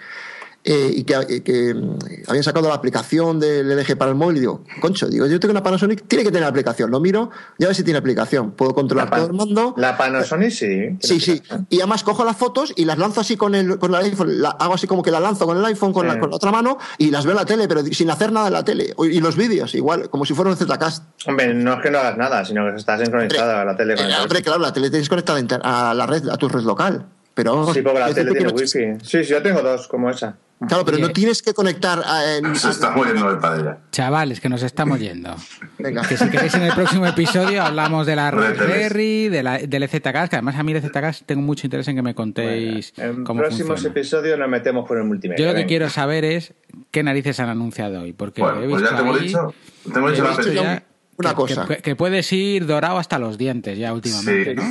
Eh, 0.61 0.91
y 0.93 1.03
que, 1.05 1.13
eh, 1.13 1.41
que, 1.41 1.73
mm, 1.73 1.97
habían 2.27 2.43
sacado 2.43 2.67
la 2.67 2.75
aplicación 2.75 3.39
del 3.39 3.71
LG 3.71 3.95
para 3.97 4.11
el 4.11 4.17
móvil 4.17 4.37
y 4.37 4.39
digo, 4.41 4.65
concho, 4.81 5.07
digo, 5.07 5.25
yo 5.25 5.39
tengo 5.39 5.51
una 5.53 5.63
Panasonic, 5.63 6.05
tiene 6.05 6.25
que 6.25 6.31
tener 6.31 6.45
aplicación, 6.47 6.91
lo 6.91 6.99
miro, 6.99 7.29
ya 7.57 7.67
a 7.67 7.69
ver 7.69 7.75
si 7.75 7.83
tiene 7.83 7.97
aplicación, 7.97 8.51
puedo 8.51 8.75
controlar 8.75 9.09
todo 9.09 9.27
el 9.27 9.33
mando. 9.33 9.73
La 9.77 9.97
Panasonic 9.97 10.51
sí. 10.51 10.97
Sí, 10.99 11.21
sí. 11.21 11.41
Y 11.69 11.77
además 11.79 12.03
cojo 12.03 12.25
las 12.25 12.35
fotos 12.35 12.73
y 12.75 12.83
las 12.83 12.97
lanzo 12.97 13.21
así 13.21 13.37
con 13.37 13.55
el, 13.55 13.79
con 13.79 13.95
el 13.95 14.01
iPhone. 14.03 14.41
la- 14.41 14.49
hago 14.49 14.73
así 14.73 14.85
como 14.85 15.01
que 15.01 15.11
la 15.11 15.21
lanzo 15.21 15.45
con 15.45 15.57
el 15.57 15.63
iPhone 15.65 15.93
con, 15.93 16.05
la, 16.07 16.15
Sí. 16.15 16.19
con 16.19 16.29
la 16.29 16.35
otra 16.35 16.51
mano 16.51 16.77
y 16.97 17.09
las 17.09 17.23
veo 17.23 17.31
en 17.31 17.37
la 17.37 17.45
tele, 17.45 17.67
pero 17.69 17.81
sin 17.85 18.09
hacer 18.11 18.33
nada 18.33 18.47
en 18.47 18.53
la 18.53 18.65
tele. 18.65 18.93
Y 19.09 19.21
los 19.21 19.37
vídeos, 19.37 19.73
igual, 19.75 20.09
como 20.09 20.25
si 20.25 20.33
fuera 20.33 20.51
un 20.51 20.57
Zcast. 20.57 21.05
Hombre, 21.25 21.53
no 21.53 21.75
es 21.75 21.81
que 21.81 21.89
no 21.89 21.99
hagas 21.99 22.17
nada, 22.17 22.43
sino 22.43 22.69
que 22.69 22.75
está 22.75 22.97
sincronizada 22.97 23.63
la 23.63 23.77
tele 23.77 23.95
con 23.95 24.05
Eh, 24.05 24.09
el 24.13 24.21
hombre, 24.21 24.41
claro, 24.41 24.59
la 24.59 24.73
tele 24.73 24.89
tienes 24.89 25.07
conectada 25.07 25.89
a 25.89 25.93
la 25.93 26.05
red, 26.05 26.27
a 26.27 26.35
tu 26.35 26.49
red 26.49 26.63
local. 26.63 27.05
Pero 27.33 27.73
Sí, 27.73 27.81
porque 27.81 27.99
la 27.99 28.13
tele 28.13 28.31
tiene 28.33 28.51
wifi. 28.51 28.67
Sí, 28.67 28.83
sí, 29.01 29.23
yo 29.23 29.41
tengo 29.41 29.61
dos 29.61 29.87
como 29.87 30.09
esa. 30.09 30.37
Claro, 30.67 30.83
pero 30.83 30.97
Oye. 30.97 31.07
no 31.07 31.13
tienes 31.13 31.41
que 31.41 31.53
conectar 31.53 32.03
a, 32.05 32.35
en- 32.35 32.53
Se 32.57 32.69
está 32.71 32.91
muriendo 32.91 33.33
de 33.33 33.37
padre 33.39 33.75
Chavales, 33.93 34.41
que 34.41 34.49
nos 34.49 34.61
estamos 34.61 34.99
yendo. 34.99 35.33
Venga. 35.79 36.01
Que 36.05 36.17
si 36.17 36.27
queréis 36.29 36.53
en 36.55 36.63
el 36.63 36.73
próximo 36.73 37.05
episodio 37.05 37.63
hablamos 37.63 38.05
de 38.05 38.17
la. 38.17 38.29
Raspberry, 38.31 39.29
de 39.29 39.41
la, 39.41 39.57
del 39.59 39.83
EZCast, 39.83 40.29
que 40.29 40.35
además 40.35 40.57
a 40.57 40.63
mí 40.63 40.73
el 40.73 40.79
EZCast 40.79 41.23
tengo 41.25 41.41
mucho 41.41 41.65
interés 41.65 41.87
en 41.87 41.95
que 41.95 42.01
me 42.01 42.13
contéis 42.13 42.91
En 42.97 43.23
cómo 43.23 43.39
próximos 43.39 43.67
funciona. 43.79 43.91
episodios 43.91 44.37
nos 44.37 44.49
metemos 44.49 44.85
con 44.85 44.97
el 44.97 45.05
multimedia. 45.05 45.39
Yo 45.39 45.45
lo 45.45 45.51
que 45.53 45.59
venga. 45.59 45.67
quiero 45.69 45.89
saber 45.89 46.25
es 46.25 46.53
qué 46.91 47.03
narices 47.03 47.39
han 47.39 47.47
anunciado 47.47 48.01
hoy, 48.01 48.11
porque 48.11 48.41
Bueno, 48.41 48.61
he 48.61 48.67
pues 48.67 48.81
visto 48.81 48.89
ya 48.91 48.97
te 48.97 49.01
hemos 49.07 49.17
ahí- 49.21 49.27
dicho. 49.27 49.53
Te 49.93 49.97
hemos 49.97 50.09
he 50.09 50.13
dicho 50.15 50.23
la 50.27 50.35
película. 50.35 50.83
Una 51.15 51.29
que- 51.29 51.35
cosa. 51.35 51.65
Que, 51.67 51.77
que 51.77 51.95
puedes 51.95 52.33
ir 52.33 52.65
dorado 52.65 52.97
hasta 52.97 53.17
los 53.17 53.37
dientes 53.37 53.77
ya 53.77 53.93
últimamente, 53.93 54.51
Sí. 54.51 54.55
¿no? 54.57 54.63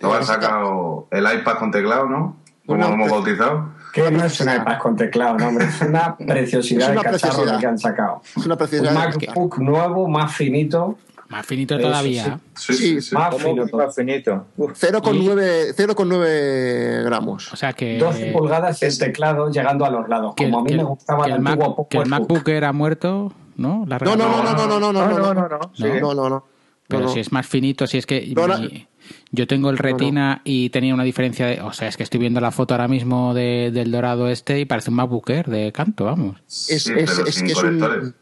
Luego 0.00 0.16
han 0.16 0.24
sacado 0.26 1.08
el 1.10 1.24
iPad 1.24 1.58
con 1.58 1.70
teclado, 1.70 2.06
¿no? 2.08 2.36
Como 2.66 2.80
lo 2.82 2.88
hemos 2.94 3.10
bautizado. 3.10 3.68
Que 3.92 4.10
no 4.10 4.24
es 4.24 4.40
un 4.40 4.48
iPad 4.52 4.78
con 4.78 4.96
teclado, 4.96 5.38
no, 5.38 5.48
hombre, 5.48 5.66
es 5.66 5.80
una 5.82 6.16
preciosidad 6.16 6.82
Es 6.82 6.88
una 6.90 7.02
de 7.02 7.10
cacharro 7.10 7.32
preciosidad. 7.34 7.60
que 7.60 7.66
han 7.66 7.78
sacado. 7.78 8.22
Es 8.36 8.44
una 8.44 8.54
Un 8.54 8.58
preciosidad. 8.58 8.92
MacBook 8.94 9.58
nuevo, 9.58 10.08
más 10.08 10.34
finito, 10.34 10.98
Más 11.28 11.46
finito 11.46 11.74
Eso 11.76 11.86
todavía. 11.88 12.38
Sí, 12.54 12.74
Sí, 12.74 13.00
sí, 13.00 13.14
más 13.14 13.30
¿Cómo 13.34 13.44
fino 13.50 13.64
que 13.64 13.70
todo. 13.70 13.84
más 13.86 13.94
finito? 13.94 14.46
Uf. 14.56 14.72
0,9 14.82 15.74
0,9 15.74 17.04
gramos. 17.04 17.52
O 17.52 17.56
sea 17.56 17.72
que... 17.72 17.98
12 17.98 18.32
pulgadas 18.32 18.82
el 18.82 18.98
teclado 18.98 19.50
llegando 19.50 19.84
a 19.84 19.90
los 19.90 20.08
lados, 20.08 20.34
que, 20.36 20.44
como 20.44 20.58
a 20.60 20.62
mí 20.62 20.70
que- 20.70 20.76
me 20.76 20.84
gustaba 20.84 21.24
que 21.24 21.30
el 21.30 21.36
el, 21.36 21.42
Mac- 21.42 21.52
antiguo 21.60 21.88
que 21.88 21.98
el. 21.98 22.08
MacBook 22.08 22.48
era 22.48 22.72
muerto, 22.72 23.32
¿no? 23.56 23.84
La 23.86 23.98
No, 23.98 24.16
no, 24.16 24.28
no, 24.28 24.42
no, 24.42 24.52
no, 24.54 24.66
no, 24.66 24.80
no, 24.80 24.92
no, 24.92 25.00
Ah, 25.00 25.08
no, 25.08 25.18
no, 25.18 25.34
no, 25.34 25.48
no. 25.48 26.00
no, 26.00 26.14
no, 26.14 26.28
no. 26.28 26.44
Pero 26.86 27.00
No, 27.00 27.06
no. 27.06 27.12
si 27.12 27.20
es 27.20 27.32
más 27.32 27.46
finito, 27.46 27.86
si 27.86 27.98
es 27.98 28.06
que 28.06 28.32
No, 28.36 28.46
no. 28.46 28.58
mi- 28.58 28.86
yo 29.30 29.46
tengo 29.46 29.70
el 29.70 29.78
retina 29.78 30.40
y 30.44 30.70
tenía 30.70 30.94
una 30.94 31.04
diferencia 31.04 31.46
de, 31.46 31.60
o 31.60 31.72
sea, 31.72 31.88
es 31.88 31.96
que 31.96 32.02
estoy 32.02 32.20
viendo 32.20 32.40
la 32.40 32.50
foto 32.50 32.74
ahora 32.74 32.88
mismo 32.88 33.34
de- 33.34 33.70
del 33.72 33.90
dorado 33.90 34.28
este 34.28 34.60
y 34.60 34.64
parece 34.64 34.90
un 34.90 34.96
MacBook 34.96 35.28
Air 35.30 35.46
de 35.48 35.72
canto, 35.72 36.04
vamos. 36.04 36.40
Es, 36.46 36.70
es, 36.70 36.84
pero 36.86 37.26
es 37.26 37.42
que 37.42 37.52
es 37.52 37.62
un. 37.62 38.14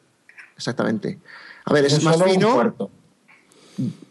Exactamente. 0.56 1.18
A 1.64 1.72
ver, 1.72 1.84
es 1.86 1.94
Es 1.94 2.04
más 2.04 2.16
solo 2.16 2.26
un 2.26 2.32
fino, 2.34 2.90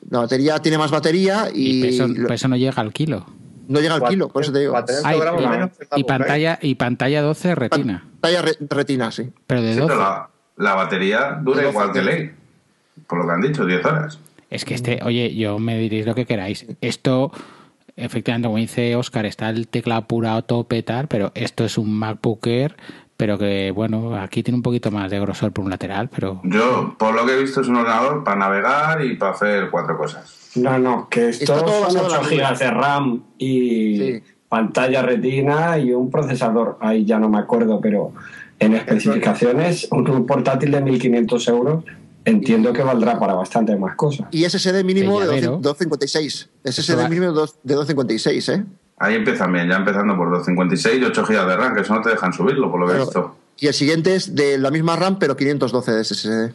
la 0.09 0.19
batería 0.19 0.59
tiene 0.59 0.77
más 0.77 0.91
batería 0.91 1.49
Y, 1.53 1.79
y, 1.79 1.81
peso, 1.83 2.07
lo- 2.07 2.27
peso 2.27 2.47
no 2.47 2.55
llega 2.57 2.81
al 2.81 2.91
kilo. 2.93 3.25
no 3.67 3.79
llega 3.79 3.95
al 3.95 4.03
kilo, 4.03 4.27
por 4.29 4.43
eso 4.43 4.51
te 4.51 4.59
digo. 4.59 4.71
400 4.73 5.05
Ay, 5.11 5.19
gramos 5.19 5.43
y- 5.43 5.47
menos 5.47 5.69
y 5.79 5.83
MacBook 5.83 6.03
pantalla 6.07 6.59
y 6.61 6.75
pantalla 6.75 7.21
12 7.21 7.55
retina, 7.55 8.05
Pantalla 8.19 8.41
re- 8.41 8.57
retina, 8.69 9.11
sí. 9.11 9.29
pero 9.47 9.61
de 9.61 9.73
Sí, 9.73 9.79
12. 9.79 9.87
pero 9.93 9.99
la, 10.01 10.29
la 10.57 10.73
batería 10.75 11.39
dura 11.41 11.67
igual 11.69 11.87
12. 11.87 11.99
que 11.99 12.05
ley. 12.05 12.31
Por 13.07 13.19
lo 13.19 13.25
que 13.25 13.31
han 13.31 13.41
dicho, 13.41 13.65
10 13.65 13.85
horas. 13.85 14.19
Es 14.51 14.65
que 14.65 14.75
este, 14.75 14.99
oye, 15.03 15.33
yo 15.33 15.57
me 15.59 15.77
diréis 15.79 16.05
lo 16.05 16.13
que 16.13 16.25
queráis. 16.25 16.67
Esto, 16.81 17.31
efectivamente, 17.95 18.47
como 18.47 18.57
dice 18.57 18.95
Oscar, 18.97 19.25
está 19.25 19.49
el 19.49 19.67
teclado 19.69 20.03
pura 20.07 20.35
a 20.35 20.41
tope 20.41 20.83
tal, 20.83 21.07
pero 21.07 21.31
esto 21.35 21.63
es 21.65 21.77
un 21.77 21.97
MacBook 21.97 22.45
Air, 22.47 22.75
pero 23.15 23.37
que, 23.37 23.71
bueno, 23.71 24.15
aquí 24.15 24.43
tiene 24.43 24.57
un 24.57 24.61
poquito 24.63 24.91
más 24.91 25.09
de 25.09 25.19
grosor 25.21 25.53
por 25.53 25.63
un 25.63 25.71
lateral, 25.71 26.09
pero 26.13 26.41
Yo, 26.43 26.95
por 26.99 27.15
lo 27.15 27.25
que 27.25 27.33
he 27.33 27.39
visto, 27.41 27.61
es 27.61 27.67
un 27.69 27.77
ordenador 27.77 28.23
para 28.25 28.35
navegar 28.37 29.05
y 29.05 29.15
para 29.15 29.31
hacer 29.31 29.69
cuatro 29.71 29.97
cosas. 29.97 30.51
No, 30.55 30.77
no, 30.77 31.07
que 31.09 31.29
esto 31.29 31.53
todo 31.53 31.67
son 31.67 31.83
basado 31.83 31.99
en 31.99 32.05
8 32.05 32.15
la 32.15 32.21
nube. 32.21 32.35
GB 32.53 32.57
de 32.59 32.71
RAM 32.71 33.23
y 33.37 33.97
Sí. 33.97 34.23
pantalla 34.49 35.01
retina 35.01 35.77
y 35.77 35.93
un 35.93 36.11
procesador, 36.11 36.77
ahí 36.81 37.05
ya 37.05 37.19
no 37.19 37.29
me 37.29 37.37
acuerdo, 37.39 37.79
pero 37.79 38.11
en 38.59 38.73
especificaciones, 38.73 39.87
un 39.91 40.25
portátil 40.25 40.71
de 40.71 40.81
1.500 40.81 41.47
euros 41.47 41.85
entiendo 42.25 42.73
que 42.73 42.83
valdrá 42.83 43.19
para 43.19 43.33
bastante 43.33 43.75
más 43.75 43.95
cosas. 43.95 44.27
Y 44.31 44.43
SSD 44.47 44.83
mínimo 44.83 45.19
De 45.19 45.27
de 45.27 45.31
llavero. 45.35 45.51
12 45.57 45.85
256. 45.85 46.49
Eso 46.63 46.81
SSD 46.81 47.09
mínimo 47.09 47.27
de 47.27 47.33
dos- 47.33 47.55
de 47.63 47.73
256, 47.75 48.49
¿eh? 48.49 48.63
Ahí 48.97 49.15
empiezan 49.15 49.51
bien, 49.51 49.67
ya 49.67 49.77
empezando 49.77 50.15
por 50.15 50.29
256 50.29 51.01
y 51.01 51.05
8 51.05 51.23
GB 51.25 51.47
de 51.47 51.57
RAM, 51.57 51.73
que 51.73 51.81
eso 51.81 51.95
no 51.95 52.01
te 52.01 52.09
dejan 52.09 52.33
subirlo, 52.33 52.69
por 52.69 52.79
lo 52.79 52.87
que 52.87 52.93
he 52.93 52.99
visto. 52.99 53.35
Y 53.57 53.67
el 53.67 53.73
siguiente 53.73 54.15
es 54.15 54.35
de 54.35 54.57
la 54.57 54.71
misma 54.71 54.95
RAM, 54.95 55.17
pero 55.19 55.35
512 55.35 55.91
de 55.91 56.03
SSD. 56.03 56.53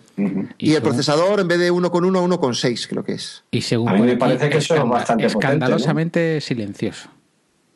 Y, 0.59 0.74
el 0.74 0.83
procesador, 0.83 1.40
en 1.40 1.48
vez 1.48 1.59
de 1.59 1.72
1,1, 1.72 2.20
1,6, 2.22 2.87
creo 2.88 3.05
que 3.05 3.12
es. 3.12 3.42
Y 3.50 3.62
según 3.62 3.88
A 3.88 3.94
mí 3.94 4.02
me 4.02 4.16
parece 4.16 4.48
que 4.48 4.59
eso 4.59 4.74
es 4.74 4.88
bastante 4.88 5.24
potente, 5.29 5.46
escandalosamente 5.46 6.40
silencioso. 6.40 7.09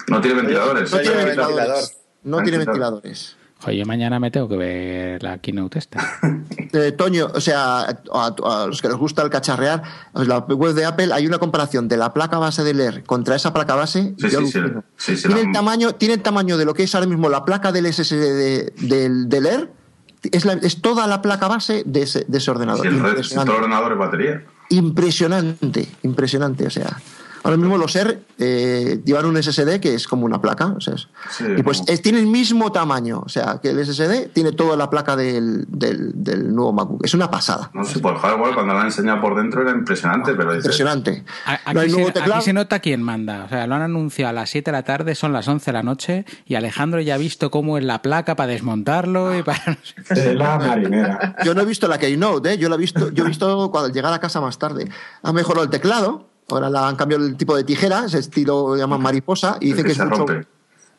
No 0.08 0.20
tiene 0.20 0.36
ventiladores. 0.36 0.92
No 0.92 0.98
tiene. 0.98 1.34
No 2.22 2.36
ventiladores. 2.38 3.36
Joder, 3.60 3.76
yo 3.76 3.84
mañana 3.86 4.18
me 4.18 4.30
tengo 4.30 4.48
que 4.48 4.56
ver 4.56 5.22
la 5.22 5.38
keynote 5.38 5.78
esta. 5.78 6.00
Eh, 6.72 6.92
Toño, 6.92 7.26
o 7.34 7.40
sea, 7.40 7.80
a, 8.12 8.26
a 8.44 8.66
los 8.68 8.80
que 8.80 8.86
les 8.86 8.96
gusta 8.96 9.22
el 9.22 9.28
cacharrear, 9.30 9.82
en 10.14 10.28
la 10.28 10.38
web 10.38 10.72
de 10.72 10.84
Apple 10.84 11.12
hay 11.12 11.26
una 11.26 11.38
comparación 11.38 11.88
de 11.88 11.96
la 11.96 12.14
placa 12.14 12.38
base 12.38 12.62
del 12.62 12.80
Air 12.80 13.02
contra 13.02 13.34
esa 13.34 13.52
placa 13.52 13.74
base. 13.74 14.14
Sí, 14.18 14.30
sí, 14.30 15.16
sí, 15.16 15.16
tiene, 15.26 15.34
la- 15.34 15.40
el 15.48 15.52
tamaño, 15.52 15.92
tiene 15.96 16.14
el 16.14 16.22
tamaño 16.22 16.56
de 16.56 16.64
lo 16.64 16.72
que 16.72 16.84
es 16.84 16.94
ahora 16.94 17.08
mismo 17.08 17.28
la 17.28 17.44
placa 17.44 17.72
del 17.72 17.86
SSD 17.92 18.20
de- 18.34 18.72
del, 18.82 19.28
del 19.28 19.46
Air. 19.46 19.70
Es, 20.30 20.44
la- 20.44 20.52
es 20.52 20.80
toda 20.80 21.08
la 21.08 21.20
placa 21.22 21.48
base 21.48 21.82
de 21.84 22.02
ese, 22.02 22.24
de 22.28 22.38
ese 22.38 22.50
ordenador. 22.52 22.82
Todo 22.86 23.42
el 23.42 23.50
ordenador 23.50 23.92
es 23.92 23.98
batería. 23.98 24.44
impresionante, 24.68 25.88
impresionante. 26.04 26.66
O 26.66 26.70
sea, 26.70 27.00
Ahora 27.42 27.56
mismo 27.56 27.78
los 27.78 27.94
Air 27.96 28.22
eh, 28.38 29.00
llevan 29.04 29.26
un 29.26 29.36
SSD 29.42 29.80
que 29.80 29.94
es 29.94 30.06
como 30.06 30.26
una 30.26 30.40
placa. 30.40 30.66
O 30.76 30.80
sea, 30.80 30.94
es- 30.94 31.08
Sí, 31.30 31.44
y 31.56 31.62
pues 31.62 31.82
es- 31.86 32.02
tiene 32.02 32.18
el 32.20 32.26
mismo 32.26 32.70
tamaño. 32.72 33.22
O 33.24 33.28
sea, 33.28 33.58
que 33.62 33.70
el 33.70 33.78
SSD 33.84 34.28
tiene 34.32 34.52
toda 34.52 34.76
la 34.76 34.90
placa 34.90 35.16
del, 35.16 35.64
del, 35.68 36.12
del 36.22 36.54
nuevo 36.54 36.72
MacBook. 36.72 37.04
Es 37.04 37.14
una 37.14 37.30
pasada. 37.30 37.70
No 37.74 37.84
sé, 37.84 37.98
por 38.00 38.16
hardware, 38.18 38.54
cuando 38.54 38.74
lo 38.74 38.80
han 38.80 38.86
enseñado 38.86 39.20
por 39.20 39.36
dentro 39.36 39.62
era 39.62 39.70
impresionante, 39.72 40.34
pero 40.34 40.54
Impresionante. 40.54 41.24
A- 41.46 41.54
Aquí, 41.54 41.74
No 41.74 41.80
hay 41.80 41.88
se, 41.90 41.94
nuevo 41.96 42.08
aquí 42.10 42.18
teclado. 42.20 42.40
se 42.42 42.52
nota 42.52 42.78
quién 42.80 43.02
manda. 43.02 43.44
O 43.44 43.48
sea, 43.48 43.66
lo 43.66 43.74
han 43.74 43.82
anunciado 43.82 44.30
a 44.30 44.32
las 44.32 44.50
7 44.50 44.70
de 44.70 44.76
la 44.76 44.82
tarde, 44.84 45.14
son 45.14 45.32
las 45.32 45.46
11 45.48 45.66
de 45.66 45.72
la 45.72 45.82
noche 45.82 46.24
y 46.46 46.54
Alejandro 46.56 47.00
ya 47.00 47.14
ha 47.14 47.18
visto 47.18 47.50
cómo 47.50 47.78
es 47.78 47.84
la 47.84 48.02
placa 48.02 48.36
para 48.36 48.48
desmontarlo 48.52 49.36
y 49.38 49.42
para... 49.42 49.78
De 50.10 50.34
la 50.40 50.58
marinera. 50.58 51.36
Yo 51.44 51.54
no 51.54 51.62
he 51.62 51.64
visto 51.64 51.88
la 51.88 51.98
Keynote, 51.98 52.52
¿eh? 52.54 52.58
yo, 52.58 52.68
la 52.68 52.74
he 52.76 52.78
visto, 52.78 53.10
yo 53.10 53.24
he 53.24 53.28
visto 53.28 53.70
cuando 53.70 53.92
llegar 53.92 54.12
a 54.12 54.18
casa 54.20 54.40
más 54.40 54.58
tarde. 54.58 54.88
Han 55.22 55.34
mejorado 55.34 55.64
el 55.64 55.70
teclado, 55.70 56.29
ahora 56.52 56.70
la 56.70 56.88
han 56.88 56.96
cambiado 56.96 57.24
el 57.24 57.36
tipo 57.36 57.56
de 57.56 57.64
tijera, 57.64 58.04
ese 58.06 58.18
estilo 58.18 58.76
llaman 58.76 59.00
mariposa, 59.02 59.56
y 59.60 59.66
dicen 59.66 59.84
que 59.84 59.88
que 59.88 59.92
es 59.92 59.98
mucho. 60.04 60.26
rompe. 60.26 60.46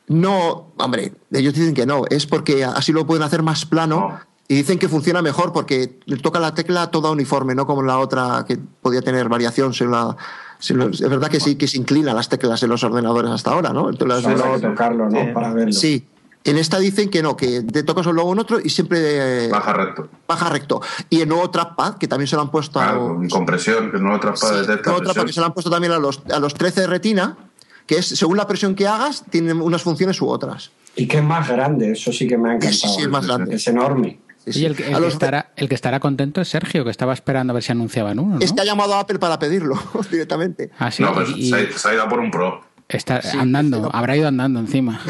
No, 0.07 0.73
hombre, 0.77 1.13
ellos 1.31 1.53
dicen 1.53 1.73
que 1.73 1.85
no, 1.85 2.03
es 2.09 2.25
porque 2.25 2.65
así 2.65 2.91
lo 2.91 3.05
pueden 3.05 3.23
hacer 3.23 3.43
más 3.43 3.65
plano. 3.65 3.95
No. 4.09 4.31
Y 4.47 4.55
dicen 4.55 4.77
que 4.79 4.89
funciona 4.89 5.21
mejor 5.21 5.53
porque 5.53 5.99
le 6.05 6.17
toca 6.17 6.37
la 6.39 6.53
tecla 6.53 6.91
toda 6.91 7.09
uniforme, 7.11 7.55
no 7.55 7.65
como 7.65 7.83
la 7.83 7.97
otra 7.99 8.43
que 8.45 8.57
podía 8.81 9.01
tener 9.01 9.29
variación. 9.29 9.73
según 9.73 9.93
la- 9.93 10.17
según 10.59 10.91
es 10.91 10.99
verdad 10.99 11.29
que 11.29 11.39
sí 11.39 11.55
que 11.55 11.67
se 11.69 11.77
inclinan 11.77 12.15
las 12.17 12.27
teclas 12.27 12.61
en 12.61 12.69
los 12.69 12.83
ordenadores 12.83 13.31
hasta 13.31 13.51
ahora, 13.51 13.71
¿no? 13.71 13.89
Entonces, 13.89 14.23
tocarlo, 14.61 15.09
¿no? 15.09 15.33
Para 15.33 15.53
verlo. 15.53 15.71
sí. 15.71 16.05
En 16.43 16.57
esta 16.57 16.79
dicen 16.79 17.09
que 17.09 17.21
no, 17.21 17.37
que 17.37 17.61
te 17.61 17.83
tocas 17.83 18.07
un 18.07 18.15
logo 18.15 18.33
en 18.33 18.39
otro 18.39 18.59
y 18.59 18.69
siempre 18.69 19.45
eh, 19.45 19.49
Baja 19.49 19.73
recto. 19.73 20.09
baja 20.27 20.49
recto. 20.49 20.81
Y 21.09 21.21
el 21.21 21.29
nuevo 21.29 21.49
trackpad, 21.51 21.97
que 21.97 22.07
también 22.07 22.27
se 22.27 22.35
lo 22.35 22.41
han 22.41 22.49
puesto 22.49 22.79
a 22.79 22.83
Claro, 22.85 23.07
con 23.09 23.29
compresión, 23.29 23.91
que 23.91 23.99
no 23.99 24.09
lo 24.09 24.15
Sí, 24.15 24.21
traspa 24.21 24.51
detecta 24.53 24.89
nuevo 24.89 25.03
trackpad 25.03 25.25
que 25.27 25.33
se 25.33 25.39
lo 25.39 25.45
han 25.45 25.53
puesto 25.53 25.69
también 25.69 25.93
a 25.93 25.99
los, 25.99 26.21
a 26.33 26.39
los 26.39 26.55
13 26.55 26.81
de 26.81 26.87
retina, 26.87 27.37
que 27.85 27.97
es 27.97 28.07
según 28.07 28.37
la 28.37 28.47
presión 28.47 28.73
que 28.73 28.87
hagas, 28.87 29.23
tienen 29.29 29.61
unas 29.61 29.83
funciones 29.83 30.19
u 30.21 30.29
otras. 30.29 30.71
Y 30.95 31.07
que 31.07 31.17
es 31.19 31.23
más 31.23 31.47
grande, 31.47 31.91
eso 31.91 32.11
sí 32.11 32.27
que 32.27 32.37
me 32.39 32.49
ha 32.49 32.59
Sí, 32.59 32.67
encantado. 32.67 32.93
sí, 32.95 33.01
es 33.03 33.09
más 33.09 33.27
grande. 33.27 33.55
Es 33.55 33.67
enorme. 33.67 34.19
Sí, 34.43 34.53
sí. 34.53 34.59
Oye, 34.59 34.67
el, 34.69 34.75
que- 34.75 34.87
el 34.87 34.93
A 34.95 34.97
que 34.97 35.01
los- 35.03 35.13
estará, 35.13 35.51
el 35.55 35.69
que 35.69 35.75
estará 35.75 35.99
contento 35.99 36.41
es 36.41 36.47
Sergio, 36.49 36.83
que 36.83 36.89
estaba 36.89 37.13
esperando 37.13 37.51
a 37.51 37.53
ver 37.53 37.61
si 37.61 37.71
anunciaban 37.71 38.17
uno, 38.17 38.39
¿no? 38.39 38.41
Es 38.43 38.51
que 38.51 38.61
ha 38.61 38.65
llamado 38.65 38.95
a 38.95 39.01
Apple 39.01 39.19
para 39.19 39.37
pedirlo 39.37 39.75
directamente. 40.11 40.71
Ah, 40.79 40.89
sí, 40.89 41.03
No, 41.03 41.13
pues 41.13 41.29
y- 41.29 41.41
y 41.41 41.49
se, 41.51 41.55
ha, 41.55 41.77
se 41.77 41.89
ha 41.89 41.93
ido 41.93 42.01
a 42.03 42.09
por 42.09 42.19
un 42.19 42.31
pro. 42.31 42.61
Está 42.97 43.21
andando, 43.39 43.89
habrá 43.93 44.15
ido 44.17 44.27
andando 44.27 44.59
encima. 44.59 45.01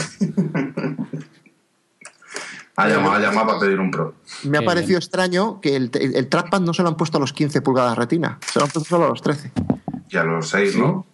Ha 2.78 2.88
llamado, 2.88 3.12
ha 3.12 3.20
llamado 3.20 3.48
para 3.48 3.60
pedir 3.60 3.80
un 3.80 3.91
pro. 3.91 4.15
Me 4.44 4.58
ha 4.58 4.62
Qué 4.62 4.65
parecido 4.65 4.98
extraño 4.98 5.60
que 5.62 5.76
el, 5.76 5.91
el- 5.94 6.15
el 6.15 6.28
trackpad 6.30 6.62
no 6.62 6.74
se 6.74 6.82
lo 6.82 6.88
han 6.89 6.96
puesto 6.96 7.17
a 7.17 7.20
los 7.20 7.34
15 7.34 7.62
pulgadas 7.62 7.98
retina, 7.98 8.39
se 8.52 8.60
lo 8.60 8.65
han 8.65 8.72
puesto 8.72 8.89
solo 8.89 9.06
a 9.06 9.10
los 9.10 9.22
13. 9.22 9.52
Y 10.10 10.17
a 10.17 10.24
los 10.24 10.50
seis, 10.50 10.76
¿no? 10.78 11.06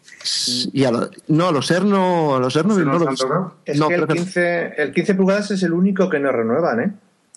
Y 0.72 0.84
a 0.86 0.92
lo- 0.92 1.10
no, 1.28 1.48
a 1.48 1.52
los 1.52 1.70
Air 1.72 1.84
no, 1.84 2.36
a 2.36 2.40
los 2.40 2.56
Air 2.56 2.66
no. 2.68 2.74
Es 3.66 3.78
no, 3.80 3.88
que 3.90 3.96
el 3.96 4.02
creo 4.06 4.08
que- 4.08 4.14
15, 4.24 4.74
el 4.82 4.94
15 4.94 5.16
pulgadas 5.16 5.52
es 5.52 5.64
el 5.64 5.74
único 5.74 6.10
que 6.10 6.20
no 6.20 6.32
renuevan, 6.32 6.80
¿eh? 6.80 6.92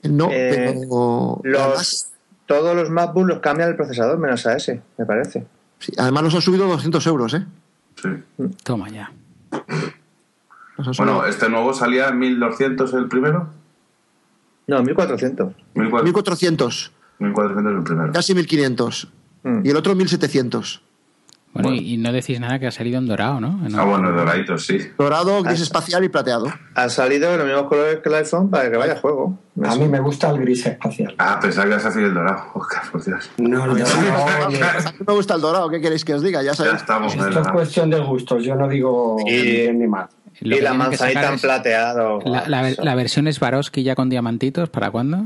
no, 0.04 0.28
Eh, 0.30 0.74
pero 0.78 1.40
Los, 1.42 1.60
además, 1.62 2.12
todos 2.46 2.76
los 2.76 2.90
MacBook 2.90 3.26
los 3.26 3.40
cambian 3.40 3.70
el 3.70 3.76
procesador, 3.76 4.18
menos 4.18 4.46
a 4.46 4.54
ese, 4.54 4.80
me 4.98 5.06
parece. 5.06 5.44
sí, 5.78 5.92
además 5.96 6.22
nos 6.24 6.34
han 6.34 6.42
subido 6.42 6.66
200 6.68 7.04
euros, 7.06 7.34
¿eh? 7.34 7.44
Sí. 8.00 8.08
Toma 8.62 8.88
ya. 8.90 9.10
Subido 9.50 10.92
Bueno, 10.98 11.26
este 11.26 11.48
nuevo 11.48 11.74
salía 11.74 12.08
en 12.08 12.18
1200 12.18 12.92
el 12.94 13.08
primero. 13.08 13.48
No, 14.66 14.82
1400. 14.82 15.54
1400 15.74 16.02
1400, 16.04 16.92
1400 17.18 17.74
el 17.74 17.82
primero. 17.82 18.12
casi 18.12 18.34
1500. 18.34 19.08
Mm. 19.42 19.60
Y 19.64 19.70
el 19.70 19.76
otro 19.76 19.94
1700. 19.94 20.82
Bueno, 21.52 21.70
Bueno. 21.70 21.82
Y, 21.82 21.94
y 21.94 21.96
no 21.96 22.12
decís 22.12 22.38
nada 22.38 22.60
que 22.60 22.68
ha 22.68 22.70
salido 22.70 22.98
en 22.98 23.06
dorado, 23.08 23.40
¿no? 23.40 23.66
En- 23.66 23.76
Ah, 23.76 23.82
bueno, 23.84 24.12
doraditos, 24.12 24.66
sí. 24.66 24.78
Dorado, 24.96 25.42
gris 25.42 25.60
espacial 25.60 26.04
y 26.04 26.08
plateado. 26.08 26.46
Ha 26.76 26.88
salido 26.88 27.32
de 27.32 27.38
los 27.38 27.46
mismos 27.46 27.64
colores 27.64 27.98
que 28.00 28.08
el 28.08 28.14
iPhone 28.14 28.50
para 28.50 28.70
que 28.70 28.76
vaya 28.76 28.92
a 28.92 28.96
juego. 29.00 29.36
A 29.64 29.74
mí 29.74 29.88
me 29.88 29.98
gusta 29.98 30.30
el 30.30 30.38
gris 30.38 30.64
espacial. 30.66 31.12
Ah, 31.18 31.38
pensaba 31.42 31.66
que 31.68 31.74
a 31.74 31.78
decir 31.78 32.04
el 32.04 32.14
dorado. 32.14 32.44
Oscar, 32.54 32.82
por 32.92 33.04
Dios. 33.04 33.30
No, 33.38 33.66
no, 33.66 33.74
no, 33.74 33.84
A 33.84 34.48
mí 34.48 34.58
me 35.06 35.12
gusta 35.12 35.34
el 35.34 35.40
dorado, 35.40 35.68
¿qué 35.70 35.80
queréis 35.80 36.04
que 36.04 36.14
os 36.14 36.22
diga? 36.22 36.40
Ya 36.40 36.50
Ya 36.52 36.54
sabéis. 36.54 36.76
estamos, 36.76 37.14
Esto 37.16 37.40
es 37.40 37.48
cuestión 37.48 37.90
de 37.90 37.98
gustos, 38.00 38.44
yo 38.44 38.54
no 38.54 38.68
digo 38.68 39.16
Y- 39.26 39.32
ni 39.32 39.42
bien 39.42 39.78
ni 39.80 39.86
mal. 39.88 40.06
lo 40.42 40.56
Y 40.56 40.60
la 40.60 40.72
manzanita 40.72 41.32
en 41.32 41.38
plateado. 41.40 42.20
La, 42.24 42.48
la 42.48 42.62
ver- 42.62 42.78
la 42.82 42.94
versión 42.94 43.26
es 43.26 43.36
Swarovski 43.36 43.82
ya 43.82 43.96
con 43.96 44.08
diamantitos, 44.08 44.70
¿para 44.70 44.90
cuándo? 44.92 45.24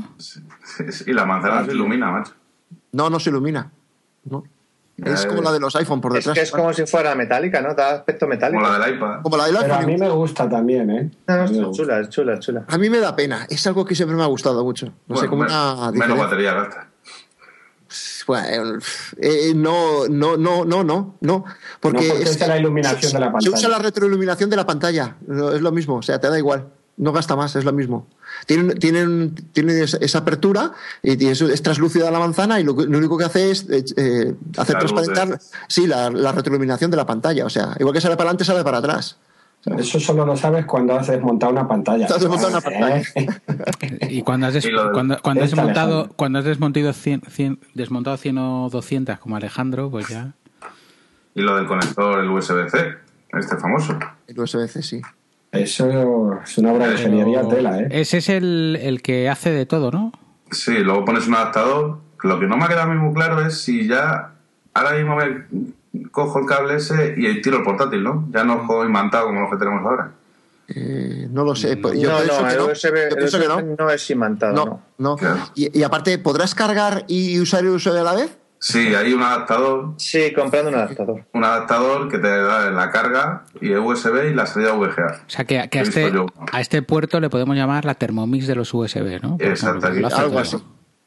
Y 1.05 1.13
la 1.13 1.25
manzana 1.25 1.63
se 1.65 1.71
ilumina, 1.71 2.09
macho. 2.11 2.33
No, 2.93 3.09
no 3.11 3.19
se 3.19 3.29
ilumina. 3.29 3.71
No. 4.23 4.43
Es 4.97 5.25
como 5.25 5.41
la 5.41 5.51
de 5.51 5.59
los 5.59 5.75
iPhone 5.75 5.99
por 5.99 6.11
Es 6.13 6.19
detrás. 6.23 6.35
que 6.35 6.41
es 6.43 6.51
como 6.51 6.71
si 6.73 6.85
fuera 6.85 7.13
metálica, 7.15 7.61
¿no? 7.61 7.73
Da 7.75 7.95
aspecto 7.95 8.27
metálico. 8.27 8.61
Como 8.63 8.77
la 8.77 8.85
del 8.85 8.95
iPad. 8.95 9.21
Como 9.23 9.35
la 9.37 9.45
del 9.45 9.57
Pero 9.59 9.73
a 9.73 9.77
iPhone. 9.79 9.93
mí 9.93 9.97
me 9.99 10.09
gusta 10.09 10.49
también, 10.49 10.89
¿eh? 10.89 11.11
No, 11.27 11.35
no, 11.35 11.41
A 11.43 11.47
mí 11.47 11.59
me 11.59 11.69
es 11.69 11.77
chula, 11.77 11.99
es 11.99 12.09
chula, 12.09 12.33
es 12.35 12.39
chula. 12.39 12.63
A 12.67 12.77
mí 12.77 12.89
me 12.89 12.99
da 12.99 13.15
pena. 13.15 13.45
Es 13.49 13.67
algo 13.67 13.83
que 13.85 13.93
siempre 13.93 14.15
me 14.15 14.23
ha 14.23 14.27
gustado 14.27 14.63
mucho. 14.63 14.93
No 15.07 15.17
sé, 15.17 15.27
como 15.27 15.43
men- 15.43 15.51
una 15.51 15.91
menos 15.91 16.17
batería 16.17 16.53
gasta. 16.53 16.87
Bueno, 18.27 18.79
eh, 19.21 19.53
no, 19.55 20.07
no, 20.09 20.35
no, 20.37 20.65
no, 20.65 20.83
no, 20.83 21.15
no. 21.21 21.45
Porque, 21.79 22.07
No, 22.07 22.13
porque 22.15 22.23
es 22.29 22.47
la 22.47 22.57
iluminación 22.57 23.13
de 23.13 23.19
la 23.19 23.25
Se 23.27 23.31
pantalla. 23.33 23.55
usa 23.55 23.69
la 23.69 23.79
retroiluminación 23.79 24.49
de 24.49 24.55
la 24.55 24.65
pantalla. 24.65 25.15
Es 25.53 25.61
lo 25.61 25.71
mismo. 25.71 25.97
O 25.97 26.01
sea, 26.01 26.19
te 26.19 26.27
da 26.29 26.37
igual. 26.37 26.67
No 26.97 27.11
gasta 27.11 27.35
más, 27.35 27.55
es 27.55 27.63
lo 27.65 27.73
mismo. 27.73 28.07
Tienen, 28.45 28.77
tienen, 28.79 29.35
tienen 29.53 29.81
esa, 29.81 30.17
apertura 30.17 30.71
y 31.03 31.25
eso 31.27 31.47
es 31.47 31.61
traslúcida 31.61 32.11
la 32.11 32.19
manzana 32.19 32.59
y 32.59 32.63
lo, 32.63 32.73
único 32.73 33.17
que 33.17 33.25
hace 33.25 33.51
es 33.51 33.69
eh, 33.69 33.83
eh, 33.97 34.35
hacer 34.57 34.77
transparentar 34.77 35.39
sí, 35.67 35.87
la, 35.87 36.09
la 36.09 36.31
retroiluminación 36.31 36.91
de 36.91 36.97
la 36.97 37.05
pantalla. 37.05 37.45
O 37.45 37.49
sea, 37.49 37.75
igual 37.79 37.93
que 37.93 38.01
sale 38.01 38.15
para 38.15 38.29
adelante, 38.29 38.45
sale 38.45 38.63
para 38.63 38.79
atrás. 38.79 39.17
Eso 39.65 39.99
solo 39.99 40.25
lo 40.25 40.37
sabes 40.37 40.65
cuando 40.65 40.95
has 40.95 41.07
desmontado 41.07 41.51
una 41.51 41.67
pantalla. 41.67 42.05
Has 42.05 42.19
desmontado 42.19 42.49
una 42.49 42.61
pantalla. 42.61 43.01
Y 44.09 44.21
cuando 44.21 44.47
has, 44.47 44.53
des- 44.53 44.69
cuando, 44.93 45.17
cuando 45.23 45.43
has 45.43 45.49
desmontado, 45.49 46.09
cuando 46.15 46.39
has 46.39 46.45
desmontado 46.45 46.93
100, 46.93 47.21
100 47.27 47.59
desmontado 47.73 48.15
100 48.17 48.37
o 48.37 48.69
200 48.69 49.17
como 49.17 49.35
Alejandro, 49.35 49.89
pues 49.89 50.07
ya... 50.09 50.33
Y 51.33 51.41
lo 51.41 51.55
del 51.55 51.65
conector, 51.65 52.23
el 52.23 52.29
USB-C, 52.29 52.95
este 53.33 53.57
famoso. 53.57 53.97
El 54.27 54.39
USB-C, 54.39 54.83
sí. 54.83 55.01
Eso 55.59 56.39
es 56.43 56.57
una 56.57 56.73
obra 56.73 56.87
de 56.87 56.93
ingeniería 56.93 57.41
Pero 57.41 57.55
tela, 57.55 57.79
¿eh? 57.79 57.87
Ese 57.91 58.17
es 58.17 58.29
el, 58.29 58.77
el 58.81 59.01
que 59.01 59.29
hace 59.29 59.51
de 59.51 59.65
todo, 59.65 59.91
¿no? 59.91 60.11
Sí, 60.51 60.77
luego 60.79 61.05
pones 61.05 61.27
un 61.27 61.35
adaptador. 61.35 61.99
Lo 62.23 62.39
que 62.39 62.47
no 62.47 62.57
me 62.57 62.65
ha 62.65 62.67
quedado 62.67 62.87
muy 62.93 63.13
claro 63.13 63.45
es 63.45 63.61
si 63.61 63.87
ya 63.87 64.31
ahora 64.73 64.91
mismo 64.97 65.15
me 65.15 66.07
cojo 66.11 66.39
el 66.39 66.45
cable 66.45 66.75
ese 66.75 67.13
y 67.17 67.41
tiro 67.41 67.57
el 67.57 67.63
portátil, 67.63 68.03
¿no? 68.03 68.27
Ya 68.31 68.43
no 68.43 68.59
cojo 68.67 68.85
imantado 68.85 69.27
como 69.27 69.41
los 69.41 69.51
que 69.51 69.57
tenemos 69.57 69.83
ahora. 69.85 70.11
Eh, 70.67 71.27
no 71.29 71.43
lo 71.43 71.55
sé. 71.55 71.77
pues 71.77 71.99
Yo 71.99 72.09
no, 72.11 72.17
pienso 72.17 72.41
no, 72.41 72.47
que 72.47 72.53
el 72.53 72.59
no. 72.59 72.65
USB, 72.65 72.95
Yo 72.95 73.01
el 73.09 73.15
pienso 73.17 73.39
que 73.39 73.47
no. 73.77 73.89
Es 73.91 74.09
imantado, 74.09 74.53
No, 74.53 74.65
no. 74.65 74.81
no. 74.97 75.15
Claro. 75.15 75.39
Y, 75.53 75.77
y 75.77 75.83
aparte, 75.83 76.17
¿podrás 76.17 76.55
cargar 76.55 77.05
y 77.07 77.39
usar 77.39 77.61
el 77.63 77.69
USB 77.69 77.97
a 77.99 78.03
la 78.03 78.15
vez? 78.15 78.35
Sí, 78.67 78.95
hay 78.95 79.13
un 79.13 79.21
adaptador, 79.21 79.93
Sí, 79.97 80.33
comprando 80.33 80.69
un 80.69 80.75
adaptador. 80.77 81.23
un 81.33 81.43
adaptador 81.43 82.09
que 82.09 82.17
te 82.17 82.27
da 82.27 82.71
la 82.71 82.89
carga 82.89 83.43
y 83.61 83.71
el 83.71 83.77
USB 83.77 84.31
y 84.31 84.33
la 84.33 84.47
salida 84.47 84.71
VGA. 84.73 85.21
O 85.27 85.29
sea, 85.29 85.45
que, 85.45 85.69
que 85.69 85.77
a, 85.79 85.81
este, 85.83 86.11
a 86.51 86.61
este 86.61 86.81
puerto 86.81 87.19
le 87.19 87.29
podemos 87.29 87.55
llamar 87.55 87.85
la 87.85 87.93
Thermomix 87.93 88.47
de 88.47 88.55
los 88.55 88.73
USB, 88.73 89.21
¿no? 89.21 89.37
Exacto, 89.39 89.87
ejemplo, 89.87 90.07
Algo 90.17 90.29
todo. 90.31 90.39
así. 90.39 90.57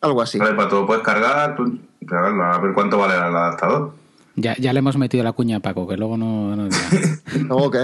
Algo 0.00 0.22
así. 0.22 0.38
Vale, 0.38 0.54
para 0.54 0.68
todo 0.68 0.86
puedes 0.86 1.02
cargar, 1.02 1.56
tú, 1.56 1.80
cargarlo, 2.06 2.44
a 2.44 2.58
ver 2.60 2.72
cuánto 2.74 2.96
vale 2.96 3.14
el 3.16 3.22
adaptador. 3.22 3.92
Ya, 4.36 4.54
ya 4.56 4.72
le 4.72 4.78
hemos 4.78 4.96
metido 4.96 5.24
la 5.24 5.32
cuña 5.32 5.56
a 5.56 5.60
Paco, 5.60 5.88
que 5.88 5.96
luego 5.96 6.16
no, 6.16 6.54
no. 6.54 6.68
Luego 7.48 7.70
que 7.72 7.78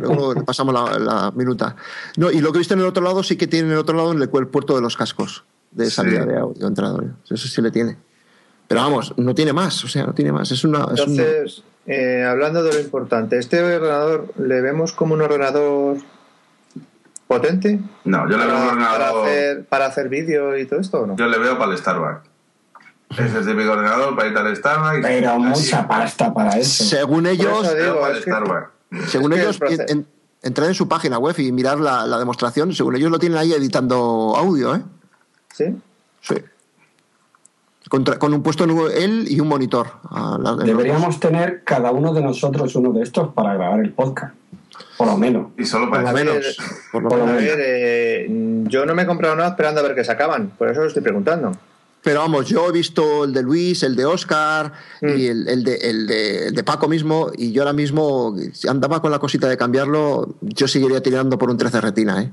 luego 0.00 0.34
pasamos 0.44 0.74
la, 0.74 0.98
la 0.98 1.30
minuta. 1.34 1.76
No, 2.18 2.30
y 2.30 2.42
lo 2.42 2.52
que 2.52 2.58
he 2.58 2.60
visto 2.60 2.74
en 2.74 2.80
el 2.80 2.86
otro 2.86 3.02
lado 3.02 3.22
sí 3.22 3.36
que 3.36 3.46
tiene 3.46 3.68
en 3.68 3.72
el 3.72 3.78
otro 3.78 3.96
lado 3.96 4.12
el, 4.12 4.20
el 4.20 4.46
puerto 4.48 4.76
de 4.76 4.82
los 4.82 4.98
cascos 4.98 5.44
de 5.70 5.90
salida 5.90 6.24
Sí. 6.24 6.28
de 6.28 6.38
audio 6.38 6.66
entrada. 6.66 7.02
Eso 7.24 7.48
sí 7.48 7.62
le 7.62 7.70
tiene. 7.70 7.96
Pero 8.68 8.80
vamos, 8.80 9.12
no 9.16 9.34
tiene 9.34 9.52
más, 9.52 9.84
o 9.84 9.88
sea, 9.88 10.06
no 10.06 10.12
tiene 10.14 10.32
más. 10.32 10.50
Es 10.50 10.64
una. 10.64 10.78
es 10.94 11.00
una- 11.06 11.22
Entonces, 11.22 11.62
eh, 11.86 12.24
hablando 12.28 12.62
de 12.62 12.72
lo 12.74 12.80
importante, 12.80 13.38
¿este 13.38 13.62
ordenador 13.62 14.32
le 14.38 14.60
vemos 14.62 14.92
como 14.92 15.14
un 15.14 15.20
ordenador 15.22 15.98
potente? 17.26 17.78
No, 18.04 18.28
yo 18.30 18.36
le 18.38 18.46
veo 18.46 18.54
un 18.56 18.60
para, 18.68 18.74
para 18.76 18.92
ordenador, 19.12 19.26
hacer, 19.28 19.64
para 19.66 19.86
hacer 19.86 20.08
vídeo 20.08 20.56
y 20.56 20.66
todo 20.66 20.80
esto 20.80 21.00
o 21.02 21.06
no? 21.06 21.16
yo 21.16 21.26
le 21.26 21.38
veo 21.38 21.58
para 21.58 21.72
el 21.72 21.78
Starbucks. 21.78 22.28
Es 23.10 23.32
el 23.34 23.46
típico 23.46 23.72
ordenador 23.72 24.16
para 24.16 24.28
ir 24.28 24.36
al 24.36 24.56
Starbucks. 24.56 25.00
Pero 25.06 25.30
Así. 25.30 25.40
mucha 25.42 25.86
pasta 25.86 26.34
para 26.34 26.50
eso. 26.58 26.84
según 26.84 27.26
ellos, 27.26 27.64
eso 27.64 27.74
Veo 27.74 27.84
digo, 27.84 28.00
para 28.00 28.14
el 28.16 28.24
que- 28.24 28.30
Starbucks. 28.30 29.10
según 29.10 29.32
ellos, 29.34 29.60
el 29.60 29.68
proce- 29.68 29.90
en- 29.90 30.06
entrar 30.42 30.68
en 30.68 30.74
su 30.74 30.88
página 30.88 31.18
web 31.18 31.34
y 31.38 31.52
mirar 31.52 31.78
la, 31.78 32.06
la 32.06 32.18
demostración, 32.18 32.72
según 32.74 32.96
ellos 32.96 33.10
lo 33.10 33.18
tienen 33.18 33.38
ahí 33.38 33.52
editando 33.52 34.34
audio, 34.36 34.74
¿eh? 34.74 34.82
¿Sí? 35.52 35.64
Sí. 36.22 36.34
Contra- 37.88 38.18
con 38.18 38.32
un 38.32 38.42
puesto 38.42 38.64
en 38.64 38.70
él 38.96 39.26
y 39.28 39.40
un 39.40 39.48
monitor. 39.48 39.86
a 40.10 40.38
la- 40.40 40.56
Deberíamos 40.56 41.20
tener 41.20 41.62
cada 41.64 41.90
uno 41.90 42.12
de 42.14 42.22
nosotros 42.22 42.74
uno 42.76 42.92
de 42.92 43.02
estos 43.02 43.32
para 43.34 43.54
grabar 43.54 43.80
el 43.80 43.92
podcast. 43.92 44.34
Por 44.96 45.06
lo 45.06 45.16
menos. 45.18 45.48
Y 45.58 45.64
solo. 45.64 45.88
Por 45.90 46.02
para 46.02 46.12
lo 46.12 46.18
eso. 46.18 46.26
menos. 46.32 46.56
Por 46.92 47.02
lo 47.02 47.08
Por 47.08 47.18
lo 47.18 47.24
A 47.24 47.26
menos. 47.28 47.42
ver, 47.42 47.58
eh, 47.60 48.26
yo 48.68 48.86
no 48.86 48.94
me 48.94 49.02
he 49.02 49.06
comprado 49.06 49.36
nada 49.36 49.50
esperando 49.50 49.80
a 49.80 49.82
ver 49.84 49.94
qué 49.94 50.04
sacaban, 50.04 50.50
por 50.58 50.68
eso 50.70 50.80
lo 50.80 50.86
estoy 50.88 51.02
preguntando. 51.02 51.52
Pero 52.02 52.20
vamos, 52.20 52.46
yo 52.46 52.68
he 52.68 52.72
visto 52.72 53.24
el 53.24 53.32
de 53.32 53.42
Luis, 53.42 53.82
el 53.82 53.96
de 53.96 54.04
Oscar 54.04 54.72
y 55.00 55.06
Mm. 55.06 55.10
el, 55.30 55.48
el 55.48 55.64
de, 55.64 55.74
el, 55.76 56.06
de, 56.06 56.46
el 56.48 56.54
de 56.54 56.62
Paco 56.64 56.86
mismo, 56.86 57.30
y 57.36 57.52
yo 57.52 57.62
ahora 57.62 57.72
mismo, 57.72 58.36
si 58.52 58.68
andaba 58.68 59.00
con 59.00 59.10
la 59.10 59.18
cosita 59.18 59.48
de 59.48 59.56
cambiarlo, 59.56 60.34
yo 60.42 60.68
seguiría 60.68 61.02
tirando 61.02 61.38
por 61.38 61.48
un 61.50 61.56
13 61.56 61.80
retina, 61.80 62.22
¿eh? 62.22 62.30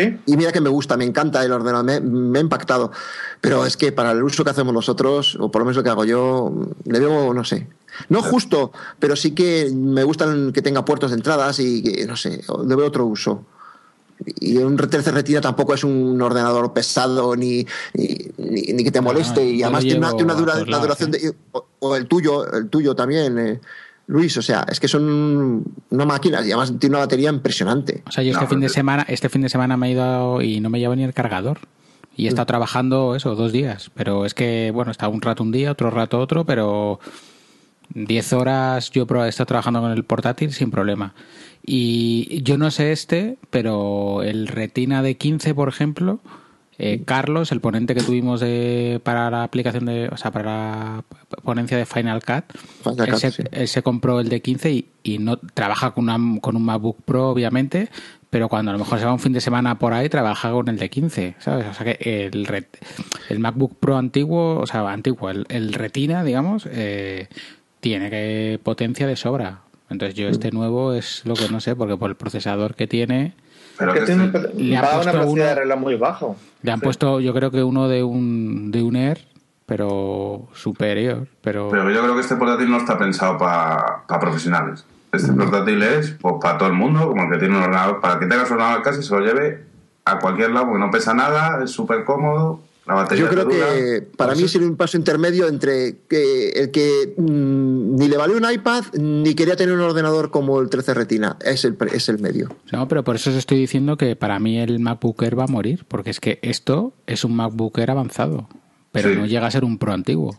¿Sí? 0.00 0.18
Y 0.26 0.36
mira 0.36 0.52
que 0.52 0.60
me 0.60 0.68
gusta, 0.68 0.96
me 0.96 1.04
encanta 1.04 1.44
el 1.44 1.52
ordenador, 1.52 1.84
me, 1.84 2.00
me 2.00 2.38
ha 2.38 2.42
impactado. 2.42 2.92
Pero 3.40 3.64
es 3.66 3.76
que 3.76 3.92
para 3.92 4.12
el 4.12 4.22
uso 4.22 4.44
que 4.44 4.50
hacemos 4.50 4.72
nosotros, 4.74 5.36
o 5.40 5.50
por 5.50 5.60
lo 5.60 5.66
menos 5.66 5.76
lo 5.76 5.82
que 5.82 5.90
hago 5.90 6.04
yo, 6.04 6.52
le 6.84 6.98
veo, 7.00 7.32
no 7.34 7.44
sé. 7.44 7.66
No 8.08 8.22
justo, 8.22 8.70
pero 9.00 9.16
sí 9.16 9.32
que 9.32 9.70
me 9.74 10.04
gustan 10.04 10.52
que 10.52 10.62
tenga 10.62 10.84
puertos 10.84 11.10
de 11.10 11.16
entradas 11.16 11.58
y 11.58 11.82
que, 11.82 12.06
no 12.06 12.16
sé, 12.16 12.42
le 12.66 12.76
veo 12.76 12.86
otro 12.86 13.06
uso. 13.06 13.44
Y 14.40 14.56
un 14.58 14.76
13 14.76 15.12
retina 15.12 15.40
tampoco 15.40 15.74
es 15.74 15.84
un 15.84 16.20
ordenador 16.20 16.72
pesado 16.72 17.36
ni, 17.36 17.64
ni, 17.94 18.18
ni- 18.36 18.72
ni 18.72 18.84
que 18.84 18.90
te 18.90 19.00
moleste. 19.00 19.44
y 19.44 19.62
además 19.62 19.82
tiene 19.84 19.98
una, 19.98 20.34
dura- 20.40 20.54
duración 20.80 21.10
de. 21.12 21.34
O, 21.52 21.66
o 21.78 21.96
el 21.96 22.06
tuyo, 22.08 22.50
el 22.52 22.68
tuyo 22.68 22.96
también, 22.96 23.38
eh, 23.38 23.60
Luis. 24.08 24.36
O 24.36 24.42
sea, 24.42 24.66
es 24.68 24.80
que 24.80 24.88
son 24.88 25.62
una 25.90 26.04
máquina 26.04 26.40
y 26.40 26.50
además 26.50 26.72
tiene 26.80 26.96
una 26.96 27.04
batería 27.04 27.30
impresionante. 27.30 28.02
O 28.08 28.10
sea, 28.10 28.24
yo 28.24 28.32
No, 28.32 28.38
este 28.40 28.48
fin 28.50 28.60
de 28.60 28.64
pero- 28.66 28.74
semana, 28.74 29.06
este 29.08 29.28
fin 29.28 29.42
de 29.42 29.48
semana 29.48 29.76
me 29.76 29.88
he 29.88 29.92
ido 29.92 30.42
y 30.42 30.60
no 30.60 30.68
me 30.70 30.80
llevo 30.80 30.96
ni 30.96 31.04
el 31.04 31.14
cargador. 31.14 31.58
Y 32.16 32.24
he 32.26 32.28
estado 32.28 32.46
trabajando 32.46 33.14
eso, 33.14 33.36
dos 33.36 33.52
días. 33.52 33.90
Pero 33.94 34.24
es 34.26 34.34
que, 34.34 34.72
bueno, 34.74 34.90
estaba 34.90 35.12
un 35.14 35.22
rato 35.22 35.44
un 35.44 35.52
día, 35.52 35.70
otro 35.70 35.90
rato 35.90 36.18
otro, 36.18 36.44
pero 36.44 36.98
10 37.94 38.32
horas 38.32 38.90
yo 38.90 39.06
he 39.08 39.28
estado 39.28 39.46
trabajando 39.46 39.80
con 39.80 39.92
el 39.92 40.04
portátil 40.04 40.52
sin 40.52 40.70
problema. 40.72 41.14
Y 41.64 42.42
yo 42.42 42.58
no 42.58 42.70
sé 42.72 42.90
este, 42.92 43.38
pero 43.50 44.22
el 44.22 44.48
Retina 44.48 45.02
de 45.02 45.16
15, 45.16 45.54
por 45.54 45.68
ejemplo, 45.68 46.20
eh, 46.78 47.02
Carlos, 47.04 47.50
el 47.52 47.60
ponente 47.60 47.94
que 47.94 48.02
tuvimos 48.02 48.40
de, 48.40 49.00
para 49.02 49.30
la 49.30 49.42
aplicación 49.42 49.84
de, 49.86 50.08
o 50.08 50.16
sea, 50.16 50.30
para 50.30 50.44
la 50.98 51.04
ponencia 51.42 51.76
de 51.76 51.84
Final 51.86 52.22
Cut, 52.24 52.56
Final 52.82 53.06
él, 53.08 53.10
Cut, 53.12 53.20
se, 53.20 53.30
sí. 53.32 53.42
él 53.50 53.68
se 53.68 53.82
compró 53.82 54.20
el 54.20 54.28
de 54.28 54.40
15 54.40 54.70
y, 54.70 54.88
y 55.02 55.18
no 55.18 55.38
trabaja 55.38 55.90
con, 55.92 56.04
una- 56.08 56.40
con 56.40 56.56
un 56.56 56.64
MacBook 56.64 57.02
Pro, 57.04 57.30
obviamente, 57.30 57.88
pero 58.30 58.48
cuando 58.48 58.70
a 58.70 58.74
lo 58.74 58.78
mejor 58.78 58.98
se 58.98 59.06
va 59.06 59.12
un 59.12 59.18
fin 59.18 59.32
de 59.32 59.40
semana 59.40 59.78
por 59.78 59.92
ahí, 59.94 60.08
trabaja 60.08 60.50
con 60.52 60.68
el 60.68 60.76
de 60.78 60.88
15, 60.90 61.34
¿sabes? 61.38 61.66
O 61.66 61.74
sea 61.74 61.84
que 61.96 62.26
el, 62.28 62.66
el 63.30 63.38
MacBook 63.38 63.76
Pro 63.80 63.96
antiguo, 63.96 64.60
o 64.60 64.66
sea, 64.66 64.88
antiguo, 64.90 65.30
el, 65.30 65.46
el 65.48 65.72
Retina, 65.72 66.22
digamos, 66.22 66.68
eh, 66.70 67.28
tiene 67.80 68.10
que 68.10 68.60
potencia 68.62 69.06
de 69.06 69.16
sobra. 69.16 69.62
Entonces 69.90 70.14
yo 70.14 70.28
este 70.28 70.50
nuevo 70.50 70.92
es 70.92 71.22
lo 71.24 71.32
que 71.34 71.48
no 71.48 71.60
sé, 71.60 71.74
porque 71.74 71.96
por 71.96 72.10
el 72.10 72.16
procesador 72.16 72.74
que 72.74 72.86
tiene, 72.86 73.32
Pero 73.78 73.92
que 73.92 74.00
que 74.00 74.06
tiene 74.06 74.24
este- 74.26 74.54
le 74.54 74.76
han 74.76 74.84
va 74.84 74.88
a 74.88 74.92
una 74.94 75.02
puesto 75.02 75.18
velocidad 75.20 75.44
uno- 75.46 75.54
de 75.54 75.54
reloj 75.54 75.78
muy 75.78 75.94
bajo. 75.96 76.36
le 76.62 76.72
han 76.72 76.78
Sí. 76.80 76.84
puesto 76.84 77.20
yo 77.20 77.32
creo 77.34 77.50
que 77.50 77.62
uno 77.62 77.88
de 77.88 78.02
un, 78.02 78.70
de 78.70 78.82
un 78.82 78.96
Air, 78.96 79.18
pero 79.66 80.48
superior, 80.54 81.26
pero... 81.42 81.68
Pero 81.70 81.90
yo 81.90 82.00
creo 82.02 82.14
que 82.14 82.20
este 82.22 82.36
portátil 82.36 82.70
no 82.70 82.78
está 82.78 82.96
pensado 82.98 83.36
para 83.38 84.02
profesionales. 84.20 84.84
Este 85.12 85.32
portátil 85.32 85.82
es 85.82 86.10
pues, 86.20 86.34
para 86.40 86.58
todo 86.58 86.68
el 86.68 86.74
mundo, 86.74 87.08
como 87.08 87.24
el 87.24 87.30
que 87.30 87.38
tiene 87.38 87.56
un 87.56 87.62
ordenador, 87.62 88.00
para 88.00 88.18
que 88.18 88.26
tenga 88.26 88.44
su 88.46 88.52
ordenador 88.54 88.78
en 88.78 88.82
casa 88.84 89.00
y 89.00 89.02
se 89.02 89.14
lo 89.14 89.20
lleve 89.20 89.64
a 90.04 90.18
cualquier 90.18 90.50
lado, 90.50 90.66
porque 90.66 90.80
no 90.80 90.90
pesa 90.90 91.14
nada, 91.14 91.62
es 91.64 91.70
súper 91.70 92.04
cómodo, 92.04 92.60
la 92.88 92.94
batería 92.94 93.24
Yo 93.24 93.30
creo 93.30 93.46
que 93.46 94.08
para 94.16 94.34
mí 94.34 94.48
sería 94.48 94.66
un 94.66 94.76
paso 94.76 94.96
intermedio 94.96 95.46
entre 95.46 95.98
que 96.08 96.48
el 96.50 96.70
que 96.70 97.14
mm, 97.16 97.96
ni 97.96 98.08
le 98.08 98.16
valió 98.16 98.36
un 98.36 98.50
iPad 98.50 98.84
ni 98.94 99.34
quería 99.34 99.54
tener 99.56 99.74
un 99.74 99.80
ordenador 99.82 100.30
como 100.30 100.58
el 100.60 100.68
13 100.70 100.94
Retina. 100.94 101.36
Es 101.44 101.64
el, 101.64 101.74
pre- 101.74 101.94
es 101.94 102.08
el 102.08 102.18
medio. 102.18 102.48
No, 102.72 102.88
pero 102.88 103.04
por 103.04 103.14
eso 103.16 103.30
os 103.30 103.36
estoy 103.36 103.58
diciendo 103.58 103.96
que 103.96 104.16
para 104.16 104.38
mí 104.38 104.58
el 104.58 104.80
MacBook 104.80 105.22
Air 105.22 105.38
va 105.38 105.44
a 105.44 105.48
morir, 105.48 105.84
porque 105.86 106.10
es 106.10 106.18
que 106.20 106.38
esto 106.42 106.92
es 107.06 107.24
un 107.24 107.36
MacBook 107.36 107.78
Air 107.78 107.90
avanzado, 107.90 108.48
pero 108.90 109.10
Sí. 109.10 109.16
no 109.16 109.26
llega 109.26 109.46
a 109.46 109.50
ser 109.50 109.64
un 109.64 109.78
Pro 109.78 109.92
antiguo. 109.92 110.36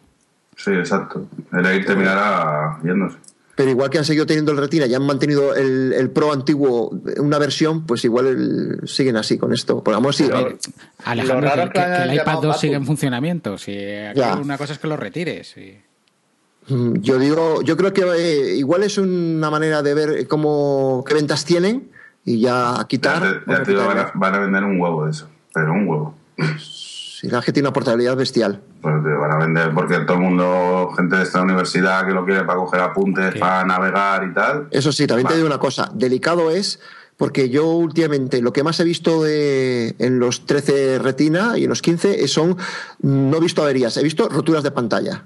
Sí, 0.57 0.71
exacto. 0.71 1.27
El 1.53 1.65
Air 1.65 1.85
terminará 1.85 2.79
yéndose. 2.83 3.17
Pero 3.59 3.71
igual 3.71 3.89
que 3.89 3.97
han 3.97 4.05
seguido 4.05 4.25
teniendo 4.25 4.53
el 4.53 4.57
Retina 4.57 4.85
y 4.85 4.93
han 4.93 5.05
mantenido 5.05 5.53
el, 5.53 5.91
el 5.91 6.09
Pro 6.11 6.31
antiguo 6.31 6.91
una 7.17 7.37
versión, 7.39 7.85
pues 7.85 8.05
igual 8.05 8.27
el- 8.27 8.87
siguen 8.87 9.17
así 9.17 9.37
con 9.37 9.51
esto. 9.51 9.83
Por 9.83 9.93
amor, 9.93 10.13
sí. 10.13 10.29
Alejandro, 11.03 11.49
que, 11.65 11.71
que 11.73 11.79
el 12.03 12.13
iPad 12.13 12.25
llamado 12.25 12.41
2 12.47 12.57
sigue 12.61 12.75
en 12.75 12.85
funcionamiento. 12.85 13.57
Si 13.57 13.75
aquí 13.77 14.21
una 14.41 14.57
cosa 14.57 14.71
es 14.71 14.79
que 14.79 14.87
lo 14.87 14.95
retires. 14.95 15.57
y- 15.57 15.77
Mm, 16.69 17.01
Yo 17.01 17.17
digo, 17.19 17.61
yo 17.63 17.75
creo 17.75 17.91
que 17.91 18.03
eh, 18.03 18.55
igual 18.55 18.83
es 18.83 18.97
una 18.97 19.49
manera 19.49 19.81
de 19.81 19.93
ver 19.93 20.27
cómo 20.29 21.03
qué 21.05 21.15
ventas 21.15 21.43
tienen 21.43 21.89
y 22.23 22.39
ya 22.41 22.75
Ya 22.79 22.87
quitar. 22.87 23.21
te, 23.43 23.51
ya 23.51 23.63
te 23.63 23.71
digo, 23.71 23.85
van, 23.85 23.97
a, 23.97 24.11
van 24.13 24.35
a 24.35 24.39
vender 24.39 24.63
un 24.63 24.79
huevo 24.79 25.03
de 25.05 25.11
eso, 25.11 25.27
pero 25.53 25.73
un 25.73 25.85
huevo. 25.85 26.15
Si 27.19 27.27
la 27.27 27.41
gente 27.41 27.53
tiene 27.53 27.67
una 27.67 27.73
portabilidad 27.73 28.15
bestial. 28.15 28.61
Pues 28.81 28.95
te 29.03 29.09
van 29.09 29.31
a 29.33 29.37
vender 29.37 29.73
porque 29.73 29.99
todo 29.99 30.13
el 30.17 30.23
mundo, 30.23 30.89
gente 30.95 31.17
de 31.17 31.23
esta 31.23 31.41
universidad 31.41 32.05
que 32.05 32.13
lo 32.13 32.23
quiere 32.23 32.45
para 32.45 32.59
coger 32.59 32.79
apuntes, 32.79 33.33
Sí. 33.33 33.39
para 33.39 33.65
navegar 33.65 34.23
y 34.23 34.33
tal. 34.33 34.67
Eso 34.71 34.93
sí, 34.93 35.05
también 35.05 35.27
te 35.27 35.35
digo 35.35 35.45
una 35.45 35.57
cosa, 35.57 35.91
delicado 35.93 36.49
es 36.49 36.79
porque 37.17 37.49
yo 37.49 37.65
últimamente 37.71 38.41
lo 38.41 38.53
que 38.53 38.63
más 38.63 38.79
he 38.79 38.85
visto 38.85 39.21
de, 39.21 39.95
en 39.99 40.19
los 40.19 40.45
13 40.45 40.99
retina 40.99 41.57
y 41.57 41.63
en 41.65 41.69
los 41.69 41.81
15 41.81 42.23
es- 42.23 42.31
son, 42.31 42.55
no 43.01 43.35
he 43.35 43.39
visto 43.41 43.61
averías, 43.63 43.97
he 43.97 44.03
visto 44.03 44.29
roturas 44.29 44.63
de 44.63 44.71
pantalla. 44.71 45.25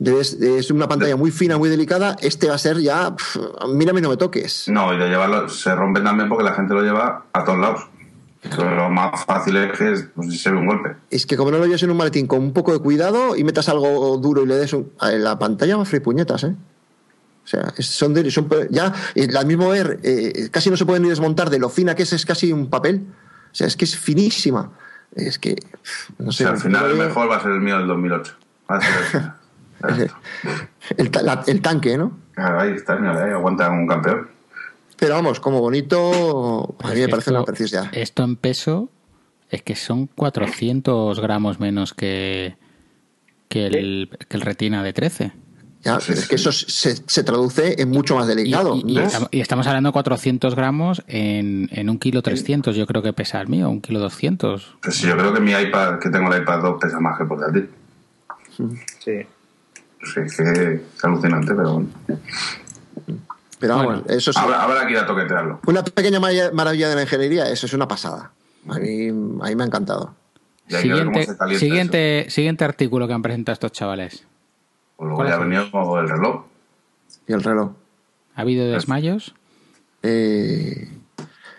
Debes- 0.00 0.40
es 0.42 0.72
una 0.72 0.88
pantalla 0.88 1.14
muy 1.14 1.30
fina, 1.30 1.58
muy 1.58 1.68
delicada, 1.68 2.16
este 2.22 2.48
va 2.48 2.54
a 2.54 2.58
ser 2.58 2.78
ya, 2.80 3.14
pf, 3.14 3.38
mírame 3.68 4.00
y 4.00 4.02
no 4.02 4.08
me 4.08 4.16
toques. 4.16 4.64
No, 4.68 4.92
y 4.92 4.98
de 4.98 5.08
llevarlo 5.08 5.48
se 5.48 5.72
rompen 5.76 6.02
también 6.02 6.28
porque 6.28 6.42
la 6.42 6.54
gente 6.54 6.74
lo 6.74 6.82
lleva 6.82 7.26
a 7.32 7.44
todos 7.44 7.58
lados. 7.60 7.86
Lo 8.58 8.88
más 8.88 9.24
fácil 9.26 9.56
es 9.58 9.76
que 9.78 9.92
es, 9.92 10.06
pues, 10.14 10.40
se 10.42 10.50
ve 10.50 10.56
un 10.56 10.66
golpe. 10.66 10.96
Es 11.10 11.26
que 11.26 11.36
como 11.36 11.50
no 11.50 11.58
lo 11.58 11.66
lleves 11.66 11.82
en 11.82 11.90
un 11.90 11.96
maletín 11.98 12.26
con 12.26 12.40
un 12.40 12.52
poco 12.54 12.72
de 12.72 12.78
cuidado 12.78 13.36
y 13.36 13.44
metas 13.44 13.68
algo 13.68 14.16
duro 14.16 14.42
y 14.42 14.46
le 14.46 14.56
des 14.56 14.72
un, 14.72 14.90
a 14.98 15.10
la 15.10 15.38
pantalla 15.38 15.76
va 15.76 15.82
a 15.82 15.84
freír 15.86 16.02
puñetas, 16.02 16.44
¿eh? 16.44 16.54
O 17.44 17.46
sea, 17.46 17.72
son, 17.80 18.14
de- 18.14 18.30
son 18.30 18.48
ya, 18.70 18.92
el 19.14 19.46
mismo 19.46 19.68
ver, 19.68 19.98
eh, 20.02 20.48
casi 20.50 20.70
no 20.70 20.76
se 20.76 20.86
puede 20.86 21.00
ni 21.00 21.08
desmontar 21.10 21.50
de 21.50 21.58
lo 21.58 21.68
fina 21.68 21.94
que 21.94 22.04
es, 22.04 22.12
es 22.12 22.24
casi 22.24 22.52
un 22.52 22.70
papel. 22.70 23.04
O 23.52 23.54
sea, 23.54 23.66
es 23.66 23.76
que 23.76 23.84
es 23.84 23.96
finísima. 23.96 24.70
Es 25.14 25.38
que, 25.38 25.56
no 26.18 26.28
O 26.28 26.32
sé. 26.32 26.44
sea, 26.44 26.52
al 26.52 26.58
final 26.58 26.90
el 26.92 26.96
mejor 26.96 27.28
va 27.30 27.36
a 27.36 27.42
ser 27.42 27.50
el 27.50 27.60
mío 27.60 27.76
del 27.78 27.88
2008. 27.88 28.34
Va 28.70 28.76
a 28.76 28.80
ser 28.80 30.10
el- 30.96 31.10
la- 31.24 31.42
tanque, 31.60 31.98
¿no? 31.98 32.12
Claro, 32.34 32.60
Ahí 32.60 32.70
está, 32.72 32.96
mira, 32.96 33.22
ahí 33.24 33.32
aguanta 33.32 33.68
un 33.70 33.86
campeón. 33.86 34.28
Pero 35.00 35.14
vamos, 35.14 35.40
como 35.40 35.60
bonito, 35.60 36.76
a 36.82 36.88
mí 36.92 37.00
me 37.00 37.08
parece 37.08 37.30
esto- 37.30 37.34
una 37.34 37.44
preciosidad. 37.44 37.86
Esto 37.92 38.22
en 38.22 38.36
peso 38.36 38.88
es 39.50 39.62
que 39.62 39.74
son 39.74 40.06
400 40.06 41.18
gramos 41.20 41.58
menos 41.58 41.94
que, 41.94 42.56
que, 43.48 43.66
el, 43.66 44.10
que 44.28 44.36
el 44.36 44.42
Retina 44.42 44.82
de 44.84 44.92
13. 44.92 45.32
Ya, 45.82 45.96
es 45.96 46.28
que 46.28 46.34
eso 46.34 46.52
se, 46.52 46.94
se 47.06 47.24
traduce 47.24 47.80
en 47.80 47.88
mucho 47.88 48.14
más 48.14 48.26
delicado. 48.26 48.76
y- 48.84 48.98
estamos, 48.98 49.28
y 49.32 49.40
estamos 49.40 49.66
hablando 49.66 49.88
de 49.88 49.92
400 49.94 50.54
gramos 50.54 51.02
en, 51.08 51.70
en 51.72 51.88
un 51.88 51.98
kilo 51.98 52.20
300. 52.20 52.76
Yo 52.76 52.86
creo 52.86 53.02
que 53.02 53.14
pesa 53.14 53.40
el 53.40 53.48
mío, 53.48 53.70
un 53.70 53.80
kilo 53.80 53.98
200. 54.00 54.76
Pues 54.82 54.94
sí, 54.96 55.06
yo 55.06 55.16
creo 55.16 55.32
que 55.32 55.40
mi 55.40 55.52
iPad, 55.52 55.98
que 55.98 56.10
tengo 56.10 56.30
el 56.32 56.42
iPad 56.42 56.60
2, 56.60 56.76
pesa 56.82 57.00
más 57.00 57.16
que 57.16 57.22
el 57.22 57.28
portátil. 57.30 57.70
Sí. 59.02 59.26
Sí, 60.02 60.20
es 60.24 60.36
que 60.36 60.42
es 60.42 61.04
alucinante, 61.04 61.54
pero 61.54 61.72
bueno. 61.72 61.88
Pero 63.60 63.76
vamos, 63.76 63.86
bueno, 63.86 64.02
eso 64.08 64.32
sí. 64.32 64.40
Habrá, 64.42 64.62
habrá 64.64 64.86
que 64.86 64.92
ir 64.92 64.98
a 64.98 65.06
toquetearlo. 65.06 65.60
Una 65.66 65.84
pequeña 65.84 66.18
maravilla 66.18 66.88
de 66.88 66.94
la 66.96 67.02
ingeniería, 67.02 67.48
eso 67.48 67.66
es 67.66 67.72
una 67.74 67.86
pasada. 67.86 68.32
A 68.68 68.78
mí, 68.78 69.08
a 69.08 69.12
mí 69.12 69.54
me 69.54 69.62
ha 69.62 69.66
encantado. 69.66 70.14
Siguiente, 70.66 71.26
siguiente, 71.58 72.26
siguiente 72.30 72.64
artículo 72.64 73.06
que 73.06 73.12
han 73.12 73.22
presentado 73.22 73.54
estos 73.54 73.72
chavales. 73.72 74.24
Pues 74.96 75.06
luego 75.06 75.16
¿Cuál 75.16 75.28
ya 75.28 75.34
ha 75.34 75.38
venido 75.38 75.98
el 76.00 76.08
reloj. 76.08 76.44
Y 77.26 77.32
el 77.32 77.42
reloj. 77.42 77.72
¿Ha 78.34 78.40
habido 78.40 78.70
desmayos? 78.70 79.34
Eh, 80.02 80.88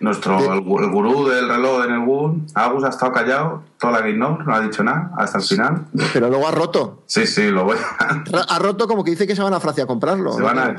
Nuestro, 0.02 0.38
el, 0.54 0.62
gu- 0.62 0.84
el 0.84 0.90
gurú 0.92 1.28
del 1.30 1.48
reloj 1.48 1.86
en 1.86 1.94
el 1.94 2.00
Google, 2.06 2.40
Agus, 2.56 2.84
ha 2.84 2.90
estado 2.90 3.12
callado 3.12 3.64
toda 3.80 3.94
la 3.94 4.00
Game 4.00 4.14
no 4.18 4.40
ha 4.48 4.60
dicho 4.62 4.84
nada 4.84 5.12
hasta 5.18 5.38
el 5.38 5.44
final. 5.44 5.86
pero 6.14 6.28
luego 6.30 6.48
ha 6.48 6.52
roto. 6.52 7.04
Sí, 7.06 7.26
sí, 7.28 7.50
lo 7.50 7.66
voy 7.66 7.78
a... 8.00 8.24
Ha 8.50 8.60
roto 8.60 8.88
como 8.88 9.04
que 9.04 9.12
dice 9.12 9.26
que 9.28 9.36
se 9.36 9.42
van 9.44 9.54
a 9.54 9.60
Francia 9.60 9.84
a 9.84 9.88
comprarlo. 9.88 10.34
Se 10.34 10.40
¿no? 10.40 10.46
van 10.46 10.60
a-. 10.60 10.76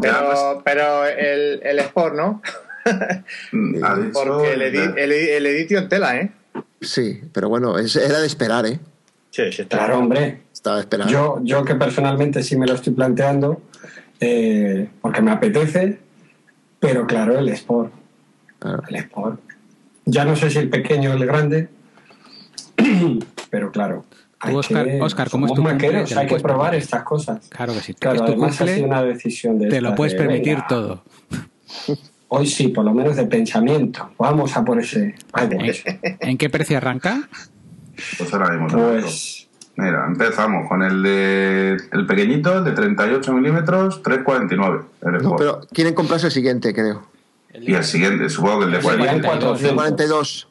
Pero, 0.00 0.62
pero 0.64 1.06
el, 1.06 1.60
el 1.62 1.78
Sport, 1.80 2.14
¿no? 2.14 2.42
ha 2.84 3.94
dicho... 3.96 4.10
Porque 4.12 4.52
el, 4.54 4.60
edi- 4.62 4.94
el, 4.96 5.12
el 5.12 5.46
Edition 5.46 5.88
tela, 5.88 6.16
¿eh? 6.16 6.32
Sí, 6.80 7.22
pero 7.32 7.48
bueno, 7.48 7.78
es- 7.78 7.96
era 7.96 8.20
de 8.20 8.26
esperar, 8.26 8.66
¿eh? 8.66 8.78
Sí, 9.30 9.50
sí, 9.52 9.62
está. 9.62 9.78
Claro, 9.78 9.98
hombre. 9.98 10.42
Estaba 10.52 10.80
esperando. 10.80 11.10
Yo, 11.12 11.38
yo 11.42 11.64
que 11.64 11.74
personalmente 11.76 12.42
sí 12.42 12.56
me 12.56 12.66
lo 12.66 12.74
estoy 12.74 12.92
planteando, 12.92 13.62
eh, 14.20 14.88
porque 15.00 15.22
me 15.22 15.30
apetece, 15.30 15.98
pero 16.78 17.06
claro, 17.06 17.38
el 17.38 17.48
Sport. 17.48 17.92
Claro. 18.62 18.82
El 18.88 18.96
Sport. 18.96 19.40
Ya 20.04 20.24
no 20.24 20.34
sé 20.36 20.50
si 20.50 20.58
el 20.58 20.68
pequeño 20.70 21.10
o 21.10 21.14
el 21.14 21.26
grande, 21.26 21.68
pero 23.50 23.70
claro. 23.70 24.04
hay 24.40 24.54
Óscar- 24.54 24.84
que- 24.84 25.00
Óscar, 25.02 25.30
¿cómo 25.30 25.46
es 25.46 25.54
tu 25.54 25.62
maqueros, 25.62 26.16
hay 26.16 26.26
que 26.26 26.36
probar 26.40 26.70
permitir. 26.70 26.82
estas 26.84 27.02
cosas. 27.04 27.48
Claro 27.48 27.72
que 27.74 27.80
sí. 27.80 27.94
Claro, 27.94 28.16
es 28.16 28.24
tu 28.24 28.32
además 28.32 28.60
ha 28.60 28.66
sido 28.66 28.86
una 28.86 29.02
decisión 29.02 29.58
de 29.58 29.68
te 29.68 29.80
lo 29.80 29.94
puedes 29.94 30.12
de, 30.14 30.18
permitir 30.18 30.54
venga, 30.54 30.66
todo. 30.68 31.02
Hoy 32.28 32.46
sí, 32.46 32.68
por 32.68 32.84
lo 32.84 32.94
menos 32.94 33.16
de 33.16 33.26
pensamiento. 33.26 34.10
Vamos 34.18 34.56
a 34.56 34.64
por 34.64 34.78
ese. 34.80 35.14
¿En, 35.38 35.58
en 36.20 36.38
qué 36.38 36.48
precio 36.50 36.78
arranca? 36.78 37.28
Pues 38.18 38.32
ahora 38.32 38.50
mismo. 38.56 38.68
Pues 38.68 39.48
Mira, 39.76 40.04
empezamos 40.06 40.68
con 40.68 40.82
el 40.82 41.02
de 41.02 41.76
el 41.92 42.06
pequeñito, 42.06 42.58
el 42.58 42.64
de 42.64 42.72
38 42.72 43.32
milímetros, 43.32 44.02
349. 44.02 44.80
el 45.02 45.12
No, 45.12 45.18
Sport. 45.18 45.38
pero 45.38 45.60
quieren 45.72 45.94
comprarse 45.94 46.26
el 46.26 46.32
siguiente, 46.32 46.74
creo. 46.74 47.06
Y 47.54 47.74
el 47.74 47.84
siguiente, 47.84 48.28
supongo 48.30 48.60
que 48.60 48.64
el 48.66 48.70
de 48.72 48.76
El 48.78 48.82
de 48.82 48.88
40. 48.88 49.28
42. 49.28 49.62
El 49.62 49.74
42. 49.74 50.48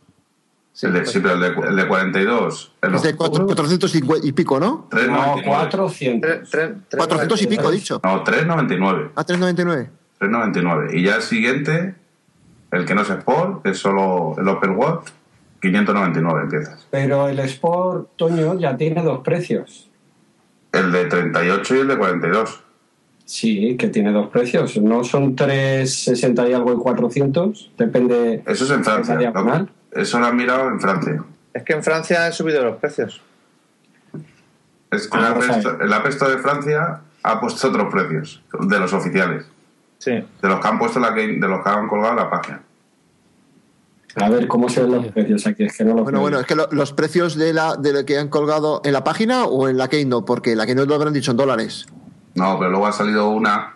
Sí, 0.74 0.86
el 0.86 0.94
de, 0.94 1.06
sí, 1.06 1.20
pero 1.20 1.34
el 1.36 1.40
de, 1.42 1.48
el 1.70 1.76
de 1.76 1.88
42. 1.88 2.74
El 2.82 2.96
es 2.96 3.04
de 3.04 3.16
cuatro- 3.16 3.46
450 3.46 4.26
y 4.28 4.32
pico, 4.32 4.60
¿no? 4.60 4.88
399. 4.90 5.42
no, 5.46 5.52
400. 5.52 6.30
Tre- 6.32 6.50
tre- 6.50 6.76
tre- 6.90 6.98
400 6.98 7.42
y 7.42 7.48
pico, 7.48 7.64
tre- 7.70 7.72
dicho. 7.72 8.02
No, 8.04 8.24
399. 8.24 9.12
A 9.16 9.24
399. 9.24 9.90
399. 10.20 10.98
Y 10.98 11.04
ya 11.04 11.16
el 11.18 11.22
siguiente, 11.22 11.96
el 12.72 12.86
que 12.86 12.96
no 12.96 13.02
es 13.02 13.10
Sport, 13.10 13.64
que 13.64 13.72
es 13.72 13.78
solo 13.80 14.36
el 14.38 14.48
Open 14.48 14.78
Watch, 14.78 15.10
599 15.62 16.42
empiezas. 16.44 16.88
Pero 16.90 17.28
el 17.28 17.40
Sport, 17.40 18.10
Toño, 18.16 18.58
ya 18.58 18.78
tiene 18.78 19.04
dos 19.04 19.20
precios. 19.20 19.90
El 20.72 20.92
de 20.92 21.06
38 21.06 21.76
y 21.76 21.80
el 21.80 21.88
de 21.90 21.98
42. 21.98 22.62
Sí, 23.26 23.78
que 23.78 23.88
tiene 23.88 24.12
dos 24.12 24.28
precios. 24.30 24.78
No 24.78 25.04
son 25.04 25.36
360 25.36 26.50
y 26.50 26.54
algo 26.54 26.74
y 26.74 26.78
400. 26.78 27.72
Depende. 27.78 28.44
Eso 28.46 28.66
es 28.66 28.72
en 28.72 28.84
Francia. 28.84 29.16
¿no? 29.34 29.68
Eso 29.92 30.20
lo 30.20 30.26
han 30.26 30.36
mirado 30.36 30.68
en 30.70 30.80
Francia. 30.82 31.24
Es 31.54 31.64
que 31.64 31.74
en 31.74 31.84
Francia 31.84 32.26
han 32.26 32.34
subido 32.34 32.64
los 32.64 32.78
precios. 32.78 33.22
Es 34.92 35.08
que 35.08 35.18
Ah, 35.18 35.34
el, 35.82 35.94
App- 35.94 36.08
Store 36.08 36.32
de 36.34 36.38
Francia 36.40 37.02
ha 37.24 37.40
puesto 37.40 37.68
otros 37.70 37.92
precios 37.94 38.42
de 38.60 38.80
los 38.80 38.92
oficiales, 38.94 39.46
Sí. 40.00 40.12
de 40.12 40.48
los 40.50 40.60
que 40.60 40.68
han 40.68 40.78
puesto 40.80 41.00
la 41.00 41.14
que, 41.14 41.28
de 41.28 41.48
los 41.48 41.64
que 41.64 41.70
han 41.70 41.88
colgado 41.88 42.16
la 42.16 42.30
página. 42.30 42.62
A 44.16 44.30
ver, 44.30 44.46
¿cómo 44.50 44.68
se 44.68 44.82
ven 44.82 44.92
los 44.92 45.08
precios 45.08 45.48
aquí? 45.48 45.64
Es 45.64 45.78
que 45.78 45.86
no 45.86 45.94
los 45.94 46.04
Bueno, 46.04 46.18
veo. 46.18 46.22
bueno, 46.24 46.40
es 46.42 46.46
que 46.46 46.56
lo- 46.56 46.68
los 46.72 46.92
precios 46.92 47.36
de 47.38 47.54
la 47.54 47.78
de 47.78 47.94
lo 47.94 48.06
que 48.06 48.18
han 48.18 48.28
colgado 48.28 48.82
en 48.84 48.92
la 48.92 49.06
página 49.06 49.46
o 49.46 49.70
en 49.70 49.78
la 49.78 49.88
Keynote, 49.88 50.26
porque 50.28 50.54
la 50.58 50.66
Keynote 50.66 50.90
lo 50.90 50.96
habrán 50.96 51.14
dicho 51.14 51.32
en 51.32 51.38
dólares. 51.38 51.86
No, 52.36 52.58
pero 52.58 52.70
luego 52.72 52.88
ha 52.88 52.92
salido 52.92 53.30
una 53.30 53.74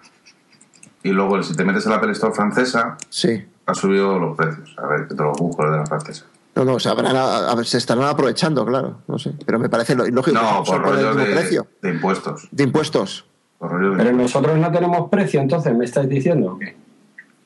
y 1.03 1.09
luego 1.09 1.41
si 1.43 1.55
te 1.55 1.63
metes 1.63 1.85
en 1.85 1.91
la 1.91 1.97
Apple 1.97 2.11
Store 2.13 2.33
francesa 2.33 2.97
Sí. 3.09 3.43
ha 3.65 3.73
subido 3.73 4.17
los 4.19 4.35
precios. 4.37 4.75
A 4.77 4.87
ver, 4.87 5.07
que 5.07 5.15
te 5.15 5.23
los 5.23 5.37
busco 5.37 5.69
de 5.69 5.77
la 5.77 5.85
francesa. 5.85 6.25
No, 6.55 6.63
no, 6.63 6.79
se, 6.79 6.87
habrán, 6.89 7.15
a- 7.15 7.49
a 7.51 7.55
ver, 7.55 7.65
se 7.65 7.77
estarán 7.77 8.05
aprovechando, 8.05 8.65
claro. 8.65 8.99
No 9.07 9.19
sé. 9.19 9.33
Pero 9.45 9.59
me 9.59 9.67
parece 9.69 9.93
lo- 9.93 10.07
lógico. 10.07 10.39
No, 10.41 10.63
que 10.63 10.71
por 10.71 10.81
rollo 10.81 11.07
mismo 11.09 11.23
de, 11.25 11.33
precio 11.33 11.67
de 11.81 11.89
impuestos. 11.89 12.47
de 12.49 12.63
impuestos. 12.63 13.25
Por 13.59 13.71
rollo 13.71 13.91
de- 13.91 13.97
Pero 13.97 14.11
nosotros 14.13 14.57
no 14.57 14.71
tenemos 14.71 15.09
precio, 15.09 15.41
entonces, 15.41 15.75
¿me 15.75 15.83
estáis 15.85 16.07
diciendo 16.07 16.53
o 16.53 16.59
qué? 16.59 16.75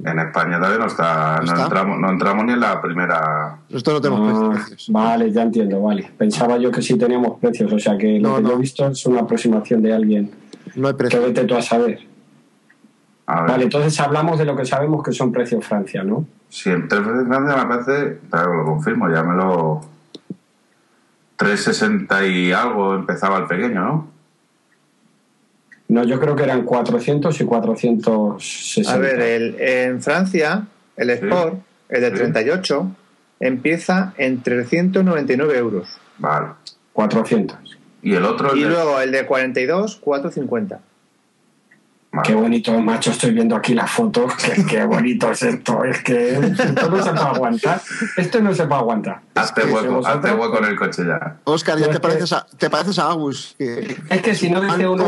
En 0.05 0.17
España 0.17 0.57
todavía 0.57 0.77
no 0.79 0.85
está, 0.85 1.41
¿No 1.43 1.63
entramos, 1.63 1.99
no 1.99 2.09
entramos 2.09 2.45
ni 2.45 2.53
en 2.53 2.59
la 2.61 2.81
primera. 2.81 3.57
Nosotros 3.69 3.95
no 3.95 4.01
tenemos 4.01 4.43
Ah, 4.43 4.53
precios. 4.63 4.85
vale, 4.89 5.29
ya 5.31 5.41
entiendo, 5.41 5.81
vale. 5.81 6.09
Pensaba 6.17 6.57
yo 6.57 6.71
que 6.71 6.81
sí 6.81 6.97
teníamos 6.97 7.37
precios, 7.39 7.73
o 7.73 7.79
sea 7.79 7.97
que 7.97 8.17
lo 8.19 8.29
No, 8.29 8.35
que 8.37 8.43
yo 8.43 8.53
he 8.53 8.57
visto 8.57 8.87
es 8.87 9.05
una 9.07 9.21
aproximación 9.21 9.81
de 9.81 9.93
alguien 9.93 10.31
No 10.75 10.87
hay 10.87 10.93
que 10.93 10.97
precio. 10.97 11.21
vete 11.21 11.43
tú 11.45 11.55
a 11.55 11.61
saber. 11.61 11.99
A 13.27 13.41
ver, 13.41 13.51
Vale, 13.51 13.63
entonces 13.65 13.99
hablamos 13.99 14.39
de 14.39 14.45
lo 14.45 14.55
que 14.55 14.65
sabemos 14.65 15.03
que 15.03 15.11
son 15.11 15.31
precios 15.31 15.65
Francia, 15.65 16.03
¿no? 16.03 16.25
si 16.49 16.71
en 16.71 16.87
tres 16.87 17.05
veces 17.05 17.27
Francia 17.27 17.55
me 17.63 17.65
parece, 17.75 18.17
claro, 18.31 18.53
lo 18.55 18.65
confirmo, 18.65 19.07
ya 19.11 19.21
me 19.23 19.35
lo. 19.35 19.81
360 21.35 22.25
y 22.25 22.51
algo 22.51 22.95
empezaba 22.95 23.37
el 23.37 23.45
pequeño, 23.45 23.81
¿no? 23.83 24.07
No, 25.89 26.03
yo 26.03 26.19
creo 26.19 26.35
que 26.35 26.43
eran 26.43 26.63
400 26.65 27.39
y 27.39 27.45
460. 27.45 28.91
A 28.93 28.97
ver, 28.97 29.19
el- 29.21 29.55
en 29.59 30.01
Francia, 30.01 30.65
el 30.97 31.09
Sport, 31.11 31.59
el 31.89 32.01
de 32.01 32.09
Sí. 32.09 32.15
38, 32.17 32.91
empieza 33.39 34.13
en 34.17 34.41
399 34.43 35.57
euros. 35.57 35.87
Vale. 36.17 36.47
400. 36.93 37.77
Y 38.01 38.13
el 38.13 38.25
otro. 38.25 38.51
el 38.53 38.59
Y 38.59 38.63
de- 38.63 38.69
luego 38.69 38.99
el 38.99 39.11
de 39.11 39.25
42, 39.25 39.97
450. 39.97 40.79
Vale. 42.11 42.27
Qué 42.27 42.33
bonito, 42.33 42.71
macho, 42.79 43.11
estoy 43.11 43.31
viendo 43.31 43.55
aquí 43.55 43.75
las 43.75 43.91
fotos. 43.91 44.33
Qué, 44.43 44.65
qué 44.65 44.83
bonito 44.83 45.29
es 45.31 45.43
esto. 45.43 45.83
Es 45.83 46.01
que 46.01 46.33
esto 46.39 46.89
no 46.89 47.03
se 47.03 47.11
puede 47.11 47.19
aguantar. 47.27 47.81
Esto 48.17 48.41
no 48.41 48.53
se 48.55 48.65
puede 48.65 48.79
aguantar. 48.81 49.21
Hazte 49.35 49.63
hueco, 49.65 50.01
hazte 50.07 50.31
hueco 50.33 50.57
en 50.57 50.65
el 50.65 50.75
coche 50.75 51.03
ya. 51.05 51.37
Oscar, 51.43 51.77
ya 51.77 51.91
te 51.91 51.99
pareces, 51.99 52.33
a, 52.33 52.47
te 52.57 52.67
pareces 52.69 52.97
a 52.97 53.11
Agus. 53.11 53.53
Que, 53.59 53.95
Es 54.09 54.21
que 54.23 54.33
si 54.33 54.49
no 54.49 54.59
dice 54.59 54.87
uno. 54.87 55.05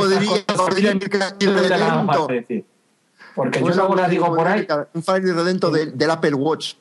Porque 3.33 3.59
yo 3.61 3.69
luego 3.69 3.95
las 3.95 4.09
digo 4.09 4.35
por 4.35 4.47
ahí 4.47 4.67
Un 4.93 5.01
Fire 5.03 5.23
Redento 5.23 5.71
de- 5.71 5.87
del 5.87 6.11
Apple 6.11 6.33
Watch. 6.35 6.73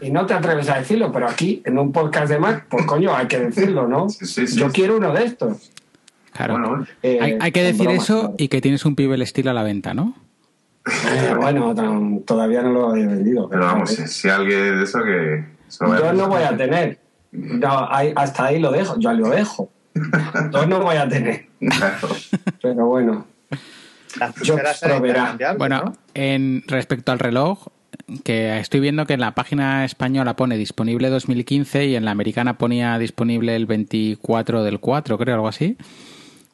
Y 0.00 0.10
no 0.10 0.26
te 0.26 0.34
atreves 0.34 0.68
a 0.68 0.78
decirlo, 0.78 1.10
pero 1.12 1.28
aquí, 1.28 1.62
en 1.64 1.78
un 1.78 1.92
podcast 1.92 2.28
de 2.30 2.38
Mac, 2.38 2.66
pues 2.68 2.84
coño, 2.86 3.14
hay 3.14 3.26
que 3.26 3.38
decirlo, 3.38 3.86
¿no? 3.88 4.08
Sí, 4.08 4.26
sí, 4.26 4.46
sí. 4.46 4.58
Yo 4.58 4.70
quiero 4.70 4.96
uno 4.96 5.12
de 5.12 5.24
estos. 5.24 5.70
Claro. 6.32 6.54
Bueno. 6.58 6.86
Eh, 7.02 7.18
hay, 7.20 7.38
hay 7.40 7.52
que 7.52 7.62
decir 7.62 7.86
broma, 7.86 8.02
eso 8.02 8.20
claro. 8.20 8.34
y 8.38 8.48
que 8.48 8.60
tienes 8.60 8.84
un 8.84 8.94
Pibel 8.96 9.20
estilo 9.22 9.50
a 9.50 9.54
la 9.54 9.62
venta, 9.62 9.94
¿no? 9.94 10.14
Eh, 10.86 11.34
bueno, 11.36 11.74
tan- 11.74 12.20
todavía 12.22 12.62
no 12.62 12.70
lo 12.72 12.96
he 12.96 13.06
vendido. 13.06 13.48
Pero 13.48 13.62
vamos, 13.64 13.90
si, 13.90 14.06
si 14.06 14.28
alguien 14.28 14.78
de 14.78 14.84
eso 14.84 15.02
que. 15.02 15.44
Yo 15.80 16.12
no 16.12 16.28
voy 16.28 16.42
a 16.42 16.56
tener. 16.56 16.98
No, 17.32 17.88
hasta 18.16 18.46
ahí 18.46 18.58
lo 18.58 18.72
dejo, 18.72 18.98
yo 18.98 19.12
lo 19.12 19.28
dejo. 19.28 19.70
Yo 20.52 20.66
no 20.66 20.80
voy 20.80 20.96
a 20.96 21.08
tener. 21.08 21.46
Pero 22.62 22.86
bueno, 22.86 23.26
Yo 24.42 24.56
proveerá. 24.80 25.36
Bueno, 25.58 25.82
¿no? 25.84 25.92
en 26.14 26.62
respecto 26.66 27.12
al 27.12 27.18
reloj, 27.18 27.66
que 28.24 28.58
estoy 28.58 28.80
viendo 28.80 29.06
que 29.06 29.14
en 29.14 29.20
la 29.20 29.34
página 29.34 29.84
española 29.84 30.34
pone 30.36 30.56
disponible 30.56 31.08
2015 31.10 31.86
y 31.86 31.96
en 31.96 32.04
la 32.04 32.10
americana 32.10 32.58
ponía 32.58 32.98
disponible 32.98 33.56
el 33.56 33.66
24 33.66 34.62
del 34.64 34.80
4, 34.80 35.18
creo, 35.18 35.34
algo 35.34 35.48
así, 35.48 35.76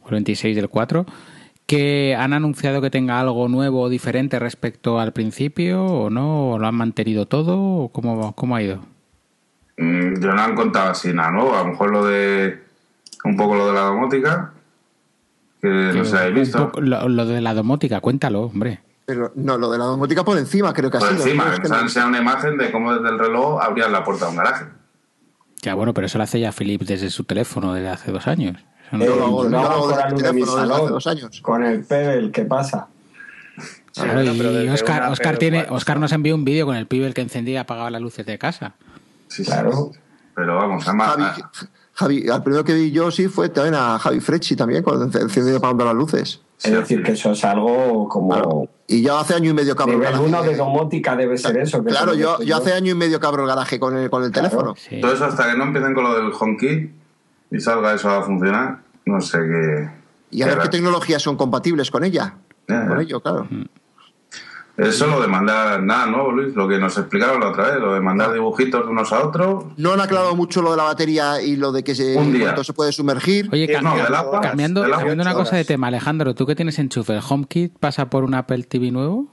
o 0.03 0.09
el 0.09 0.13
26 0.15 0.55
del 0.57 0.69
4, 0.69 1.07
que 1.67 2.15
han 2.19 2.33
anunciado 2.33 2.81
que 2.81 2.91
tenga 2.91 3.19
algo 3.21 3.49
nuevo 3.49 3.83
o 3.83 3.89
diferente 3.89 4.39
respecto 4.39 5.01
al 5.01 5.13
principio 5.13 5.85
o 5.85 6.11
no, 6.11 6.53
o 6.53 6.59
lo 6.59 6.67
han 6.67 6.75
mantenido 6.75 7.27
todo, 7.27 7.59
o 7.61 7.89
cómo, 7.89 8.33
cómo 8.35 8.55
ha 8.57 8.63
ido. 8.63 8.81
Mm, 9.79 10.21
Yo 10.21 10.33
no 10.33 10.41
han 10.43 10.55
contado 10.55 10.91
así 10.91 11.13
nada 11.13 11.31
nuevo. 11.33 11.55
A 11.57 11.63
lo 11.65 11.71
mejor 11.71 11.91
lo 11.91 12.05
de. 12.07 12.61
Un 13.25 13.37
poco 13.37 13.57
lo 13.57 13.67
de 13.67 13.73
la 13.75 13.81
domótica. 13.81 14.53
Que 15.61 15.69
no 15.69 16.05
sé, 16.05 16.17
habéis 16.19 16.35
visto. 16.37 16.67
poco- 16.67 16.81
lo, 16.81 17.09
lo 17.09 17.27
de 17.27 17.41
la 17.41 17.53
domótica, 17.55 18.01
cuéntalo, 18.01 18.43
hombre. 18.43 18.79
Pero 19.07 19.33
no, 19.37 19.57
lo 19.57 19.71
de 19.71 19.79
la 19.79 19.85
domótica 19.85 20.25
por 20.25 20.37
encima, 20.37 20.73
creo 20.75 20.91
que 20.91 20.97
ha 20.97 21.01
Por 21.01 21.11
encima, 21.13 21.55
que 21.61 21.69
no- 21.69 21.79
enseñado 21.81 22.09
una 22.11 22.19
imagen 22.19 22.59
de 22.59 22.73
cómo 22.73 22.93
desde 22.93 23.09
el 23.09 23.19
reloj 23.19 23.63
abrían 23.63 23.93
la 23.93 24.03
puerta 24.05 24.25
de 24.27 24.31
un 24.33 24.37
garaje. 24.37 24.67
Ya 25.63 25.75
bueno, 25.75 25.95
pero 25.95 26.07
eso 26.09 26.19
lo 26.19 26.25
hace 26.25 26.41
ya 26.41 26.53
Philips 26.53 26.87
desde 26.87 27.11
su 27.11 27.25
teléfono 27.25 27.73
desde 27.73 27.89
hace 27.89 28.11
dos 28.13 28.27
años. 28.27 28.57
No- 28.93 29.05
Yo 29.05 29.17
lo 29.17 29.25
hago- 29.25 29.45
yo 29.45 29.51
yo 29.51 29.51
lo 29.51 29.59
hago 29.71 29.81
con 29.83 29.91
desde 29.97 30.11
mi 30.13 30.21
teléfono 30.23 30.57
desde 30.61 30.75
hace 30.75 30.93
dos 30.93 31.07
años. 31.07 31.41
Con 31.41 31.65
el 31.65 31.85
Pebble, 31.85 32.31
¿qué 32.33 32.45
pasa? 32.45 32.89
Claro, 33.95 34.13
bueno, 34.15 34.33
pero 34.37 34.63
y 34.63 34.69
Oscar, 34.69 35.03
una 35.03 35.11
Oscar, 35.13 35.39
tiene. 35.39 35.67
Oscar 35.71 35.99
nos 35.99 36.13
envió 36.13 36.35
un 36.35 36.45
vídeo 36.45 36.67
con 36.67 36.77
el 36.77 36.87
el 36.91 37.15
que 37.15 37.23
encendía 37.23 37.55
y 37.55 37.57
apagaba 37.59 37.91
las 37.91 38.03
luces 38.03 38.27
de 38.27 38.39
casa. 38.39 38.75
Sí, 39.29 39.45
sí, 39.45 39.51
Claro. 39.51 39.91
sí. 39.93 39.99
Pero 40.35 40.57
vamos, 40.57 40.87
además. 40.87 41.17
Javi, 41.17 41.43
Javi, 41.95 42.29
al 42.29 42.43
primero 42.43 42.63
que 42.65 42.75
vi 42.75 42.91
yo 42.91 43.11
sí 43.11 43.29
fue 43.29 43.49
también 43.49 43.75
a 43.75 43.99
Javi 43.99 44.21
Frecci 44.21 44.55
también, 44.55 44.83
cuando 44.83 45.07
enc- 45.07 45.21
encendió 45.23 45.55
y 45.55 45.57
apagando 45.57 45.85
las 45.87 45.95
luces. 45.95 46.41
Sí, 46.59 46.69
Es 46.71 46.75
decir, 46.77 46.99
sí. 46.99 47.03
que 47.05 47.13
eso 47.13 47.33
es 47.33 47.43
algo 47.45 48.07
como. 48.09 48.35
Claro. 48.35 48.69
Y 48.89 49.03
yo 49.03 49.19
hace 49.19 49.35
año 49.35 49.51
y 49.51 49.55
medio 49.55 49.75
cabro 49.75 49.95
el 49.95 49.99
Nivel 49.99 50.13
garaje. 50.13 50.29
1 50.29 50.43
de 50.45 50.57
domótica 50.57 51.17
debe 51.17 51.37
ser 51.37 51.57
eso. 51.59 51.83
que 51.83 51.91
Claro, 51.91 52.15
yo, 52.15 52.39
que 52.39 52.47
yo 52.47 52.57
hace 52.57 52.73
año 52.73 52.93
y 52.93 52.95
medio 52.95 53.19
cabro 53.19 53.43
el 53.43 53.49
garaje 53.49 53.81
con 53.81 53.97
el, 53.97 54.09
con 54.11 54.23
el 54.23 54.31
Claro. 54.31 54.49
teléfono. 54.49 54.75
Sí. 54.77 55.01
Todo 55.01 55.13
eso 55.13 55.25
hasta 55.25 55.51
que 55.51 55.59
no 55.59 55.65
empiecen 55.65 55.93
con 55.95 56.05
lo 56.05 56.15
del 56.15 56.33
HomeKit 56.33 56.93
y 57.51 57.61
salga 57.61 57.95
eso 57.95 58.11
a 58.11 58.23
funcionar, 58.23 58.79
no 59.05 59.21
sé 59.21 59.39
qué. 59.39 59.91
Y 60.31 60.43
a 60.43 60.47
ver 60.47 60.57
qué 60.59 60.63
qué 60.65 60.69
tecnologías 60.71 61.21
son 61.23 61.37
compatibles 61.37 61.91
con 61.91 62.05
ella. 62.05 62.35
Con 62.69 63.01
ello, 63.01 63.21
claro. 63.21 63.49
Eso 64.77 65.07
lo 65.07 65.23
de 65.23 65.27
mandar 65.29 65.83
nada 65.83 66.05
nuevo, 66.07 66.33
Luis, 66.33 66.55
lo 66.55 66.69
que 66.69 66.79
nos 66.79 66.99
explicaron 66.99 67.41
la 67.41 67.49
otra 67.49 67.71
vez, 67.71 67.81
lo 67.81 67.95
de 67.95 68.01
mandar 68.01 68.33
dibujitos 68.35 68.85
de 68.85 68.91
unos 68.91 69.11
a 69.11 69.27
otros. 69.27 69.65
No 69.79 69.95
han 69.95 70.01
aclarado 70.01 70.37
mucho 70.37 70.61
lo 70.61 70.73
de 70.73 70.77
la 70.77 70.83
batería 70.83 71.41
y 71.41 71.57
lo 71.57 71.73
de 71.73 71.83
que 71.83 71.95
se, 71.95 72.15
Un 72.17 72.31
día. 72.33 72.55
se 72.63 72.73
puede 72.75 72.93
sumergir. 72.93 73.49
Oye, 73.53 73.67
no, 73.81 73.95
cambiando, 73.95 74.05
del 74.05 74.15
agua. 74.15 74.41
cambiando 74.43 75.23
una 75.23 75.35
cosa 75.35 75.57
de 75.57 75.65
tema, 75.65 75.87
Alejandro, 75.87 76.35
¿tú 76.35 76.45
que 76.45 76.55
tienes 76.55 76.79
enchufe? 76.79 77.15
¿El 77.15 77.23
HomeKit 77.27 77.79
pasa 77.79 78.11
por 78.11 78.23
un 78.25 78.35
Apple 78.35 78.65
TV 78.65 78.91
nuevo? 78.91 79.29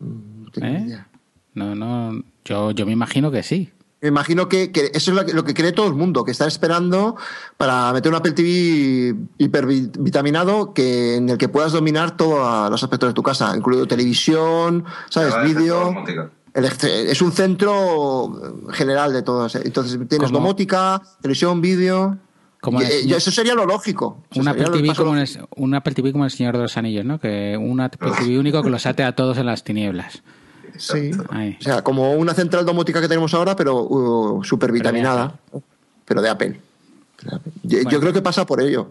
No 0.00 0.50
tengo 0.50 0.66
¿Eh? 0.66 0.82
idea. 0.86 1.06
No, 1.54 1.74
no, 1.74 2.22
yo, 2.44 2.70
yo 2.72 2.86
me 2.86 2.92
imagino 2.92 3.30
que 3.30 3.42
sí. 3.42 3.70
Me 4.02 4.08
imagino 4.08 4.48
que, 4.48 4.72
que 4.72 4.90
eso 4.94 5.10
es 5.10 5.16
lo 5.16 5.26
que, 5.26 5.34
lo 5.34 5.44
que 5.44 5.52
cree 5.52 5.72
todo 5.72 5.86
el 5.86 5.94
mundo, 5.94 6.24
que 6.24 6.30
está 6.30 6.46
esperando 6.46 7.16
para 7.58 7.92
meter 7.92 8.10
un 8.10 8.16
Apple 8.16 8.32
TV 8.32 9.14
hipervitaminado 9.36 10.72
que, 10.72 11.16
en 11.16 11.28
el 11.28 11.36
que 11.36 11.48
puedas 11.48 11.72
dominar 11.72 12.16
todos 12.16 12.70
los 12.70 12.82
aspectos 12.82 13.10
de 13.10 13.14
tu 13.14 13.22
casa, 13.22 13.54
incluido 13.54 13.86
televisión, 13.86 14.84
¿sabes? 15.10 15.34
Vídeo. 15.44 15.94
Es 16.54 17.22
un 17.22 17.32
centro 17.32 18.68
general 18.72 19.12
de 19.12 19.22
todo. 19.22 19.46
Entonces 19.62 19.98
tienes 20.08 20.30
domótica, 20.30 21.02
televisión, 21.20 21.60
vídeo. 21.60 22.18
Como 22.60 22.80
el 22.80 22.86
eh, 22.86 23.16
eso 23.16 23.30
sería 23.30 23.54
lo 23.54 23.66
lógico. 23.66 24.22
Un 24.34 24.48
Apple, 24.48 24.64
TV 24.64 24.94
como 24.94 25.14
el, 25.14 25.20
lógico. 25.20 25.48
un 25.56 25.74
Apple 25.74 25.94
TV 25.94 26.12
como 26.12 26.24
el 26.24 26.30
Señor 26.30 26.56
de 26.56 26.62
los 26.62 26.76
Anillos, 26.76 27.04
¿no? 27.04 27.18
Que 27.18 27.56
un 27.56 27.80
Apple 27.80 28.12
TV 28.18 28.38
único 28.40 28.62
que 28.62 28.70
los 28.70 28.86
ate 28.86 29.02
a 29.02 29.14
todos 29.14 29.38
en 29.38 29.46
las 29.46 29.62
tinieblas. 29.62 30.22
Sí. 30.80 31.10
Ahí. 31.28 31.56
O 31.60 31.62
sea, 31.62 31.82
como 31.82 32.12
una 32.14 32.32
central 32.32 32.64
domótica 32.64 33.00
que 33.00 33.08
tenemos 33.08 33.34
ahora, 33.34 33.54
pero 33.54 33.82
uh, 33.82 34.42
super 34.42 34.72
vitaminada. 34.72 35.34
Pero 36.06 36.22
de 36.22 36.28
Apple. 36.30 36.60
De 37.22 37.36
Apple. 37.36 37.52
Yo, 37.90 38.00
creo 38.00 38.12
que 38.12 38.22
pasa 38.22 38.46
por 38.46 38.62
ello. 38.62 38.90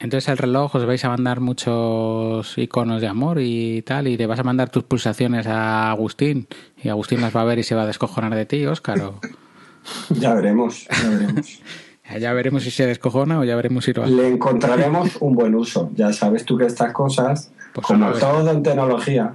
Entonces 0.00 0.28
el 0.28 0.38
reloj 0.38 0.74
os 0.76 0.86
vais 0.86 1.04
a 1.04 1.08
mandar 1.10 1.40
muchos 1.40 2.56
iconos 2.56 3.00
de 3.00 3.08
amor 3.08 3.38
y 3.40 3.82
tal, 3.82 4.08
y 4.08 4.16
le 4.16 4.26
vas 4.26 4.38
a 4.38 4.44
mandar 4.44 4.70
tus 4.70 4.84
pulsaciones 4.84 5.46
a 5.46 5.90
Agustín, 5.90 6.46
y 6.82 6.88
Agustín 6.88 7.20
las 7.20 7.34
va 7.36 7.42
a 7.42 7.44
ver 7.44 7.58
y 7.58 7.62
se 7.64 7.74
va 7.74 7.82
a 7.82 7.86
descojonar 7.86 8.34
de 8.34 8.46
ti, 8.46 8.64
Óscar. 8.66 9.00
o- 9.00 9.20
Ya 10.10 10.34
veremos, 10.34 10.86
ya 11.02 11.08
veremos. 11.08 11.60
Ya 12.18 12.32
veremos 12.32 12.62
si 12.62 12.70
se 12.70 12.86
descojona 12.86 13.38
o 13.38 13.44
ya 13.44 13.54
veremos 13.54 13.84
si 13.84 13.92
lo 13.92 14.02
hace. 14.02 14.12
Le 14.12 14.28
encontraremos 14.28 15.18
un 15.20 15.34
buen 15.34 15.54
uso. 15.54 15.90
Ya 15.94 16.10
sabes 16.14 16.46
tú 16.46 16.56
que 16.56 16.64
estas 16.64 16.90
cosas, 16.94 17.52
Pues 17.74 17.86
como 17.86 18.10
todo 18.12 18.50
en 18.50 18.62
tecnología, 18.62 19.34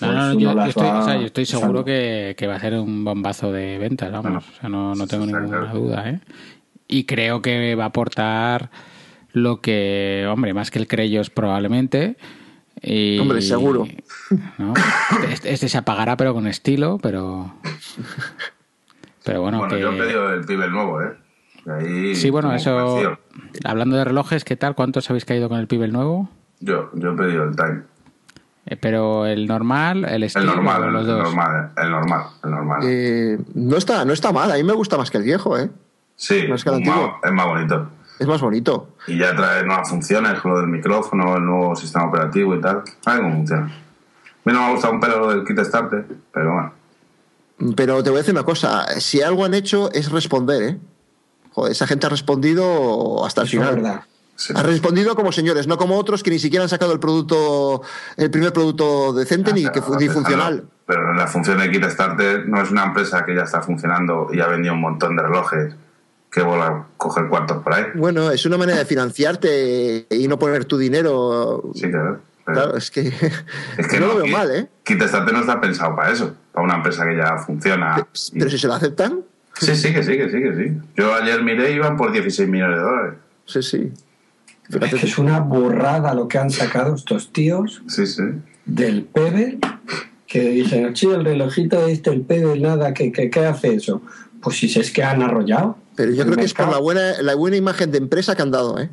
No, 0.00 0.12
no, 0.12 0.14
no, 0.14 0.32
pues 0.32 0.38
yo, 0.38 0.64
estoy, 0.64 0.86
va 0.86 0.98
o 1.00 1.04
sea, 1.04 1.16
yo 1.16 1.26
estoy 1.26 1.46
seguro 1.46 1.84
que, 1.84 2.34
que 2.38 2.46
va 2.46 2.56
a 2.56 2.60
ser 2.60 2.74
un 2.74 3.04
bombazo 3.04 3.50
de 3.50 3.78
ventas, 3.78 4.12
vamos. 4.12 4.44
O 4.48 4.60
sea, 4.60 4.68
no, 4.68 4.94
no 4.94 5.06
tengo 5.06 5.26
ninguna 5.26 5.72
duda, 5.72 6.08
¿eh? 6.08 6.20
Y 6.86 7.04
creo 7.04 7.42
que 7.42 7.74
va 7.74 7.84
a 7.84 7.88
aportar 7.88 8.70
lo 9.32 9.60
que, 9.60 10.26
hombre, 10.30 10.54
más 10.54 10.70
que 10.70 10.78
el 10.78 10.86
Creyos 10.86 11.30
probablemente. 11.30 12.16
Y, 12.80 13.18
Hombre, 13.18 13.42
seguro. 13.42 13.86
¿no? 14.58 14.74
Este, 15.30 15.52
este 15.52 15.68
se 15.68 15.78
apagará, 15.78 16.16
pero 16.16 16.32
con 16.32 16.46
estilo, 16.46 16.98
pero. 17.02 17.54
Pero 19.24 19.42
bueno, 19.42 19.58
Bueno, 19.58 19.74
que. 19.74 19.80
yo 19.80 19.92
he 19.92 19.98
pedido 19.98 20.32
el 20.32 20.44
pibe 20.46 20.68
nuevo, 20.70 21.02
¿eh? 21.02 21.16
Ahí, 21.66 22.14
Sí, 22.14 22.30
bueno, 22.30 22.54
eso. 22.54 23.18
Hablando 23.64 23.96
de 23.96 24.04
relojes, 24.04 24.44
¿qué 24.44 24.56
tal? 24.56 24.74
¿Cuántos 24.74 25.10
habéis 25.10 25.24
caído 25.24 25.48
con 25.48 25.58
el 25.58 25.66
Pibel 25.66 25.92
nuevo? 25.92 26.30
Yo, 26.60 26.90
yo 26.94 27.12
he 27.12 27.16
pedido 27.16 27.44
el 27.44 27.54
Time. 27.54 27.82
Eh, 28.70 28.76
pero 28.76 29.24
el 29.26 29.46
normal, 29.46 30.04
el 30.04 30.14
El 30.16 30.22
estilo, 30.24 30.46
normal, 30.54 30.82
o 30.82 30.86
el, 30.88 30.92
los 30.92 31.06
dos. 31.06 31.22
normal, 31.24 31.70
el 31.76 31.90
normal, 31.90 32.22
el 32.44 32.50
normal. 32.50 32.80
Eh, 32.84 33.38
no, 33.54 33.76
está, 33.76 34.04
no 34.04 34.12
está 34.12 34.30
mal. 34.32 34.50
A 34.52 34.56
mí 34.56 34.62
me 34.62 34.74
gusta 34.74 34.96
más 34.98 35.10
que 35.10 35.16
el 35.18 35.24
viejo, 35.24 35.56
¿eh? 35.58 35.70
sí, 36.16 36.46
más 36.48 36.62
que 36.64 36.70
el 36.70 36.82
es 36.82 36.88
más- 36.88 36.98
es 37.22 37.32
bonito. 37.32 37.90
Es 38.18 38.26
más 38.26 38.40
bonito. 38.40 38.88
Y 39.06 39.16
ya 39.16 39.34
trae 39.34 39.64
nuevas 39.64 39.88
funciones, 39.88 40.40
con 40.40 40.50
lo 40.52 40.58
del 40.60 40.66
micrófono, 40.68 41.36
el 41.36 41.44
nuevo 41.46 41.76
sistema 41.76 42.06
operativo 42.06 42.54
y 42.56 42.60
tal. 42.60 42.82
A 43.06 43.12
ver 43.12 43.22
cómo 43.22 43.34
funciona. 43.36 43.62
A 43.64 43.68
mí 44.44 44.52
no 44.52 44.60
me 44.60 44.66
ha 44.66 44.70
gustado 44.72 44.92
un 44.94 45.00
pelo 45.00 45.18
lo 45.20 45.30
del 45.30 45.44
kit 45.44 45.58
starter, 45.60 46.04
pero 46.32 46.52
bueno. 46.52 46.72
Pero 47.76 48.02
te 48.02 48.10
voy 48.10 48.18
a 48.18 48.22
decir 48.22 48.34
una 48.34 48.42
cosa. 48.44 48.86
Si 49.00 49.22
algo 49.22 49.44
han 49.44 49.54
hecho 49.54 49.90
es 49.92 50.10
responder, 50.10 50.62
¿eh? 50.62 50.78
Joder, 51.52 51.72
esa 51.72 51.86
gente 51.86 52.06
ha 52.06 52.10
respondido 52.10 53.24
hasta 53.24 53.42
el 53.42 53.46
eso 53.48 53.56
es 53.56 53.62
final. 53.68 53.82
verdad. 53.82 54.00
Sí. 54.38 54.52
Ha 54.56 54.62
respondido 54.62 55.16
como 55.16 55.32
señores, 55.32 55.66
no 55.66 55.76
como 55.76 55.98
otros 55.98 56.22
que 56.22 56.30
ni 56.30 56.38
siquiera 56.38 56.62
han 56.62 56.68
sacado 56.68 56.92
el 56.92 57.00
producto, 57.00 57.82
el 58.16 58.30
primer 58.30 58.52
producto 58.52 59.12
decente 59.12 59.52
ni, 59.52 59.64
Ah, 59.66 59.72
que, 59.72 59.82
fu- 59.82 59.96
ni 59.96 60.08
funcional. 60.08 60.62
Pero 60.86 61.12
la 61.12 61.26
función 61.26 61.58
de 61.58 61.68
Kit 61.72 61.84
Starter 61.86 62.48
no 62.48 62.62
es 62.62 62.70
una 62.70 62.84
empresa 62.84 63.24
que 63.24 63.34
ya 63.34 63.42
está 63.42 63.62
funcionando 63.62 64.28
y 64.32 64.38
ha 64.40 64.46
vendido 64.46 64.74
un 64.74 64.80
montón 64.80 65.16
de 65.16 65.24
relojes 65.24 65.74
que 66.30 66.42
vuelva 66.42 66.66
a 66.68 66.86
coger 66.96 67.26
cuartos 67.26 67.64
por 67.64 67.74
ahí. 67.74 67.86
Bueno, 67.96 68.30
es 68.30 68.46
una 68.46 68.56
manera 68.56 68.78
de 68.78 68.84
financiarte 68.84 70.06
y 70.08 70.28
no 70.28 70.38
poner 70.38 70.66
tu 70.66 70.78
dinero. 70.78 71.64
Sí, 71.74 71.90
claro. 71.90 72.20
Pero 72.46 72.60
Claro, 72.62 72.76
es 72.78 72.90
que, 72.92 73.12
es 73.76 73.88
que 73.88 73.98
no, 74.00 74.06
lo 74.06 74.16
veo 74.18 74.26
mal, 74.28 74.50
¿eh? 74.54 74.68
Kit 74.84 75.02
Starter 75.02 75.34
no 75.34 75.40
está 75.40 75.60
pensado 75.60 75.96
para 75.96 76.12
eso, 76.12 76.32
para 76.52 76.64
una 76.64 76.76
empresa 76.76 77.04
que 77.06 77.16
ya 77.16 77.38
funciona. 77.38 78.06
Y- 78.32 78.38
Pero 78.38 78.50
si 78.50 78.56
se 78.58 78.68
lo 78.68 78.74
aceptan, 78.74 79.20
Sí, 79.54 79.74
sí, 79.74 79.92
que 79.92 80.04
sí, 80.04 80.16
que 80.16 80.30
sí, 80.30 80.40
que 80.40 80.54
sí. 80.54 80.78
Yo 80.96 81.12
ayer 81.12 81.42
miré 81.42 81.72
y 81.72 81.74
iban 81.74 81.96
por 81.96 82.12
16 82.12 82.48
millones 82.48 82.76
de 82.76 82.82
dólares. 82.84 83.14
sí, 83.44 83.62
sí. 83.64 83.92
Es 84.68 84.74
Fíjate 84.74 84.96
que 84.98 85.06
es 85.06 85.18
una 85.18 85.40
burrada 85.40 86.14
lo 86.14 86.28
que 86.28 86.38
han 86.38 86.50
sacado 86.50 86.94
estos 86.94 87.32
tíos 87.32 87.82
Sí, 87.88 88.06
sí. 88.06 88.22
del 88.66 89.04
Pebble, 89.04 89.58
que 90.26 90.40
dicen, 90.50 90.94
sí, 90.94 91.06
el 91.06 91.24
relojito 91.24 91.86
este, 91.86 92.10
el 92.10 92.20
Pebble, 92.22 92.60
nada, 92.60 92.92
¿qué, 92.92 93.10
qué, 93.12 93.30
qué 93.30 93.40
hace 93.46 93.74
eso? 93.74 94.02
Pues 94.42 94.56
si 94.58 94.66
es 94.78 94.90
que 94.90 95.02
han 95.02 95.22
arrollado. 95.22 95.78
Pero 95.96 96.12
yo 96.12 96.24
creo 96.24 96.36
que 96.36 96.44
es 96.44 96.54
por 96.54 96.68
la 96.68 96.78
buena, 96.78 97.22
la 97.22 97.34
buena 97.34 97.56
imagen 97.56 97.90
de 97.90 97.98
empresa 97.98 98.36
que 98.36 98.42
han 98.42 98.50
dado, 98.50 98.78
¿eh? 98.78 98.90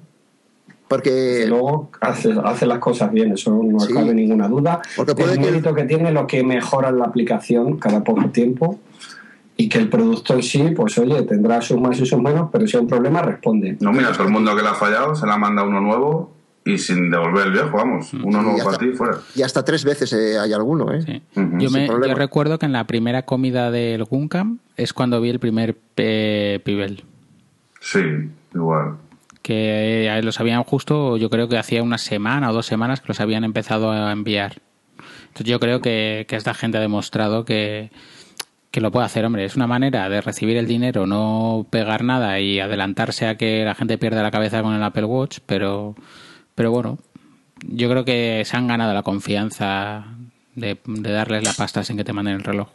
Porque 0.88 1.44
Y 1.46 1.50
luego 1.50 1.90
hace, 2.00 2.34
hace 2.44 2.66
las 2.68 2.78
cosas 2.80 3.12
bien, 3.12 3.32
eso 3.34 3.52
no 3.64 3.80
Sí. 3.80 3.92
cabe 3.94 4.14
ninguna 4.14 4.48
duda. 4.48 4.82
Porque 4.96 5.16
puede 5.16 5.34
el 5.34 5.40
que- 5.40 5.46
mérito 5.52 5.74
que 5.74 5.84
tiene 5.84 6.12
lo 6.12 6.26
que 6.28 6.44
mejora 6.44 6.92
la 6.92 7.06
aplicación 7.06 7.78
cada 7.78 8.04
poco 8.04 8.30
tiempo 8.30 8.80
y 9.58 9.70
que 9.70 9.78
el 9.78 9.90
producto 9.90 10.34
en 10.34 10.44
sí, 10.44 10.64
pues 10.76 10.98
oye, 10.98 11.22
tendrá 11.24 11.62
sus 11.62 11.80
más 11.80 12.00
y 12.00 12.06
sus 12.06 12.20
menos, 12.22 12.50
pero 12.52 12.68
si 12.68 12.76
hay 12.78 12.84
un 12.84 12.90
problema 12.90 13.22
responde. 13.22 13.78
No, 13.80 13.92
mira, 13.94 14.12
todo 14.12 14.24
el 14.24 14.30
mundo 14.34 14.56
que 14.56 14.62
le 14.62 14.68
ha 14.68 14.74
fallado 14.74 15.16
se 15.16 15.26
le 15.26 15.32
ha 15.32 15.38
mandado 15.38 15.68
uno 15.70 15.80
nuevo 15.82 16.36
y 16.66 16.78
sin 16.78 17.10
devolver 17.12 17.48
el 17.48 17.54
viejo, 17.54 17.72
vamos. 17.78 18.12
Uno 18.14 18.40
Sí, 18.40 18.46
nuevo 18.46 18.58
para 18.66 18.78
ti 18.78 18.88
fuera. 18.94 19.18
y 19.36 19.44
hasta 19.44 19.64
tres 19.64 19.86
veces 19.86 20.12
eh, 20.14 20.38
hay 20.40 20.52
alguno, 20.52 20.92
¿eh? 20.92 21.02
Sí. 21.04 21.22
Yo, 21.60 21.70
me, 21.70 21.88
yo 21.88 22.16
recuerdo 22.16 22.58
que 22.60 22.66
en 22.66 22.74
la 22.74 22.86
primera 22.86 23.22
comida 23.24 23.70
del 23.72 24.04
Guncam 24.04 24.60
es 24.76 24.92
cuando 24.92 25.22
vi 25.22 25.30
el 25.30 25.40
primer 25.40 25.78
eh, 25.98 26.60
Pibel. 26.66 27.04
Sí, 27.80 28.00
igual. 28.54 28.96
Que 29.42 30.08
eh, 30.08 30.22
los 30.24 30.40
habían 30.40 30.64
justo, 30.64 31.18
yo 31.18 31.30
creo 31.30 31.48
que 31.48 31.58
hacía 31.58 31.84
una 31.84 32.00
semana 32.00 32.50
o 32.50 32.54
dos 32.54 32.66
semanas 32.66 33.00
que 33.00 33.10
los 33.10 33.20
habían 33.20 33.44
empezado 33.44 33.92
a 33.92 34.12
enviar. 34.12 34.56
Entonces 35.28 35.46
yo 35.52 35.60
creo 35.60 35.82
que, 35.82 36.26
que 36.28 36.36
esta 36.36 36.54
gente 36.56 36.78
ha 36.80 36.82
demostrado 36.82 37.46
que, 37.46 37.92
que 38.76 38.82
lo 38.82 38.92
puede 38.92 39.06
hacer, 39.06 39.24
hombre. 39.24 39.46
Es 39.46 39.56
una 39.56 39.68
manera 39.68 40.10
de 40.10 40.20
recibir 40.20 40.58
el 40.58 40.68
dinero, 40.68 41.08
no 41.08 41.66
pegar 41.70 42.04
nada 42.04 42.42
y 42.42 42.60
adelantarse 42.60 43.26
a 43.26 43.38
que 43.38 43.64
la 43.64 43.74
gente 43.74 43.98
pierda 43.98 44.22
la 44.22 44.32
cabeza 44.32 44.62
con 44.62 44.74
el 44.74 44.84
Apple 44.84 45.06
Watch, 45.06 45.38
pero, 45.46 45.96
pero 46.56 46.72
bueno, 46.72 46.98
yo 47.66 47.90
creo 47.90 48.04
que 48.04 48.44
se 48.44 48.58
han 48.58 48.68
ganado 48.68 48.94
la 48.94 49.02
confianza 49.02 50.04
de, 50.56 50.78
de 50.86 51.12
darles 51.14 51.46
la 51.46 51.54
pasta 51.54 51.86
sin 51.86 51.96
que 51.96 52.04
te 52.04 52.12
manden 52.12 52.36
el 52.36 52.44
reloj. 52.44 52.68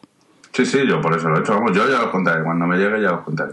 Sí, 0.52 0.64
sí, 0.64 0.78
yo 0.88 1.02
por 1.02 1.14
eso 1.14 1.28
lo 1.28 1.36
he 1.36 1.40
hecho. 1.40 1.52
Vamos, 1.52 1.76
yo 1.76 1.86
ya 1.86 2.04
os 2.04 2.10
contaré. 2.10 2.44
Cuando 2.44 2.66
me 2.66 2.78
llegue 2.78 3.02
ya 3.02 3.12
os 3.12 3.20
contaré. 3.20 3.52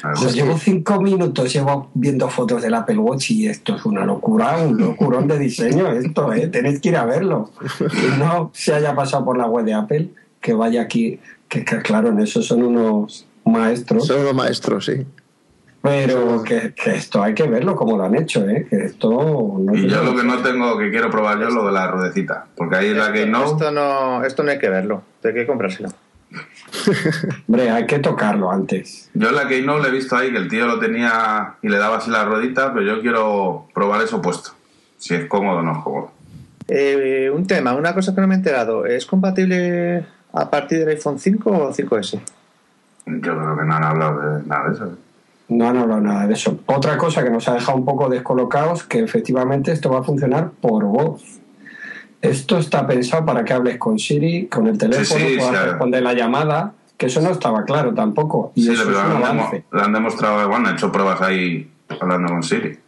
Pues 0.00 0.32
llevo 0.32 0.56
cinco 0.56 1.00
minutos, 1.00 1.52
llevo 1.52 1.90
viendo 1.94 2.28
fotos 2.28 2.62
del 2.62 2.74
Apple 2.74 2.98
Watch 2.98 3.32
y 3.32 3.48
esto 3.48 3.74
es 3.74 3.84
una 3.84 4.04
locura, 4.04 4.58
un 4.58 4.78
locurón 4.78 5.26
de 5.26 5.40
diseño 5.40 5.90
esto, 5.90 6.32
¿eh? 6.32 6.46
Tenéis 6.46 6.80
que 6.80 6.90
ir 6.90 6.96
a 6.96 7.04
verlo. 7.04 7.50
Que 7.78 8.16
no 8.16 8.52
se 8.54 8.72
haya 8.74 8.94
pasado 8.94 9.24
por 9.24 9.36
la 9.36 9.46
web 9.46 9.64
de 9.64 9.74
Apple, 9.74 10.10
que 10.40 10.54
vaya 10.54 10.82
aquí, 10.82 11.18
que, 11.54 11.64
que 11.64 11.82
claro, 11.82 12.08
en 12.08 12.18
eso 12.18 12.42
son 12.42 12.62
unos 12.64 13.26
maestros, 13.44 14.06
Son 14.06 14.24
los 14.24 14.34
maestros, 14.34 14.86
sí. 14.86 15.06
pero 15.82 16.42
que, 16.42 16.74
que 16.74 16.96
esto 16.96 17.22
hay 17.22 17.34
que 17.34 17.44
verlo 17.44 17.76
como 17.76 17.96
lo 17.96 18.04
han 18.04 18.16
hecho, 18.16 18.48
¿eh? 18.48 18.66
Que 18.68 18.76
esto 18.86 19.58
no 19.60 19.74
Y 19.74 19.88
yo 19.88 20.02
lo 20.02 20.16
que 20.16 20.24
no 20.24 20.38
tengo, 20.38 20.76
que 20.78 20.90
quiero 20.90 21.10
probar 21.10 21.38
yo, 21.38 21.48
es 21.48 21.54
lo 21.54 21.66
de 21.66 21.72
la 21.72 21.86
ruedecita. 21.88 22.46
Porque 22.56 22.76
ahí 22.76 22.86
es 22.88 22.96
la 22.96 23.12
que 23.12 23.26
no. 23.26 23.44
Esto 23.44 23.70
no, 23.70 24.24
esto 24.24 24.42
no 24.42 24.50
hay 24.50 24.58
que 24.58 24.68
verlo, 24.68 25.02
hay 25.22 25.34
que 25.34 25.46
comprárselo. 25.46 25.90
Hombre, 27.48 27.70
hay 27.70 27.86
que 27.86 28.00
tocarlo 28.00 28.50
antes. 28.50 29.10
Yo 29.14 29.28
en 29.28 29.36
la 29.36 29.46
que 29.46 29.62
no 29.62 29.78
le 29.78 29.88
he 29.88 29.92
visto 29.92 30.16
ahí 30.16 30.32
que 30.32 30.38
el 30.38 30.48
tío 30.48 30.66
lo 30.66 30.80
tenía 30.80 31.54
y 31.62 31.68
le 31.68 31.78
daba 31.78 31.98
así 31.98 32.10
la 32.10 32.24
ruedita, 32.24 32.74
pero 32.74 32.84
yo 32.84 33.00
quiero 33.00 33.68
probar 33.72 34.02
eso 34.02 34.20
puesto. 34.20 34.50
Si 34.98 35.14
es 35.14 35.26
cómodo 35.26 35.58
o 35.58 35.62
no 35.62 35.72
es 35.72 35.84
cómodo. 35.84 36.10
Eh, 36.66 37.30
un 37.32 37.46
tema, 37.46 37.74
una 37.74 37.94
cosa 37.94 38.14
que 38.14 38.20
no 38.22 38.26
me 38.26 38.34
he 38.34 38.38
enterado, 38.38 38.86
¿es 38.86 39.04
compatible 39.04 40.06
a 40.34 40.50
partir 40.50 40.80
del 40.80 40.88
iPhone 40.88 41.18
5 41.18 41.50
o 41.50 41.72
5S? 41.72 42.20
Yo 43.06 43.20
creo 43.20 43.56
que 43.56 43.64
no 43.64 43.74
han 43.74 43.84
hablado 43.84 44.20
de 44.20 44.42
nada 44.44 44.68
de 44.68 44.74
eso. 44.74 44.96
No 45.48 45.68
han 45.68 45.76
hablado 45.76 46.00
nada 46.00 46.26
de 46.26 46.34
eso. 46.34 46.58
Otra 46.66 46.96
cosa 46.96 47.22
que 47.22 47.30
nos 47.30 47.48
ha 47.48 47.54
dejado 47.54 47.78
un 47.78 47.84
poco 47.84 48.08
descolocados, 48.08 48.82
que 48.84 49.00
efectivamente 49.00 49.72
esto 49.72 49.90
va 49.90 50.00
a 50.00 50.02
funcionar 50.02 50.50
por 50.60 50.84
voz. 50.84 51.22
Esto 52.20 52.58
está 52.58 52.86
pensado 52.86 53.26
para 53.26 53.44
que 53.44 53.52
hables 53.52 53.76
con 53.78 53.98
Siri, 53.98 54.46
con 54.46 54.66
el 54.66 54.78
teléfono, 54.78 55.20
Sí, 55.20 55.34
sí, 55.34 55.36
puedas 55.38 55.66
responder 55.66 56.02
la 56.02 56.14
llamada, 56.14 56.72
que 56.96 57.06
eso 57.06 57.20
no 57.20 57.30
estaba 57.30 57.64
claro 57.64 57.92
tampoco. 57.92 58.52
Y 58.54 58.62
Sí, 58.62 58.72
eso 58.72 58.84
pero 58.86 58.98
es 58.98 59.08
lo 59.08 59.16
un 59.16 59.22
han, 59.24 59.64
lo 59.70 59.82
han 59.82 59.92
demostrado, 59.92 60.48
bueno, 60.48 60.68
han 60.68 60.74
hecho 60.74 60.90
pruebas 60.90 61.20
ahí 61.20 61.70
hablando 62.00 62.28
con 62.28 62.42
Siri. 62.42 62.78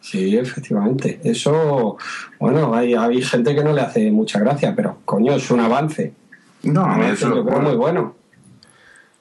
Sí, 0.00 0.36
efectivamente. 0.36 1.20
Eso, 1.22 1.96
bueno, 2.40 2.74
hay, 2.74 2.94
hay 2.94 3.22
gente 3.22 3.54
que 3.54 3.62
no 3.62 3.72
le 3.72 3.82
hace 3.82 4.10
mucha 4.10 4.40
gracia, 4.40 4.74
pero 4.74 4.98
coño, 5.04 5.34
es 5.34 5.50
un 5.50 5.60
avance. 5.60 6.14
No, 6.62 7.02
eso 7.04 7.34
yo 7.34 7.44
creo 7.44 7.60
muy 7.60 7.76
bueno. 7.76 8.14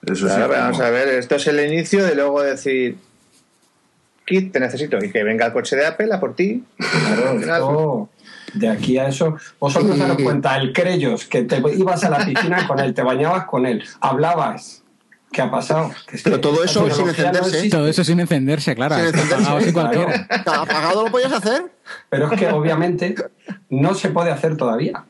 Eso. 0.05 0.25
Claro, 0.27 0.49
vamos 0.49 0.77
como- 0.77 0.87
a 0.87 0.89
ver, 0.91 1.07
esto 1.09 1.35
es 1.35 1.47
el 1.47 1.59
inicio 1.71 2.03
de 2.05 2.15
luego 2.15 2.41
decir, 2.41 2.97
Kit, 4.25 4.51
te 4.53 4.59
necesito, 4.59 4.97
y 5.03 5.11
que 5.11 5.23
venga 5.23 5.47
el 5.47 5.53
coche 5.53 5.75
de 5.75 5.85
Apple 5.87 6.13
a 6.13 6.19
por 6.19 6.35
ti. 6.35 6.63
Claro, 6.77 7.39
esto, 7.39 8.09
de 8.53 8.69
aquí 8.69 8.97
a 8.97 9.07
eso. 9.07 9.37
Vosotros 9.59 9.97
daros 9.97 10.17
cuenta, 10.21 10.55
el 10.57 10.71
Creyos, 10.71 11.25
que 11.25 11.43
te 11.43 11.57
ibas 11.75 12.03
a 12.03 12.09
la 12.09 12.25
piscina 12.25 12.65
con 12.67 12.79
él, 12.79 12.93
te 12.93 13.01
bañabas 13.01 13.45
con 13.45 13.65
él, 13.65 13.83
hablabas. 14.01 14.83
¿Qué 15.31 15.43
ha 15.43 15.51
pasado? 15.51 15.91
Que 16.07 16.15
es 16.15 16.23
Pero 16.23 16.37
que 16.37 16.41
todo 16.41 16.63
eso 16.63 16.89
sin 16.89 17.05
no 17.05 17.09
encenderse. 17.11 17.69
Todo 17.69 17.87
eso 17.87 18.03
sin 18.03 18.19
encenderse, 18.19 18.73
claro. 18.75 18.95
Sin 18.95 19.05
encenderse, 19.05 19.73
claro. 19.73 20.07
¿Apagado 20.45 21.03
lo 21.05 21.11
podías 21.11 21.31
hacer? 21.31 21.71
Pero 22.09 22.31
es 22.31 22.39
que 22.39 22.47
obviamente 22.47 23.13
no 23.69 23.93
se 23.93 24.09
puede 24.09 24.31
hacer 24.31 24.57
todavía. 24.57 25.03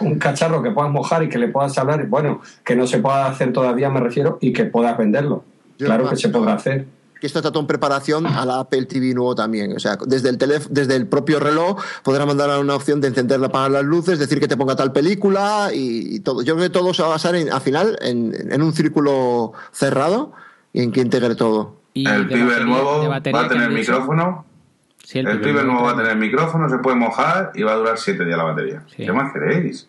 Un 0.00 0.18
cacharro 0.18 0.62
que 0.62 0.70
puedas 0.70 0.90
mojar 0.90 1.22
y 1.22 1.28
que 1.28 1.38
le 1.38 1.48
puedas 1.48 1.76
hablar, 1.78 2.06
bueno, 2.06 2.40
que 2.64 2.76
no 2.76 2.86
se 2.86 2.98
pueda 2.98 3.26
hacer 3.26 3.52
todavía 3.52 3.90
me 3.90 4.00
refiero, 4.00 4.38
y 4.40 4.52
que 4.52 4.64
puedas 4.64 4.96
venderlo. 4.96 5.44
Yo 5.78 5.86
claro 5.86 6.08
que 6.08 6.16
se 6.16 6.28
podrá 6.28 6.54
hacer. 6.54 6.86
que 7.20 7.26
esto 7.26 7.38
está 7.38 7.50
todo 7.50 7.60
en 7.60 7.66
preparación 7.66 8.26
a 8.26 8.44
la 8.44 8.60
Apple 8.60 8.86
TV 8.86 9.14
nuevo 9.14 9.34
también. 9.34 9.76
O 9.76 9.78
sea, 9.78 9.96
desde 10.06 10.30
el, 10.30 10.38
desde 10.38 10.96
el 10.96 11.06
propio 11.06 11.40
reloj 11.40 11.80
podrá 12.02 12.26
mandar 12.26 12.58
una 12.58 12.74
opción 12.74 13.00
de 13.00 13.08
encenderla, 13.08 13.46
apagar 13.46 13.70
las 13.70 13.84
luces, 13.84 14.18
decir 14.18 14.40
que 14.40 14.48
te 14.48 14.56
ponga 14.56 14.76
tal 14.76 14.92
película 14.92 15.70
y, 15.72 16.20
todo. 16.20 16.42
Yo 16.42 16.54
creo 16.54 16.68
que 16.68 16.72
todo 16.72 16.92
se 16.94 17.02
va 17.02 17.08
a 17.08 17.12
basar 17.12 17.34
en, 17.36 17.52
al 17.52 17.60
final 17.60 17.98
en, 18.02 18.62
un 18.62 18.72
círculo 18.72 19.52
cerrado 19.72 20.32
y 20.72 20.82
en 20.82 20.92
que 20.92 21.00
integre 21.00 21.34
todo. 21.34 21.76
el 21.94 22.26
pibe 22.26 22.64
nuevo 22.64 23.08
va 23.08 23.16
a 23.16 23.48
tener 23.48 23.70
micrófono. 23.70 24.51
El, 25.20 25.40
pibe 25.40 25.64
nuevo 25.64 25.82
va 25.82 25.92
a 25.92 25.96
tener 25.96 26.16
micrófono, 26.16 26.68
se 26.68 26.78
puede 26.78 26.96
mojar 26.96 27.52
y 27.54 27.62
va 27.62 27.72
a 27.72 27.76
durar 27.76 27.98
siete 27.98 28.24
días 28.24 28.38
la 28.38 28.44
batería. 28.44 28.82
¿Qué 28.96 29.12
más 29.12 29.32
queréis? 29.32 29.88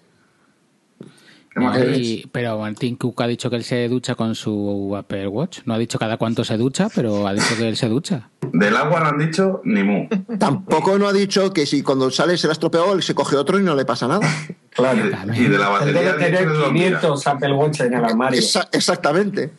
pero 2.32 2.64
Tim 2.78 2.98
Cook 2.98 3.22
ha 3.22 3.28
dicho 3.28 3.50
que 3.50 3.56
él 3.58 3.64
se 3.64 3.88
ducha 3.88 4.16
con 4.16 4.34
su 4.36 4.96
Apple 4.98 5.28
Watch. 5.28 5.60
No 5.66 5.74
ha 5.74 5.78
dicho 5.78 6.00
cada 6.00 6.18
cuánto 6.18 6.44
se 6.44 6.58
ducha, 6.58 6.90
pero 6.94 7.28
ha 7.28 7.34
dicho 7.34 7.56
que 7.58 7.68
él 7.68 7.78
se 7.78 7.88
ducha. 7.90 8.30
Del 8.52 8.76
agua 8.76 9.00
no 9.02 9.06
han 9.08 9.18
dicho 9.20 9.62
ni 9.64 9.84
mu. 9.84 10.08
Tampoco 10.40 10.98
no 10.98 11.08
ha 11.08 11.14
dicho 11.14 11.54
que 11.54 11.66
si 11.66 11.84
cuando 11.84 12.10
sale 12.12 12.38
se 12.38 12.48
la 12.48 12.54
estropeó, 12.54 12.94
él 12.94 13.04
se 13.04 13.14
coge 13.14 13.36
otro 13.36 13.60
y 13.60 13.64
no 13.64 13.76
le 13.76 13.86
pasa 13.86 14.08
nada. 14.08 14.28
Claro. 14.72 15.00
Y 15.36 15.44
de 15.44 15.58
la 15.58 15.70
batería. 15.70 16.16
Debe 16.16 16.32
tener 16.32 16.52
500 16.52 17.28
Apple 17.28 17.54
Watch 17.54 17.82
en 17.82 17.94
el 17.94 18.04
armario. 18.04 18.42
exactamente. 18.72 19.52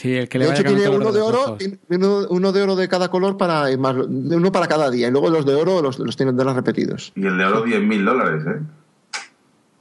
Sí, 0.00 0.16
el 0.16 0.28
que 0.28 0.38
le 0.38 0.46
de 0.46 0.52
hecho, 0.52 0.64
tiene 0.64 0.88
uno 0.88 1.12
de 1.12 1.20
oro, 1.20 1.58
uno, 2.30 2.52
de 2.52 2.62
oro 2.62 2.74
de 2.74 2.88
cada 2.88 3.10
color 3.10 3.36
para 3.36 3.66
uno 3.68 4.52
para 4.52 4.66
cada 4.66 4.90
día. 4.90 5.08
Y 5.08 5.10
luego 5.10 5.28
los 5.28 5.44
de 5.44 5.54
oro 5.54 5.82
los, 5.82 5.98
los 5.98 6.16
tienen 6.16 6.36
de 6.36 6.44
los 6.44 6.54
repetidos. 6.54 7.12
Y 7.14 7.26
el 7.26 7.36
de 7.36 7.44
oro 7.44 7.66
10.000 7.66 8.04
dólares, 8.04 8.44
¿eh? 8.46 8.62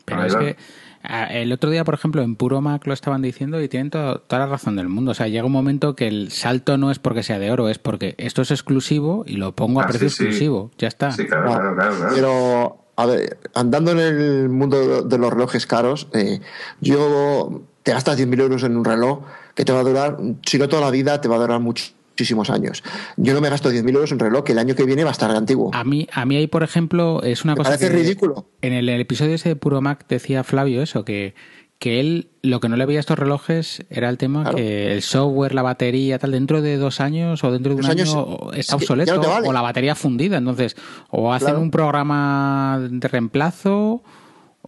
Pero 0.06 0.24
es 0.26 0.36
que 0.36 0.58
Ah, 1.02 1.26
el 1.26 1.52
otro 1.54 1.70
día, 1.70 1.86
por 1.86 1.94
ejemplo, 1.94 2.22
en 2.22 2.36
Puro 2.36 2.60
Mac 2.62 2.86
lo 2.86 2.94
estaban 2.94 3.22
diciendo 3.22 3.62
y 3.62 3.70
tienen 3.70 3.90
toda 3.90 4.22
la 4.30 4.48
razón 4.48 4.76
del 4.76 4.90
mundo. 4.90 5.12
O 5.12 5.14
sea, 5.14 5.28
llega 5.28 5.46
un 5.46 5.52
momento 5.52 5.96
que 5.96 6.08
el 6.08 6.32
salto 6.32 6.78
no 6.78 6.92
es 6.92 7.00
porque 7.00 7.24
sea 7.24 7.40
de 7.40 7.52
oro, 7.52 7.70
es 7.70 7.80
porque 7.80 8.16
esto 8.18 8.42
es 8.42 8.52
exclusivo 8.52 9.24
y 9.26 9.38
lo 9.38 9.56
pongo 9.56 9.80
a 9.80 9.86
ah, 9.86 9.88
precio 9.88 10.08
exclusivo. 10.08 10.72
Ya 10.78 10.90
está. 10.90 11.12
Sí, 11.12 11.26
claro, 11.26 11.46
claro, 11.52 11.76
claro, 11.76 11.96
Pero, 12.14 12.78
a 12.98 13.06
ver, 13.06 13.38
andando 13.54 13.92
en 13.92 14.00
el 14.00 14.50
mundo 14.50 15.04
de 15.04 15.18
los 15.18 15.32
relojes 15.32 15.66
caros, 15.66 16.10
eh, 16.14 16.42
yo 16.82 17.64
te 17.84 17.94
gastas 17.94 18.20
10.000 18.20 18.42
euros 18.42 18.64
en 18.64 18.76
un 18.76 18.84
reloj 18.84 19.22
que 19.60 19.66
te 19.66 19.74
va 19.74 19.82
a 19.82 19.84
durar, 19.84 20.18
si 20.46 20.58
no 20.58 20.70
toda 20.70 20.82
la 20.82 20.90
vida, 20.90 21.20
te 21.20 21.28
va 21.28 21.36
a 21.36 21.40
durar 21.40 21.60
mucho 21.60 21.84
muchísimos 22.12 22.50
años. 22.50 22.82
Yo 23.16 23.34
no 23.34 23.40
me 23.40 23.50
gasto 23.50 23.72
10.000 23.72 23.94
euros 23.94 24.12
en 24.12 24.16
un 24.16 24.20
reloj 24.20 24.44
que 24.44 24.52
el 24.54 24.60
año 24.60 24.76
que 24.76 24.84
viene 24.84 25.04
va 25.04 25.10
a 25.10 25.12
estar 25.12 25.32
antiguo. 25.32 25.72
A 25.74 25.86
mí, 25.86 26.08
a 26.12 26.26
mí 26.26 26.36
ahí, 26.36 26.48
por 26.48 26.64
ejemplo, 26.64 27.22
es 27.24 27.46
una 27.46 27.56
cosa. 27.56 27.72
Parece 27.72 27.90
ridículo. 27.90 28.46
En 28.62 28.74
el, 28.74 28.90
episodio 28.90 29.36
ese 29.36 29.50
de 29.50 29.56
Puro 29.56 29.82
Mac 29.82 30.06
decía 30.08 30.44
Flavio 30.44 30.82
eso, 30.82 31.06
que, 31.06 31.34
que 31.78 32.00
él 32.02 32.30
lo 32.42 32.60
que 32.60 32.68
no 32.68 32.76
le 32.76 32.86
veía 32.86 33.00
a 33.00 33.02
estos 33.02 33.20
relojes 33.20 33.86
era 33.90 34.10
el 34.10 34.18
tema 34.18 34.50
que 34.50 34.94
el 34.94 35.02
software, 35.02 35.54
la 35.54 35.62
batería, 35.62 36.20
tal, 36.20 36.32
dentro 36.32 36.62
de 36.62 36.78
dos 36.78 37.02
años 37.02 37.42
o 37.44 37.52
dentro 37.52 37.74
de 37.74 37.80
un 37.80 37.86
año 37.86 38.52
está 38.54 38.76
obsoleto 38.76 39.22
o 39.46 39.54
la 39.54 39.62
batería 39.62 39.96
fundida. 39.96 40.38
Entonces, 40.38 40.76
o 41.10 41.34
hacen 41.34 41.56
un 41.58 41.72
programa 41.72 42.80
de 42.90 43.08
reemplazo 43.10 44.04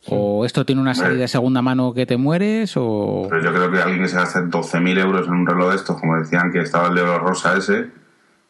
¿O 0.08 0.45
esto 0.45 0.66
tiene 0.66 0.82
una 0.82 0.95
salida 0.95 1.22
de 1.22 1.28
segunda 1.28 1.62
mano 1.62 1.93
que 1.93 2.06
te 2.06 2.18
mueres? 2.18 2.74
O... 2.76 3.28
Pero 3.30 3.43
yo 3.43 3.54
creo 3.54 3.72
que 3.72 3.80
alguien 3.80 4.02
que 4.02 4.08
se 4.08 4.18
hace 4.18 4.39
12.000 4.39 4.99
euros 4.99 5.28
en 5.28 5.34
un 5.34 5.45
reloj 5.45 5.70
de 5.70 5.76
estos, 5.76 5.99
como 5.99 6.18
decían 6.18 6.52
que 6.52 6.62
estaba 6.62 6.88
el 6.88 6.95
de 6.95 7.02
oro 7.02 7.20
rosa 7.20 7.56
ese, 7.56 7.89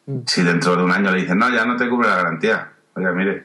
mm. 0.06 0.20
si 0.26 0.42
dentro 0.42 0.76
de 0.76 0.84
un 0.84 0.90
año 0.90 1.10
le 1.10 1.20
dicen, 1.20 1.38
no, 1.38 1.50
ya 1.50 1.66
no 1.66 1.76
te 1.76 1.88
cubre 1.88 2.08
la 2.08 2.16
garantía. 2.16 2.72
Oiga, 2.94 3.12
mire. 3.12 3.44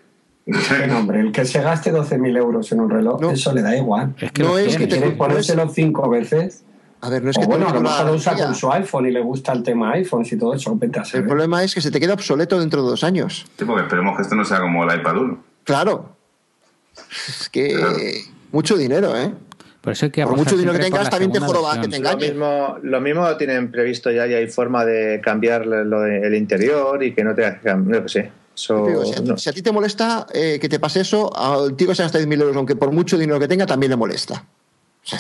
No, 0.88 1.00
hombre, 1.00 1.20
el 1.20 1.34
que 1.34 1.44
se 1.44 1.62
gaste 1.62 1.94
12.000 1.94 2.38
euros 2.38 2.72
en 2.72 2.80
un 2.80 2.90
reloj, 2.90 3.22
eso 3.34 3.54
le 3.54 3.62
da 3.62 3.76
igual. 3.76 4.16
Es 4.18 4.32
que 4.32 4.44
no 4.44 4.58
es 4.58 4.78
que 4.78 4.88
ponérselo 5.18 5.68
cinco 5.68 6.10
veces. 6.10 6.64
A 7.02 7.10
ver, 7.10 7.22
no 7.22 7.30
es 7.32 7.38
que 7.38 7.46
bueno, 7.46 7.68
a 7.68 7.74
lo 7.74 7.82
mejor 7.82 8.06
lo 8.06 8.14
usa 8.14 8.34
con 8.36 8.56
su 8.56 8.72
iPhone 8.72 9.06
y 9.08 9.12
le 9.12 9.20
gusta 9.22 9.52
el 9.52 9.62
tema 9.62 9.92
iPhone 9.92 10.26
y 10.26 10.38
todo 10.38 10.54
eso. 10.54 10.78
el 11.14 11.26
problema 11.26 11.64
es 11.64 11.76
que 11.76 11.82
se 11.82 11.92
te 11.92 12.00
queda 12.00 12.14
obsoleto 12.14 12.60
dentro 12.60 12.82
de 12.82 12.90
dos 12.90 13.04
años. 13.04 13.46
Sí, 13.58 13.66
porque 13.66 13.84
esperemos 13.84 14.16
que 14.16 14.22
esto 14.22 14.36
no 14.36 14.46
sea 14.46 14.62
como 14.62 14.90
el 14.90 15.00
iPad 15.00 15.18
1. 15.18 15.44
Claro, 15.66 16.17
es 17.28 17.50
que 17.50 18.26
mucho 18.52 18.78
dinero, 18.78 19.16
¿eh? 19.18 19.32
Por, 19.82 19.94
eso 19.94 20.12
que 20.12 20.26
mucho 20.26 20.58
dinero 20.58 20.74
que 20.74 20.84
tengas, 20.84 21.10
también 21.10 21.32
te 21.32 21.40
joroba 21.40 21.80
que 21.80 21.88
te 21.88 22.00
Lo 22.00 22.18
mismo, 22.18 22.78
lo 22.82 23.00
mismo 23.00 23.38
tienen 23.38 23.72
previsto 23.72 24.12
ya 24.12 24.28
y 24.28 24.34
hay 24.34 24.48
forma 24.48 24.84
de 24.84 25.22
cambiar 25.22 25.66
lo 25.66 26.06
el 26.06 26.36
interior 26.36 27.02
y 27.02 27.14
que 27.14 27.24
no 27.24 27.34
te 27.34 27.58
no 27.64 28.08
sé. 28.10 28.32
si, 28.54 29.50
a, 29.50 29.54
ti 29.54 29.62
te 29.62 29.72
molesta 29.72 30.28
eh, 30.34 30.58
que 30.60 30.68
te 30.68 30.80
pase 30.80 31.02
eso, 31.02 31.32
al 31.34 31.76
tío 31.76 31.88
que 31.88 31.96
se 31.96 32.04
gasta 32.04 32.20
10.000 32.20 32.42
euros, 32.42 32.58
aunque 32.58 32.76
por 32.76 32.92
mucho 32.92 33.18
dinero 33.18 33.40
que 33.40 33.48
tenga, 33.48 33.66
también 33.66 33.92
le 33.92 33.96
molesta. 33.96 34.44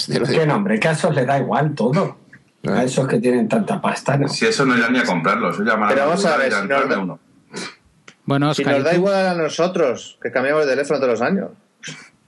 ¿Qué 0.05 0.45
nombre? 0.45 0.79
Que 0.79 0.89
a 0.89 0.91
esos 0.91 1.15
le 1.15 1.25
da 1.25 1.39
igual 1.39 1.73
todo. 1.73 2.17
A 2.67 2.83
esos 2.83 3.07
que 3.07 3.19
tienen 3.19 3.47
tanta 3.47 3.79
pasta, 3.79 4.17
¿no? 4.17 4.27
Si 4.27 4.45
eso 4.45 4.65
no 4.65 4.77
irá 4.77 4.89
ni 4.89 4.99
a 4.99 5.05
comprarlo, 5.05 5.51
eso 5.51 5.63
llamará 5.63 5.93
Pero 5.93 6.07
vamos 6.07 6.25
a 6.25 6.35
ver, 6.35 6.51
si 6.51 6.67
nos, 6.67 6.97
uno. 6.97 7.19
Bueno, 8.25 8.53
si 8.53 8.65
nos 8.65 8.83
da 8.83 8.93
igual 8.93 9.27
a 9.27 9.33
nosotros, 9.33 10.19
que 10.21 10.31
cambiamos 10.31 10.65
de 10.65 10.71
teléfono 10.71 10.99
todos 10.99 11.13
los 11.13 11.21
años. 11.21 11.51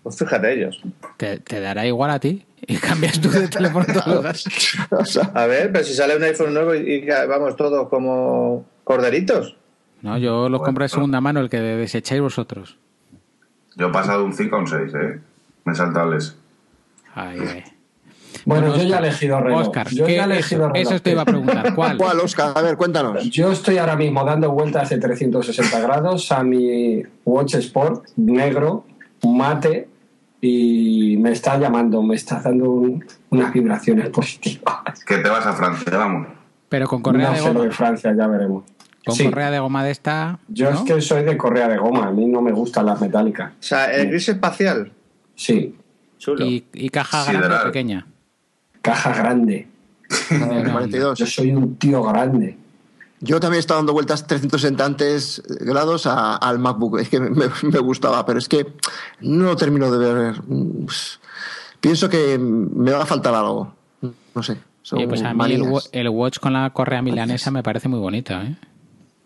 Pues 0.03 0.17
fíjate 0.17 0.53
ellos. 0.53 0.81
Te, 1.17 1.39
dará 1.59 1.85
igual 1.85 2.11
a 2.11 2.19
ti 2.19 2.45
y 2.61 2.77
cambias 2.77 3.19
tú 3.19 3.29
de 3.29 3.47
teléfono 3.47 3.85
todos 3.85 4.45
A 5.33 5.45
ver, 5.45 5.71
pero 5.71 5.83
si 5.83 5.93
sale 5.93 6.15
un 6.15 6.23
iPhone 6.23 6.53
nuevo 6.53 6.73
y, 6.75 7.05
vamos 7.27 7.55
todos 7.55 7.89
como 7.89 8.65
corderitos. 8.83 9.55
No, 10.01 10.17
yo 10.17 10.47
los 10.49 10.61
compré 10.61 10.85
de 10.85 10.89
segunda 10.89 11.19
mano, 11.19 11.41
el 11.41 11.49
que 11.49 11.59
desecháis 11.59 12.21
vosotros. 12.21 12.77
Yo 13.75 13.87
he 13.87 13.91
pasado 13.91 14.23
un 14.23 14.33
5 14.33 14.55
a 14.55 14.59
un 14.59 14.67
6, 14.67 14.93
¿eh? 14.93 15.19
Me 15.65 15.73
he 15.73 15.75
saltado 15.75 16.13
el 16.13 16.23
Ay, 17.15 17.39
ay. 17.39 17.63
Bueno, 18.45 18.75
yo 18.75 18.83
ya 18.83 18.97
he 18.97 18.99
elegido 18.99 19.41
reloj. 19.41 19.67
Oscar, 19.67 19.89
yo 19.89 20.07
ya 20.07 20.23
he 20.23 20.25
elegido 20.25 20.69
reloj. 20.69 20.91
Eso 20.91 21.01
te 21.01 21.11
iba 21.11 21.23
a 21.23 21.25
preguntar. 21.25 21.73
¿Cuál? 21.75 21.97
¿Cuál, 21.97 22.19
Oscar? 22.19 22.53
A 22.55 22.61
ver, 22.61 22.77
cuéntanos. 22.77 23.29
Yo 23.29 23.51
estoy 23.51 23.77
ahora 23.77 23.95
mismo 23.95 24.23
dando 24.23 24.51
vueltas 24.51 24.89
de 24.89 24.97
360 24.97 25.79
grados 25.81 26.31
a 26.31 26.43
mi 26.43 27.03
Watch 27.25 27.55
Sport 27.55 28.05
negro 28.15 28.85
mate 29.23 29.87
y 30.41 31.17
me 31.17 31.31
está 31.31 31.57
llamando, 31.57 32.01
me 32.01 32.15
está 32.15 32.39
dando 32.41 32.99
unas 33.29 33.53
vibraciones 33.53 34.09
positivas. 34.09 35.03
Que 35.05 35.17
te 35.17 35.29
vas 35.29 35.45
a 35.45 35.53
Francia, 35.53 35.97
vamos. 35.97 36.27
Pero 36.69 36.87
con 36.87 37.01
correa 37.01 37.31
de 37.31 37.41
goma. 37.41 37.61
de 37.61 37.71
Francia, 37.71 38.13
ya 38.15 38.27
veremos. 38.27 38.63
Con 39.05 39.17
correa 39.17 39.49
de 39.49 39.59
goma 39.59 39.83
de 39.83 39.91
esta. 39.91 40.39
Yo 40.47 40.69
es 40.69 40.81
que 40.81 41.01
soy 41.01 41.23
de 41.23 41.35
correa 41.35 41.67
de 41.67 41.77
goma, 41.77 42.07
a 42.07 42.11
mí 42.11 42.27
no 42.27 42.41
me 42.41 42.51
gustan 42.51 42.85
las 42.85 43.01
metálicas. 43.01 43.51
O 43.53 43.63
sea, 43.63 43.91
el 43.91 44.09
gris 44.09 44.29
espacial. 44.29 44.91
Sí. 45.35 45.75
¿Y, 46.37 46.89
caja 46.89 47.31
grande 47.31 47.55
o 47.55 47.63
pequeña? 47.63 48.07
Caja 48.81 49.13
grande. 49.13 49.67
Yo 50.91 51.25
soy 51.25 51.53
un 51.53 51.75
tío 51.77 52.03
grande. 52.03 52.58
Yo 53.21 53.39
también 53.39 53.57
he 53.57 53.59
estado 53.59 53.79
dando 53.79 53.93
vueltas 53.93 54.25
360 54.27 55.63
grados 55.65 56.07
al 56.07 56.59
MacBook. 56.59 56.99
Es 56.99 57.09
que 57.09 57.19
me, 57.19 57.79
gustaba, 57.79 58.25
pero 58.25 58.39
es 58.39 58.47
que 58.47 58.67
no 59.21 59.55
termino 59.55 59.91
de 59.91 60.13
ver. 60.13 60.35
Pienso 61.81 62.09
que 62.09 62.37
me 62.37 62.91
va 62.91 63.03
a 63.03 63.05
faltar 63.05 63.33
algo. 63.33 63.73
No 64.35 64.43
sé. 64.43 64.57
pues 65.07 65.21
a 65.23 65.33
mí 65.33 65.53
el, 65.91 66.09
Watch 66.09 66.39
con 66.39 66.53
la 66.53 66.69
correa 66.71 67.01
milanesa 67.01 67.51
me 67.51 67.63
parece 67.63 67.89
muy 67.89 67.99
bonita. 67.99 68.43
¿eh? 68.43 68.55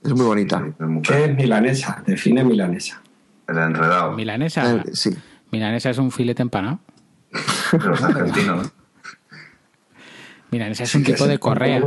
Es 0.04 0.14
muy 0.14 0.26
bonita. 0.26 0.64
¿Qué 1.04 1.26
es 1.26 1.36
milanesa? 1.36 2.04
Define 2.06 2.44
milanesa. 2.44 3.02
El 3.48 3.58
enredado. 3.58 4.14
Milanesa. 4.14 4.76
Eh, 4.76 4.84
sí. 4.94 5.12
Milanesa 5.52 5.92
es 5.92 5.98
un 6.00 6.12
filete 6.12 6.42
empanado. 6.42 6.80
Los 7.72 8.02
argentinos. 8.02 8.72
Mira, 10.54 10.68
ese 10.68 10.84
es 10.84 10.94
un 10.94 11.04
tipo 11.04 11.26
de 11.26 11.40
correa. 11.40 11.82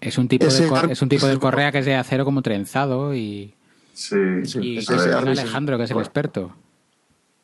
Es 0.00 0.18
un 0.18 0.26
tipo 0.26 0.46
de, 0.46 0.92
es 0.92 1.02
un 1.02 1.08
tipo 1.08 1.28
de 1.28 1.38
correa 1.38 1.70
que 1.70 1.78
es 1.78 1.86
de 1.86 1.94
acero 1.94 2.24
como 2.24 2.42
trenzado 2.42 3.14
y. 3.14 3.54
Sí, 3.92 4.16
y 4.60 4.78
es 4.78 4.90
Alejandro, 4.90 5.78
que 5.78 5.84
es 5.84 5.90
el 5.92 5.98
experto. 5.98 6.52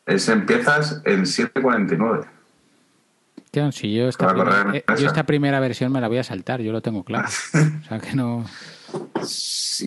Ese 0.07 0.33
empiezas 0.33 1.01
en 1.05 1.27
749. 1.27 2.27
Tío, 3.53 3.71
si 3.71 3.95
yo 3.95 4.09
esta, 4.09 4.33
primera, 4.33 4.71
eh, 4.75 4.85
yo 4.99 5.07
esta 5.07 5.25
primera 5.25 5.61
versión 5.61 5.93
me 5.93 6.01
la 6.01 6.09
voy 6.09 6.19
a 6.19 6.25
saltar, 6.25 6.61
yo 6.61 6.73
lo 6.73 6.83
tengo 6.83 7.05
claro. 7.05 7.29
o 7.55 7.89
sea 7.89 8.01
que 8.01 8.17
no. 8.17 8.45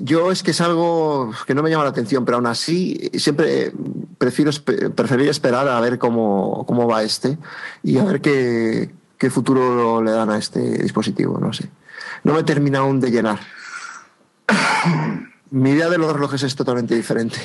Yo 0.02 0.32
es 0.32 0.42
que 0.42 0.52
es 0.52 0.62
algo 0.62 1.34
que 1.46 1.54
no 1.54 1.64
me 1.64 1.70
llama 1.70 1.84
la 1.84 1.90
atención, 1.90 2.24
pero 2.24 2.38
aún 2.38 2.48
así 2.48 3.12
siempre 3.16 3.74
prefiero 4.18 4.52
preferir 4.96 5.28
esperar 5.28 5.68
a 5.68 5.82
ver 5.82 5.98
cómo, 5.98 6.66
cómo 6.66 6.88
va 6.88 7.04
este 7.04 7.38
y 7.84 7.98
a 7.98 8.06
ver 8.06 8.22
qué, 8.22 8.90
qué 9.24 9.30
futuro 9.30 10.04
le 10.04 10.12
dan 10.12 10.30
a 10.32 10.38
este 10.38 10.60
dispositivo, 10.60 11.40
no 11.40 11.54
sé. 11.54 11.70
No 12.26 12.34
me 12.34 12.44
termina 12.44 12.80
aún 12.80 13.00
de 13.00 13.10
llenar. 13.10 13.40
Mi 15.50 15.70
idea 15.70 15.90
de 15.90 15.98
los 15.98 16.12
relojes 16.12 16.44
es 16.44 16.54
totalmente 16.58 16.94
diferente. 16.94 17.38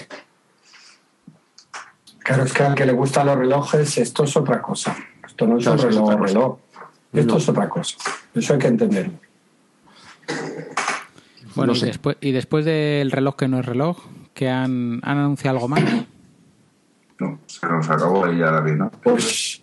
Claro, 2.18 2.42
es 2.42 2.52
que 2.52 2.64
al 2.64 2.74
que 2.74 2.84
le 2.84 2.92
gustan 2.94 3.26
los 3.26 3.38
relojes, 3.38 3.96
esto 3.96 4.24
es 4.24 4.36
otra 4.36 4.60
cosa. 4.60 4.96
Esto 5.24 5.46
no 5.46 5.58
es 5.58 5.66
un 5.68 5.78
reloj, 5.78 6.20
reloj. 6.20 6.58
Esto 7.12 7.36
es 7.36 7.48
otra 7.48 7.68
cosa. 7.68 7.96
Eso 8.34 8.54
hay 8.54 8.58
que 8.58 8.66
entenderlo. 8.66 9.12
Bueno, 11.54 11.74
y, 11.74 11.80
después, 11.80 12.16
y 12.20 12.32
después 12.32 12.64
del 12.64 13.12
reloj 13.12 13.36
que 13.36 13.46
no 13.46 13.60
es 13.60 13.66
reloj, 13.66 13.98
¿que 14.34 14.48
han, 14.48 14.98
han 15.04 15.18
anunciado 15.18 15.58
algo 15.58 15.68
más? 15.68 15.84
No, 17.20 17.38
se 17.46 17.66
nos 17.68 17.88
acabó 17.88 18.26
ya 18.32 18.50
la 18.50 18.62
vi, 18.62 18.72
¿no? 18.72 18.90
Pues 18.90 19.62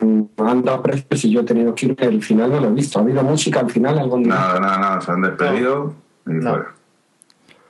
han 0.00 0.62
dado 0.64 0.82
precios 0.82 1.24
y 1.24 1.30
yo 1.30 1.40
he 1.40 1.44
tenido 1.44 1.74
que 1.74 1.86
ir. 1.86 1.96
El 1.98 2.22
final 2.22 2.50
no 2.50 2.60
lo 2.60 2.68
he 2.68 2.72
visto. 2.72 2.98
¿Ha 2.98 3.02
habido 3.02 3.22
música 3.22 3.60
al 3.60 3.70
final? 3.70 3.98
algún 3.98 4.22
día? 4.24 4.34
Nada, 4.34 4.60
nada, 4.60 4.78
nada. 4.78 5.00
Se 5.00 5.10
han 5.12 5.22
despedido 5.22 5.94
y 6.26 6.30
No. 6.30 6.50
fuera. 6.50 6.74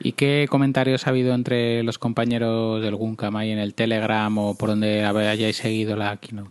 ¿Y 0.00 0.12
qué 0.12 0.46
comentarios 0.48 1.06
ha 1.06 1.10
habido 1.10 1.34
entre 1.34 1.82
los 1.82 1.98
compañeros 1.98 2.80
del 2.82 2.94
Guncam 2.94 3.34
ahí 3.36 3.50
en 3.50 3.58
el 3.58 3.74
Telegram 3.74 4.36
o 4.38 4.54
por 4.56 4.68
donde 4.68 5.04
hayáis 5.04 5.56
seguido 5.56 5.96
la 5.96 6.16
keynote? 6.18 6.50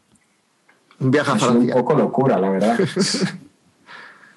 Un 0.99 1.11
viaje 1.11 1.31
a 1.31 1.35
sido 1.39 1.51
un 1.51 1.55
Francia. 1.57 1.73
poco 1.75 1.93
locura, 1.95 2.39
la 2.39 2.49
verdad. 2.49 2.77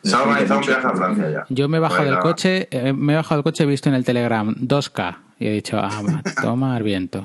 Se 0.02 0.14
ha 0.16 0.22
organizado 0.22 0.60
un 0.60 0.66
viaje 0.66 0.86
a 0.86 0.90
Francia 0.90 1.30
ya. 1.30 1.46
Yo 1.48 1.68
me 1.68 1.78
he 1.78 1.80
bajado 1.80 1.98
Pues 2.02 2.06
del 2.06 2.14
nada. 2.14 2.22
coche, 2.22 2.68
eh, 2.70 2.92
me 2.92 3.12
he 3.14 3.16
bajado 3.16 3.36
del 3.38 3.42
coche, 3.44 3.64
he 3.64 3.66
visto 3.66 3.88
en 3.88 3.94
el 3.96 4.04
Telegram 4.04 4.54
2K 4.54 5.18
y 5.40 5.46
he 5.46 5.50
dicho, 5.52 5.78
ah, 5.82 6.02
ma- 6.02 6.22
toma 6.40 6.76
al 6.76 6.82
viento. 6.84 7.24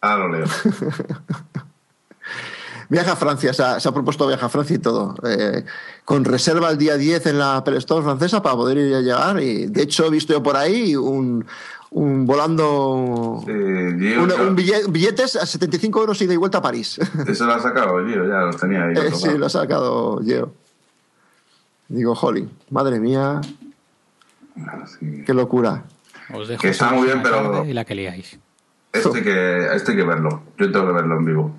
Ah, 0.00 0.16
lo 0.16 0.28
leo. 0.28 0.46
Viaje 2.92 3.10
a 3.10 3.16
Francia, 3.16 3.54
se 3.54 3.62
ha, 3.62 3.80
se 3.80 3.88
ha 3.88 3.92
propuesto 3.92 4.26
viaje 4.26 4.44
a 4.44 4.50
Francia 4.50 4.76
y 4.76 4.78
todo. 4.78 5.14
Eh, 5.26 5.64
con 6.04 6.26
reserva 6.26 6.68
el 6.70 6.76
día 6.76 6.98
10 6.98 7.24
en 7.26 7.38
la 7.38 7.56
Apple 7.56 7.78
Store 7.78 8.02
francesa 8.04 8.42
para 8.42 8.54
poder 8.54 8.76
ir 8.76 8.94
a 8.94 9.00
llegar. 9.00 9.40
Y 9.40 9.64
de 9.66 9.82
hecho, 9.82 10.04
he 10.04 10.10
visto 10.10 10.34
yo 10.34 10.42
por 10.42 10.58
ahí 10.58 10.94
un, 10.94 11.42
un 11.90 12.26
volando. 12.26 13.42
Sí, 13.46 13.52
Gio, 13.52 14.22
un, 14.22 14.28
yo- 14.28 14.46
un 14.46 14.54
bille- 14.56 14.86
billetes 14.92 15.36
a 15.36 15.46
75 15.46 16.00
euros 16.00 16.20
ida 16.20 16.34
y 16.34 16.36
vuelta 16.36 16.58
a 16.58 16.62
París. 16.62 16.98
Eso 17.26 17.46
lo 17.46 17.54
ha 17.54 17.60
sacado 17.60 18.06
Gio, 18.06 18.28
ya 18.28 18.40
los 18.42 18.58
tenía 18.58 18.84
ahí. 18.84 18.94
Eh, 18.94 19.10
sí, 19.14 19.38
lo 19.38 19.46
ha 19.46 19.50
sacado 19.50 20.20
Geo. 20.22 20.52
Digo, 21.88 22.14
jolly, 22.14 22.46
madre 22.70 23.00
mía, 23.00 23.40
Sí. 24.98 25.22
qué 25.24 25.32
locura. 25.32 25.84
Os 26.34 26.46
dejo 26.48 26.60
Que 26.60 26.68
está 26.68 26.90
muy 26.92 27.06
bien, 27.06 27.22
pero- 27.22 27.64
Y 27.64 27.72
la 27.72 27.84
que 27.86 27.94
liáis. 27.94 28.38
Este 28.92 29.08
hay 29.18 29.24
que, 29.24 29.66
este 29.74 29.92
hay 29.92 29.96
que 29.96 30.04
verlo. 30.04 30.42
Yo 30.58 30.70
tengo 30.70 30.86
que 30.88 30.92
verlo 30.92 31.16
en 31.16 31.24
vivo. 31.24 31.54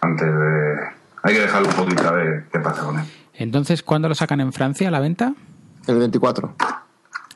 Antes 0.00 0.26
de. 0.26 0.74
Hay 1.22 1.34
que 1.34 1.40
dejarlo 1.40 1.68
un 1.68 1.74
poquito 1.74 2.06
a 2.08 2.12
ver 2.12 2.44
qué 2.52 2.58
pasa 2.60 2.82
con 2.82 2.98
él. 2.98 3.04
Entonces, 3.34 3.82
¿cuándo 3.82 4.08
lo 4.08 4.14
sacan 4.14 4.40
en 4.40 4.52
Francia 4.52 4.88
a 4.88 4.90
la 4.90 5.00
venta? 5.00 5.34
El 5.86 5.98
24. 5.98 6.54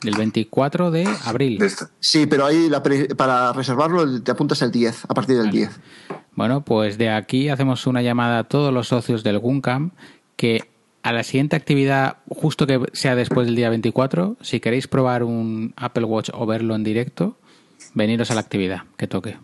El 0.03 0.17
24 0.17 0.91
de 0.91 1.07
abril. 1.27 1.59
De 1.59 1.67
este- 1.67 1.87
Sí, 2.01 2.27
pero 2.27 2.47
ahí 2.47 2.69
la 2.71 2.83
pre- 2.83 3.15
para 3.15 3.53
reservarlo 3.53 4.23
te 4.23 4.31
apuntas 4.31 4.63
el 4.63 4.71
10, 4.71 5.05
a 5.05 5.15
partir 5.15 5.37
del 5.37 5.51
10. 5.51 5.79
Bueno, 6.35 6.63
pues 6.65 6.97
de 6.97 7.11
aquí 7.11 7.49
hacemos 7.51 7.87
una 7.87 8.01
llamada 8.01 8.39
a 8.39 8.45
todos 8.45 8.73
los 8.73 8.89
socios 8.89 9.23
del 9.25 9.39
Guncam 9.39 9.91
que 10.37 10.71
a 11.03 11.13
la 11.13 11.23
siguiente 11.23 11.57
actividad, 11.57 12.19
justo 12.29 12.67
que 12.67 12.81
sea 12.93 13.15
después 13.15 13.47
del 13.47 13.57
día 13.57 13.69
24, 13.69 14.37
si 14.41 14.61
queréis 14.61 14.87
probar 14.89 15.23
un 15.23 15.75
Apple 15.77 16.05
Watch 16.05 16.31
o 16.33 16.47
verlo 16.47 16.75
en 16.75 16.85
directo, 16.85 17.37
veniros 17.95 18.31
a 18.31 18.35
la 18.35 18.41
actividad 18.41 18.83
que 18.97 19.07
toque. 19.07 19.37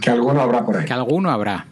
Que 0.00 0.10
alguno 0.10 0.40
habrá 0.42 0.64
por 0.64 0.76
ahí. 0.76 0.84
Que 0.84 0.92
alguno 0.92 1.30
habrá. 1.30 1.66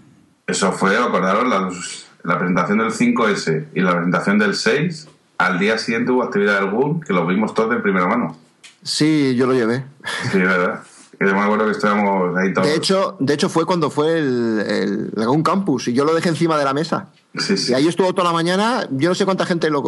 Eso 0.46 0.72
fue, 0.72 0.96
acordaros, 0.96 1.44
los- 1.48 2.06
la 2.22 2.38
presentación 2.38 2.78
del 2.78 2.90
5S 2.92 3.68
y 3.74 3.80
la 3.80 3.92
presentación 3.92 4.38
del 4.38 4.54
6. 4.54 5.08
Al 5.38 5.58
día 5.58 5.76
siguiente 5.78 6.10
hubo 6.12 6.22
actividad 6.22 6.60
del 6.60 6.70
GUN, 6.70 7.00
que 7.00 7.12
lo 7.12 7.26
vimos 7.26 7.52
todos 7.54 7.70
de 7.70 7.76
primera 7.76 8.06
mano. 8.06 8.36
Sí, 8.82 9.34
yo 9.36 9.46
lo 9.46 9.52
llevé. 9.54 9.84
Sí, 10.32 10.38
¿verdad? 10.38 10.80
Que 11.18 11.26
yo 11.26 11.34
me 11.34 11.40
acuerdo 11.40 11.64
que 11.66 11.70
estábamos 11.72 12.36
ahí 12.36 12.52
todos. 12.52 12.66
De 12.66 12.74
hecho, 12.74 13.16
de 13.20 13.34
hecho 13.34 13.48
fue 13.48 13.64
cuando 13.64 13.90
fue 13.90 14.18
el, 14.18 14.60
el 14.68 15.10
Lagoon 15.14 15.42
Campus 15.42 15.88
y 15.88 15.92
yo 15.92 16.04
lo 16.04 16.14
dejé 16.14 16.28
encima 16.30 16.56
de 16.58 16.64
la 16.64 16.74
mesa. 16.74 17.08
sí, 17.38 17.56
sí. 17.56 17.72
Y 17.72 17.74
ahí 17.74 17.86
estuvo 17.88 18.12
toda 18.12 18.28
la 18.28 18.32
mañana. 18.34 18.86
Yo 18.90 19.08
no 19.08 19.14
sé 19.14 19.24
cuánta 19.24 19.46
gente 19.46 19.70
lo 19.70 19.82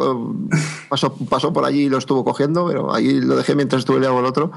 pasó, 0.89 1.15
pasó 1.29 1.53
por 1.53 1.65
allí 1.65 1.85
y 1.85 1.89
lo 1.89 1.99
estuvo 1.99 2.25
cogiendo, 2.25 2.67
pero 2.67 2.95
ahí 2.95 3.21
lo 3.21 3.37
dejé 3.37 3.55
mientras 3.55 3.81
estuve 3.81 4.01
liado 4.01 4.19
el 4.21 4.25
otro. 4.27 4.53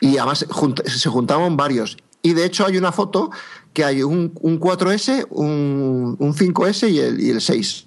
Y 0.00 0.18
además 0.18 0.46
junt- 0.48 0.84
se 0.86 1.08
juntaban 1.08 1.56
varios. 1.56 1.96
Y 2.26 2.32
de 2.34 2.44
hecho 2.44 2.66
hay 2.66 2.76
una 2.76 2.90
foto 2.92 3.30
que 3.72 3.84
hay 3.84 4.02
un, 4.02 4.32
un 4.40 4.58
4S, 4.58 5.26
un, 5.30 6.16
un 6.18 6.34
5S 6.34 6.90
y 6.90 6.98
el, 6.98 7.20
y 7.20 7.30
el 7.30 7.40
6. 7.40 7.86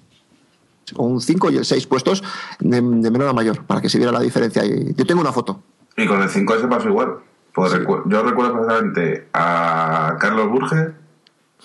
O 0.96 1.04
un 1.04 1.20
5 1.20 1.50
y 1.50 1.56
el 1.58 1.64
6 1.64 1.86
puestos 1.86 2.22
de, 2.58 2.76
de 2.80 3.10
menor 3.10 3.28
a 3.28 3.32
mayor, 3.32 3.64
para 3.66 3.80
que 3.80 3.88
se 3.88 3.98
viera 3.98 4.12
la 4.12 4.20
diferencia. 4.20 4.62
Yo 4.64 5.04
tengo 5.06 5.20
una 5.20 5.32
foto. 5.32 5.62
Y 5.96 6.06
con 6.06 6.22
el 6.22 6.28
5S 6.30 6.68
pasó 6.68 6.88
igual. 6.88 7.16
Pues 7.52 7.72
recu- 7.74 8.02
yo 8.06 8.22
recuerdo 8.22 8.52
perfectamente 8.54 9.28
a 9.32 10.16
Carlos 10.18 10.48
Burges 10.48 10.92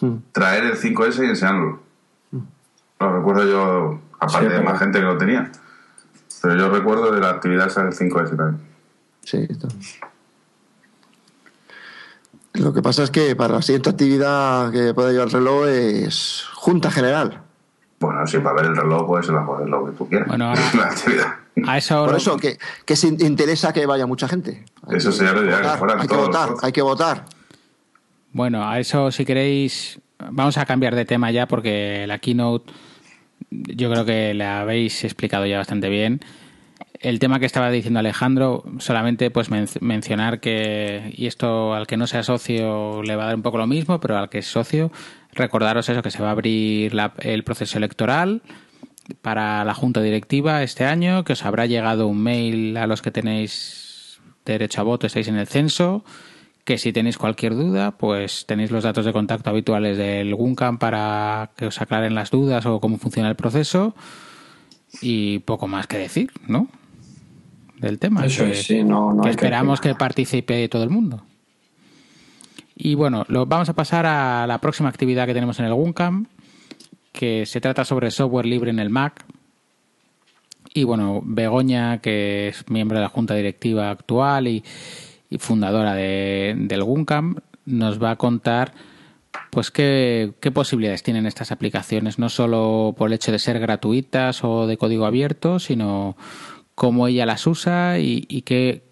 Hmm. 0.02 0.16
traer 0.34 0.66
el 0.66 0.76
5S 0.78 1.24
y 1.26 1.30
enseñarlo. 1.30 1.80
Lo 3.00 3.18
recuerdo 3.18 3.46
yo, 3.50 4.02
aparte 4.20 4.50
de 4.50 4.60
más 4.62 4.78
gente 4.78 5.00
que 5.00 5.06
lo 5.06 5.18
tenía. 5.18 5.50
Pero 6.42 6.56
yo 6.58 6.70
recuerdo 6.70 7.14
de 7.14 7.22
la 7.22 7.30
actividad 7.30 7.68
esa 7.68 7.84
del 7.84 7.94
5S 7.94 8.36
también. 8.36 8.60
Sí, 9.24 9.38
esto. 9.50 9.70
Lo 12.58 12.74
que 12.74 12.82
pasa 12.82 13.04
es 13.04 13.12
que 13.12 13.36
para 13.36 13.56
la 13.56 13.62
siguiente 13.62 13.90
actividad 13.90 14.72
que 14.72 14.94
pueda 14.94 15.12
llevar 15.12 15.28
el 15.28 15.34
reloj 15.34 15.68
es 15.68 16.46
Junta 16.54 16.92
General. 16.92 17.42
Bueno, 18.00 18.26
sí, 18.28 18.38
para 18.40 18.56
ver 18.62 18.66
el 18.66 18.76
reloj 18.76 19.08
puedes 19.08 19.28
lo 19.28 19.86
que 19.86 19.92
tú 19.98 20.08
quieras. 20.08 20.28
Bueno, 20.28 20.50
ahora- 20.50 20.62
la 20.78 20.84
actividad. 20.86 21.36
A 21.66 21.78
eso, 21.78 22.06
Por 22.06 22.16
eso 22.18 22.36
que, 22.36 22.58
que 22.86 22.96
se 22.98 23.08
interesa 23.08 23.72
que 23.72 23.86
vaya 23.86 24.06
mucha 24.06 24.28
gente. 24.28 24.66
Hay 24.88 24.98
Eso 24.98 25.12
sería 25.14 25.32
lo 25.32 25.44
ideal, 25.46 25.62
que 25.62 26.02
hay 26.02 26.08
que 26.08 26.16
votar, 26.16 26.50
hay 26.62 26.72
que 26.74 26.82
votar. 26.82 27.26
Bueno, 28.34 28.68
a 28.68 28.78
eso 28.80 29.10
si 29.12 29.24
queréis, 29.24 30.00
vamos 30.20 30.58
a 30.58 30.66
cambiar 30.66 30.96
de 30.96 31.06
tema 31.06 31.32
ya 31.32 31.48
porque 31.48 32.06
la 32.08 32.20
keynote 32.20 32.74
yo 33.50 33.90
creo 33.90 34.04
que 34.04 34.34
la 34.34 34.62
habéis 34.62 35.04
explicado 35.06 35.46
ya 35.46 35.58
bastante 35.58 35.88
bien. 35.88 36.20
El 37.06 37.20
tema 37.20 37.40
que 37.40 37.46
estaba 37.46 37.70
diciendo 37.70 38.00
Alejandro, 38.00 38.64
solamente 38.80 39.30
pues 39.30 39.52
men- 39.52 39.68
mencionar 39.80 40.40
que, 40.40 41.14
y 41.16 41.28
esto 41.28 41.76
al 41.76 41.86
que 41.86 41.98
no 41.98 42.08
sea 42.08 42.24
socio 42.24 43.04
le 43.04 43.16
va 43.16 43.24
a 43.24 43.28
dar 43.28 43.36
un 43.36 43.44
poco 43.44 43.60
lo 43.60 43.68
mismo, 43.68 44.00
pero 44.00 44.18
al 44.18 44.28
que 44.30 44.40
es 44.40 44.48
socio, 44.48 44.92
recordaros 45.32 45.88
eso, 45.88 46.02
que 46.02 46.10
se 46.10 46.24
va 46.24 46.30
a 46.30 46.32
abrir 46.32 46.96
la- 46.96 47.14
el 47.20 47.44
proceso 47.44 47.78
electoral 47.78 48.42
para 49.22 49.64
la 49.66 49.76
junta 49.76 50.02
directiva 50.02 50.64
este 50.64 50.84
año, 50.86 51.24
que 51.26 51.34
os 51.34 51.46
habrá 51.46 51.68
llegado 51.68 52.08
un 52.08 52.24
mail 52.24 52.76
a 52.78 52.88
los 52.88 53.04
que 53.04 53.12
tenéis 53.12 54.20
derecho 54.44 54.82
a 54.82 54.84
voto, 54.84 55.06
estáis 55.06 55.28
en 55.28 55.36
el 55.38 55.46
censo, 55.46 56.04
que 56.64 56.80
si 56.80 56.92
tenéis 56.92 57.20
cualquier 57.20 57.54
duda, 57.54 57.92
pues 57.92 58.48
tenéis 58.48 58.72
los 58.72 58.84
datos 58.84 59.06
de 59.06 59.14
contacto 59.14 59.52
habituales 59.52 60.00
del 60.00 60.34
Guncam 60.34 60.80
para 60.80 61.52
que 61.56 61.68
os 61.68 61.80
aclaren 61.80 62.16
las 62.16 62.32
dudas 62.32 62.66
o 62.66 62.80
cómo 62.80 62.98
funciona 62.98 63.30
el 63.30 63.36
proceso 63.36 63.96
y 65.04 65.38
poco 65.40 65.68
más 65.68 65.86
que 65.86 66.00
decir, 66.00 66.32
¿no? 66.48 66.68
Del 67.78 68.00
tema. 68.00 68.26
Eso 68.26 68.46
que, 68.46 68.52
es, 68.52 68.64
sí, 68.64 68.84
no, 68.84 69.14
no 69.14 69.24
que 69.24 69.30
esperamos 69.30 69.82
que 69.82 69.96
participe 69.96 70.68
todo 70.70 70.84
el 70.84 70.90
mundo. 70.90 71.24
Y 72.76 72.96
bueno, 72.96 73.26
lo, 73.30 73.46
vamos 73.46 73.70
a 73.70 73.74
pasar 73.74 74.06
a 74.06 74.46
la 74.48 74.60
próxima 74.60 74.90
actividad 74.90 75.26
que 75.26 75.34
tenemos 75.34 75.60
en 75.60 75.66
el 75.66 75.74
Guncam, 75.74 76.28
que 77.12 77.46
se 77.46 77.62
trata 77.62 77.86
sobre 77.86 78.12
software 78.12 78.46
libre 78.46 78.70
en 78.70 78.80
el 78.80 78.90
Mac. 78.90 79.26
Y 80.74 80.84
bueno, 80.84 81.22
Begoña, 81.24 82.00
que 82.00 82.50
es 82.50 82.70
miembro 82.70 82.98
de 82.98 83.04
la 83.04 83.10
junta 83.10 83.34
directiva 83.34 83.90
actual 83.90 84.48
y, 84.48 84.64
y 85.30 85.38
fundadora 85.38 85.94
de, 85.94 86.54
del 86.58 86.84
Guncam, 86.84 87.38
nos 87.66 88.02
va 88.02 88.12
a 88.12 88.16
contar 88.18 88.74
pues 89.52 89.72
qué, 89.72 90.34
qué 90.42 90.52
posibilidades 90.52 91.04
tienen 91.04 91.26
estas 91.26 91.52
aplicaciones, 91.52 92.20
no 92.20 92.28
solo 92.28 92.94
por 92.98 93.08
el 93.08 93.14
hecho 93.14 93.32
de 93.32 93.40
ser 93.40 93.60
gratuitas 93.60 94.44
o 94.44 94.68
de 94.68 94.78
código 94.78 95.06
abierto, 95.06 95.60
sino 95.60 96.18
cómo 96.76 97.08
ella 97.08 97.26
las 97.26 97.48
usa 97.48 98.00
y, 98.00 98.26
y 98.28 98.42
qué, 98.44 98.84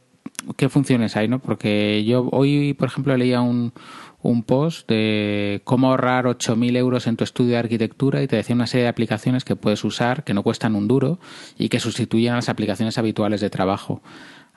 funciones 0.69 1.15
hay, 1.17 1.27
¿no? 1.27 1.39
Porque 1.39 2.03
yo 2.05 2.27
hoy, 2.31 2.73
por 2.73 2.87
ejemplo, 2.87 3.15
leía 3.15 3.41
un, 3.41 3.73
un 4.21 4.43
post 4.43 4.89
de 4.89 5.61
cómo 5.65 5.89
ahorrar 5.89 6.25
8.000 6.25 6.77
euros 6.77 7.07
en 7.07 7.17
tu 7.17 7.23
estudio 7.23 7.51
de 7.51 7.57
arquitectura 7.57 8.23
y 8.23 8.27
te 8.27 8.37
decía 8.37 8.55
una 8.55 8.67
serie 8.67 8.83
de 8.83 8.89
aplicaciones 8.89 9.43
que 9.43 9.55
puedes 9.55 9.83
usar, 9.83 10.23
que 10.23 10.33
no 10.33 10.41
cuestan 10.41 10.75
un 10.75 10.87
duro 10.87 11.19
y 11.57 11.69
que 11.69 11.79
sustituyen 11.79 12.33
a 12.33 12.37
las 12.37 12.49
aplicaciones 12.49 12.97
habituales 12.97 13.41
de 13.41 13.49
trabajo. 13.49 14.01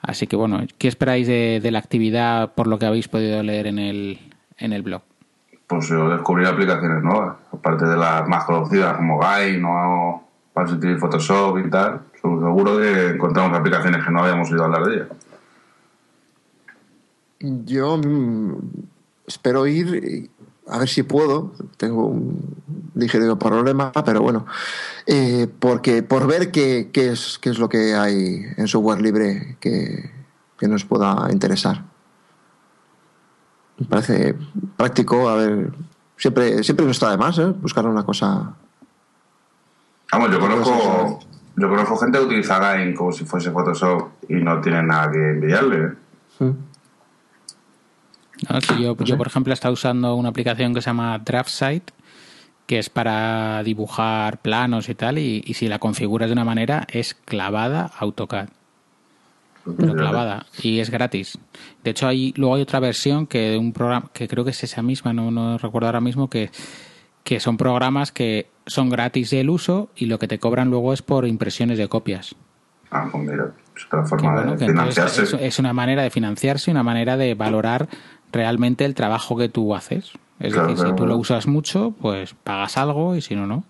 Así 0.01 0.27
que 0.27 0.35
bueno, 0.35 0.61
¿qué 0.77 0.87
esperáis 0.87 1.27
de, 1.27 1.67
la 1.69 1.79
actividad 1.79 2.53
por 2.53 2.67
lo 2.67 2.79
que 2.79 2.85
habéis 2.85 3.07
podido 3.07 3.43
leer 3.43 3.67
en 3.67 3.79
el, 3.79 4.19
en 4.57 4.73
el 4.73 4.83
blog? 4.83 5.01
Pues 5.67 5.89
yo 5.89 6.07
descubrí 6.09 6.45
aplicaciones 6.45 7.03
nuevas, 7.03 7.35
aparte 7.51 7.85
de 7.85 7.97
las 7.97 8.25
más 8.27 8.45
conocidas 8.45 8.95
como 8.95 9.17
Guy, 9.17 9.59
no 10.57 10.65
Parsity, 10.65 10.95
Photoshop 10.95 11.57
y 11.59 11.69
tal. 11.69 12.01
Seguro 12.21 12.77
que 12.77 13.09
encontramos 13.11 13.57
aplicaciones 13.57 14.03
que 14.03 14.11
no 14.11 14.23
habíamos 14.23 14.51
oído 14.51 14.65
hablar 14.65 14.85
de 14.85 14.95
ellas. 14.95 15.07
Yo 17.39 17.97
mm, 17.97 18.55
espero 19.27 19.67
ir, 19.67 20.29
a 20.67 20.79
ver 20.79 20.89
si 20.89 21.03
puedo. 21.03 21.53
Tengo 21.77 22.07
un 22.07 22.55
ligero 22.95 23.37
problema, 23.37 23.91
pero 24.05 24.21
bueno. 24.21 24.45
Eh, 25.05 25.47
porque 25.59 26.03
por 26.03 26.27
ver 26.27 26.51
qué, 26.51 26.89
qué 26.91 27.09
es, 27.11 27.37
qué 27.39 27.49
es 27.49 27.59
lo 27.59 27.69
que 27.69 27.93
hay 27.93 28.45
en 28.57 28.67
software 28.67 29.01
libre 29.01 29.57
que, 29.59 30.11
que 30.57 30.67
nos 30.67 30.83
pueda 30.83 31.27
interesar. 31.31 31.83
Me 33.77 33.85
parece 33.85 34.35
práctico, 34.75 35.29
a 35.29 35.35
ver. 35.35 35.71
Siempre, 36.17 36.63
siempre 36.63 36.85
no 36.85 36.91
está 36.91 37.11
de 37.11 37.17
más, 37.17 37.37
¿eh? 37.37 37.45
Buscar 37.45 37.85
una 37.85 38.03
cosa. 38.03 38.55
Vamos, 40.11 40.31
yo 40.31 40.39
Pues 40.39 40.51
conozco, 40.51 41.19
yo 41.55 41.69
conozco 41.69 41.97
gente 41.97 42.19
que 42.19 42.25
utiliza 42.25 42.59
Gain 42.59 42.95
como 42.95 43.11
si 43.11 43.25
fuese 43.25 43.51
Photoshop 43.51 44.09
y 44.29 44.35
no 44.35 44.61
tiene 44.61 44.83
nada 44.83 45.11
que 45.11 45.17
envidiarle. 45.17 45.77
¿eh? 45.77 46.43
¿Mm? 46.43 46.55
¿no? 48.49 48.61
Si 48.61 48.81
yo, 48.81 48.95
yo, 48.97 49.17
por 49.17 49.27
ejemplo, 49.27 49.51
he 49.51 49.55
estado 49.55 49.73
usando 49.73 50.15
una 50.15 50.29
aplicación 50.29 50.73
que 50.73 50.81
se 50.81 50.89
llama 50.89 51.19
DraftSite, 51.19 51.93
que 52.65 52.79
es 52.79 52.89
para 52.89 53.63
dibujar 53.63 54.39
planos 54.41 54.89
y 54.89 54.95
tal, 54.95 55.17
y, 55.17 55.43
y 55.45 55.53
si 55.55 55.67
la 55.67 55.79
configuras 55.79 56.29
de 56.29 56.33
una 56.33 56.45
manera 56.45 56.85
es 56.91 57.13
clavada 57.13 57.91
AutoCAD. 57.97 58.49
Pero 59.77 59.95
clavada. 59.95 60.45
Y 60.61 60.79
es 60.79 60.89
gratis. 60.89 61.37
De 61.83 61.91
hecho, 61.91 62.07
hay, 62.07 62.33
luego 62.37 62.55
hay 62.55 62.61
otra 62.61 62.79
versión 62.79 63.27
que 63.27 63.49
de 63.49 63.57
un 63.57 63.73
programa, 63.73 64.09
que 64.13 64.27
creo 64.27 64.45
que 64.45 64.51
es 64.51 64.63
esa 64.63 64.81
misma, 64.81 65.11
no, 65.11 65.31
no 65.31 65.57
recuerdo 65.57 65.87
ahora 65.87 65.99
mismo, 65.99 66.29
que, 66.29 66.51
que 67.27 67.41
son 67.41 67.57
programas 67.57 68.13
que 68.13 68.49
son 68.67 68.89
gratis 68.89 69.33
el 69.33 69.49
uso 69.49 69.89
y 69.97 70.05
lo 70.05 70.17
que 70.17 70.29
te 70.29 70.39
cobran 70.39 70.69
luego 70.69 70.93
es 70.93 71.01
por 71.01 71.27
impresiones 71.27 71.77
de 71.77 71.89
copias. 71.89 72.35
Ah, 72.89 73.09
pues 73.11 73.21
mira, 73.21 73.51
es 73.75 73.85
otra 73.85 74.05
forma 74.05 74.31
bueno, 74.33 74.55
de 74.55 74.65
financiarse. 74.65 75.23
es, 75.23 75.33
es 75.33 75.59
una 75.59 75.73
manera 75.73 76.03
de 76.03 76.09
financiarse 76.09 76.71
y 76.71 76.73
una 76.73 76.83
manera 76.83 77.17
de 77.17 77.35
valorar 77.35 77.89
realmente 78.31 78.85
el 78.85 78.95
trabajo 78.95 79.35
que 79.35 79.49
tú 79.49 79.75
haces. 79.75 80.13
Es 80.39 80.53
Claro, 80.53 80.69
decir, 80.69 80.87
si 80.87 80.95
tú 80.95 81.05
lo 81.05 81.17
usas 81.17 81.47
mucho, 81.47 81.93
pues 81.99 82.33
pagas 82.33 82.77
algo 82.77 83.17
y 83.17 83.19
si 83.19 83.35
no, 83.35 83.45
no. 83.45 83.65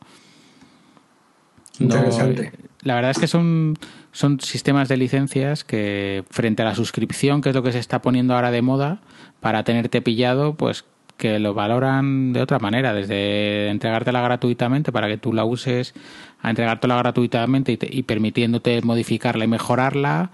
No, 1.80 1.86
Interesante. 1.96 2.52
la 2.84 2.94
verdad 2.94 3.10
es 3.10 3.18
que 3.18 3.28
son, 3.28 3.80
son 4.12 4.40
sistemas 4.40 4.88
de 4.88 4.98
licencias 4.98 5.64
que 5.64 6.24
frente 6.30 6.62
a 6.62 6.66
la 6.66 6.76
suscripción, 6.76 7.42
que 7.42 7.50
es 7.50 7.56
lo 7.56 7.64
que 7.64 7.72
se 7.72 7.80
está 7.80 8.04
poniendo 8.04 8.36
ahora 8.36 8.52
de 8.52 8.62
moda, 8.62 9.00
para 9.40 9.64
tenerte 9.64 10.04
pillado, 10.04 10.54
pues 10.54 10.86
que 11.18 11.40
lo 11.40 11.54
valoran 11.54 12.32
de 12.34 12.42
otra 12.42 12.60
manera, 12.60 12.94
desde 12.94 13.70
entregártela 13.70 14.22
gratuitamente 14.22 14.92
para 14.92 15.08
que 15.08 15.18
tú 15.18 15.34
la 15.34 15.44
uses, 15.46 15.94
a 16.42 16.50
entregártela 16.50 16.96
gratuitamente 16.98 17.72
y, 17.72 17.78
te- 17.78 17.90
y 17.92 18.04
permitiéndote 18.04 18.82
modificarla 18.84 19.44
y 19.46 19.48
mejorarla, 19.48 20.30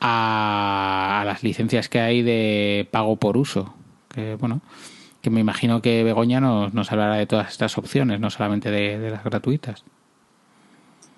a, 0.00 1.22
las 1.26 1.42
licencias 1.42 1.88
que 1.88 2.00
hay 2.00 2.22
de 2.22 2.88
pago 2.90 3.16
por 3.16 3.36
uso. 3.36 3.74
Que 4.08 4.36
bueno, 4.36 4.60
que 5.22 5.30
me 5.30 5.40
imagino 5.40 5.80
que 5.82 6.04
Begoña 6.04 6.40
nos, 6.40 6.92
hablará 6.92 7.16
de 7.16 7.26
todas 7.26 7.50
estas 7.50 7.76
opciones, 7.78 8.20
no 8.20 8.30
solamente 8.30 8.70
de, 8.70 8.98
de 8.98 9.10
las 9.10 9.24
gratuitas. 9.24 9.84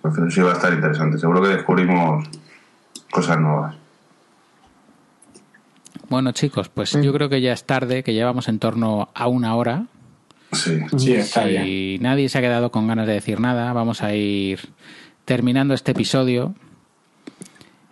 Pues 0.02 0.14
sí 0.34 0.40
va 0.40 0.50
a 0.50 0.54
estar 0.54 0.72
interesante. 0.72 1.18
Seguro 1.18 1.42
que 1.42 1.48
descubrimos 1.48 2.28
cosas 3.10 3.38
nuevas. 3.40 3.76
Bueno, 6.08 6.32
chicos, 6.32 6.68
pues 6.68 6.92
yo 6.92 7.12
creo 7.12 7.28
que 7.28 7.40
ya 7.40 7.52
es 7.52 7.64
tarde, 7.64 8.02
que 8.02 8.14
llevamos 8.14 8.48
en 8.48 8.58
torno 8.58 9.08
a 9.14 9.26
una 9.28 9.54
hora 9.56 9.86
Sí. 10.52 10.78
Sí, 10.96 11.12
está 11.12 11.44
bien. 11.44 11.64
y 11.66 11.98
nadie 12.00 12.28
se 12.28 12.38
ha 12.38 12.40
quedado 12.40 12.70
con 12.70 12.86
ganas 12.86 13.06
de 13.08 13.14
decir 13.14 13.40
nada. 13.40 13.72
Vamos 13.72 14.02
a 14.02 14.14
ir 14.14 14.60
terminando 15.24 15.74
este 15.74 15.90
episodio 15.90 16.54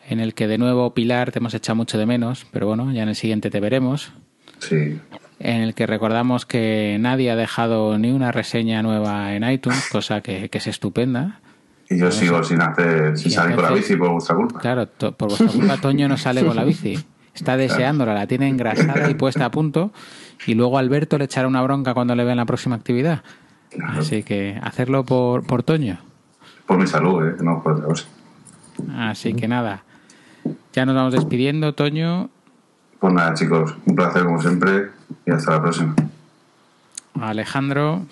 en 0.09 0.21
el 0.21 0.35
que 0.35 0.47
de 0.47 0.57
nuevo 0.59 0.95
Pilar 0.95 1.33
te 1.33 1.41
hemos 1.41 1.53
echado 1.55 1.77
mucho 1.77 1.99
de 1.99 2.07
menos, 2.07 2.47
pero 2.53 2.67
bueno, 2.69 2.93
ya 2.93 3.03
en 3.03 3.09
el 3.09 3.17
siguiente 3.17 3.51
te 3.51 3.59
veremos. 3.59 4.13
Sí. 4.61 4.99
En 5.41 5.63
el 5.63 5.75
que 5.75 5.87
recordamos 5.87 6.47
que 6.47 6.97
nadie 7.01 7.31
ha 7.33 7.37
dejado 7.37 7.99
ni 7.99 8.13
una 8.13 8.31
reseña 8.31 8.83
nueva 8.83 9.35
en 9.35 9.43
iTunes, 9.51 9.89
cosa 9.91 10.21
que, 10.21 10.49
que 10.49 10.59
es 10.59 10.67
estupenda. 10.69 11.41
Y 11.91 11.99
yo 11.99 12.11
sigo 12.13 12.43
sin 12.45 12.63
hacer, 12.63 13.19
sin 13.19 13.31
salir 13.33 13.57
con 13.57 13.65
la 13.65 13.73
bici 13.73 13.97
por 13.97 14.11
vuestra 14.13 14.37
culpa. 14.37 14.61
Claro, 14.61 14.87
to- 14.89 15.13
por 15.17 15.29
vuestra 15.29 15.49
culpa 15.49 15.77
Toño 15.79 16.09
no 16.09 16.17
sale 16.17 16.45
con 16.45 16.55
la 16.57 16.65
bici. 16.65 16.99
Está 17.35 17.57
deseándola, 17.57 18.15
la 18.15 18.27
tiene 18.27 18.49
engrasada 18.49 19.11
y 19.11 19.15
puesta 19.15 19.45
a 19.45 19.51
punto. 19.51 19.93
Y 20.47 20.55
luego 20.55 20.79
Alberto 20.79 21.19
le 21.19 21.25
echará 21.25 21.49
una 21.49 21.63
bronca 21.63 21.95
cuando 21.95 22.15
le 22.15 22.23
vea 22.23 22.33
en 22.33 22.39
la 22.39 22.47
próxima 22.47 22.77
actividad. 22.77 23.23
Así 23.83 24.23
que 24.23 24.59
hacerlo 24.63 25.05
por, 25.05 25.45
por 25.47 25.63
Toño. 25.63 25.99
Por 26.67 26.79
mi 26.79 26.87
salud, 26.87 27.27
¿eh? 27.27 27.37
No 27.41 27.63
por 27.63 27.73
otra 27.73 27.87
cosa. 27.87 28.07
Así 28.97 29.35
que 29.35 29.49
nada. 29.49 29.83
Ya 30.73 30.87
nos 30.87 30.95
vamos 30.95 31.13
despidiendo, 31.13 31.75
Toño. 31.75 32.31
Pues 33.01 33.13
nada, 33.13 33.35
chicos, 33.35 33.75
un 33.85 33.97
placer 33.97 34.25
como 34.25 34.41
siempre 34.41 34.91
y 35.27 35.31
hasta 35.31 35.53
la 35.53 35.63
próxima. 35.63 35.95
Alejandro. 37.21 38.07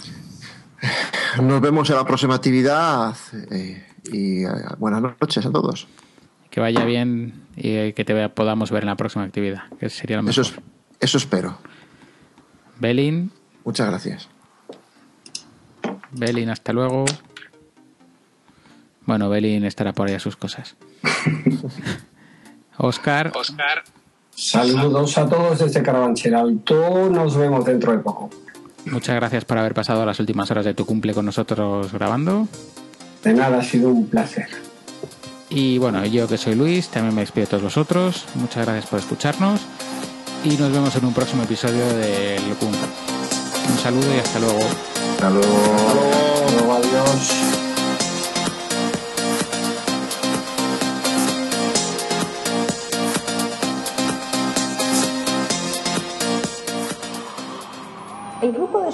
Nos 1.41 1.61
vemos 1.61 1.89
en 1.91 1.97
la 1.97 2.05
próxima 2.05 2.35
actividad 2.35 3.17
eh, 3.51 3.87
y 4.05 4.45
eh, 4.45 4.49
buenas 4.79 5.01
noches 5.01 5.47
a 5.47 5.51
todos. 5.51 5.87
Que 6.53 6.61
vaya 6.61 6.85
bien 6.85 7.43
y 7.57 7.93
que 7.95 8.05
te 8.05 8.13
vea- 8.13 8.29
podamos 8.33 8.71
ver 8.71 8.83
en 8.85 8.89
la 8.91 8.97
próxima 8.97 9.25
actividad. 9.25 9.63
Que 9.81 9.89
sería 9.89 10.19
lo 10.19 10.23
mejor. 10.23 10.45
Eso, 10.45 10.55
es- 10.55 10.61
eso 11.01 11.17
espero. 11.19 11.57
Belin. 12.79 13.33
Muchas 13.65 13.89
gracias. 13.89 14.29
Belin, 16.13 16.51
hasta 16.51 16.73
luego. 16.75 17.07
Bueno, 19.07 19.29
Belin 19.31 19.65
estará 19.65 19.93
por 19.95 20.09
ahí 20.09 20.15
a 20.15 20.21
sus 20.21 20.37
cosas. 20.37 20.77
Oscar. 22.77 23.33
Saludos 24.35 25.19
a 25.19 25.29
todos 25.29 25.59
desde 25.59 25.83
Carabanchel 25.83 26.35
Alto. 26.35 27.09
Nos 27.11 27.37
vemos 27.37 27.65
dentro 27.65 27.93
de 27.93 27.99
poco. 27.99 28.31
Muchas 28.87 29.15
gracias 29.17 29.45
por 29.45 29.59
haber 29.59 29.75
pasado 29.75 30.05
las 30.05 30.19
últimas 30.21 30.51
horas 30.51 30.65
de 30.65 30.75
tu 30.75 30.85
cumple 30.85 31.15
con 31.15 31.25
nosotros 31.25 31.93
grabando. 31.93 32.47
De 33.23 33.33
nada, 33.33 33.59
ha 33.59 33.63
sido 33.63 33.89
un 33.91 34.07
placer. 34.09 34.49
Y 35.55 35.77
bueno, 35.77 36.05
yo 36.07 36.27
que 36.27 36.39
soy 36.39 36.55
Luis, 36.55 36.89
también 36.89 37.15
me 37.15 37.21
despido 37.21 37.45
de 37.45 37.51
todos 37.51 37.63
vosotros. 37.65 38.25
Muchas 38.37 38.65
gracias 38.65 38.87
por 38.87 38.99
escucharnos. 39.01 39.61
Y 40.45 40.57
nos 40.57 40.73
vemos 40.73 40.97
en 40.97 41.05
un 41.05 41.13
próximo 41.13 41.43
episodio 41.43 41.87
del 41.95 42.43
Kunka. 42.59 42.87
Un 43.71 43.79
saludo 43.79 44.15
y 44.15 44.19
hasta 44.19 44.39
luego. 44.39 44.61
Hasta 45.13 45.31
luego. 45.31 45.77
Luego, 46.57 46.73
adiós. 46.73 47.33
El 47.35 47.37
grupo 47.43 47.52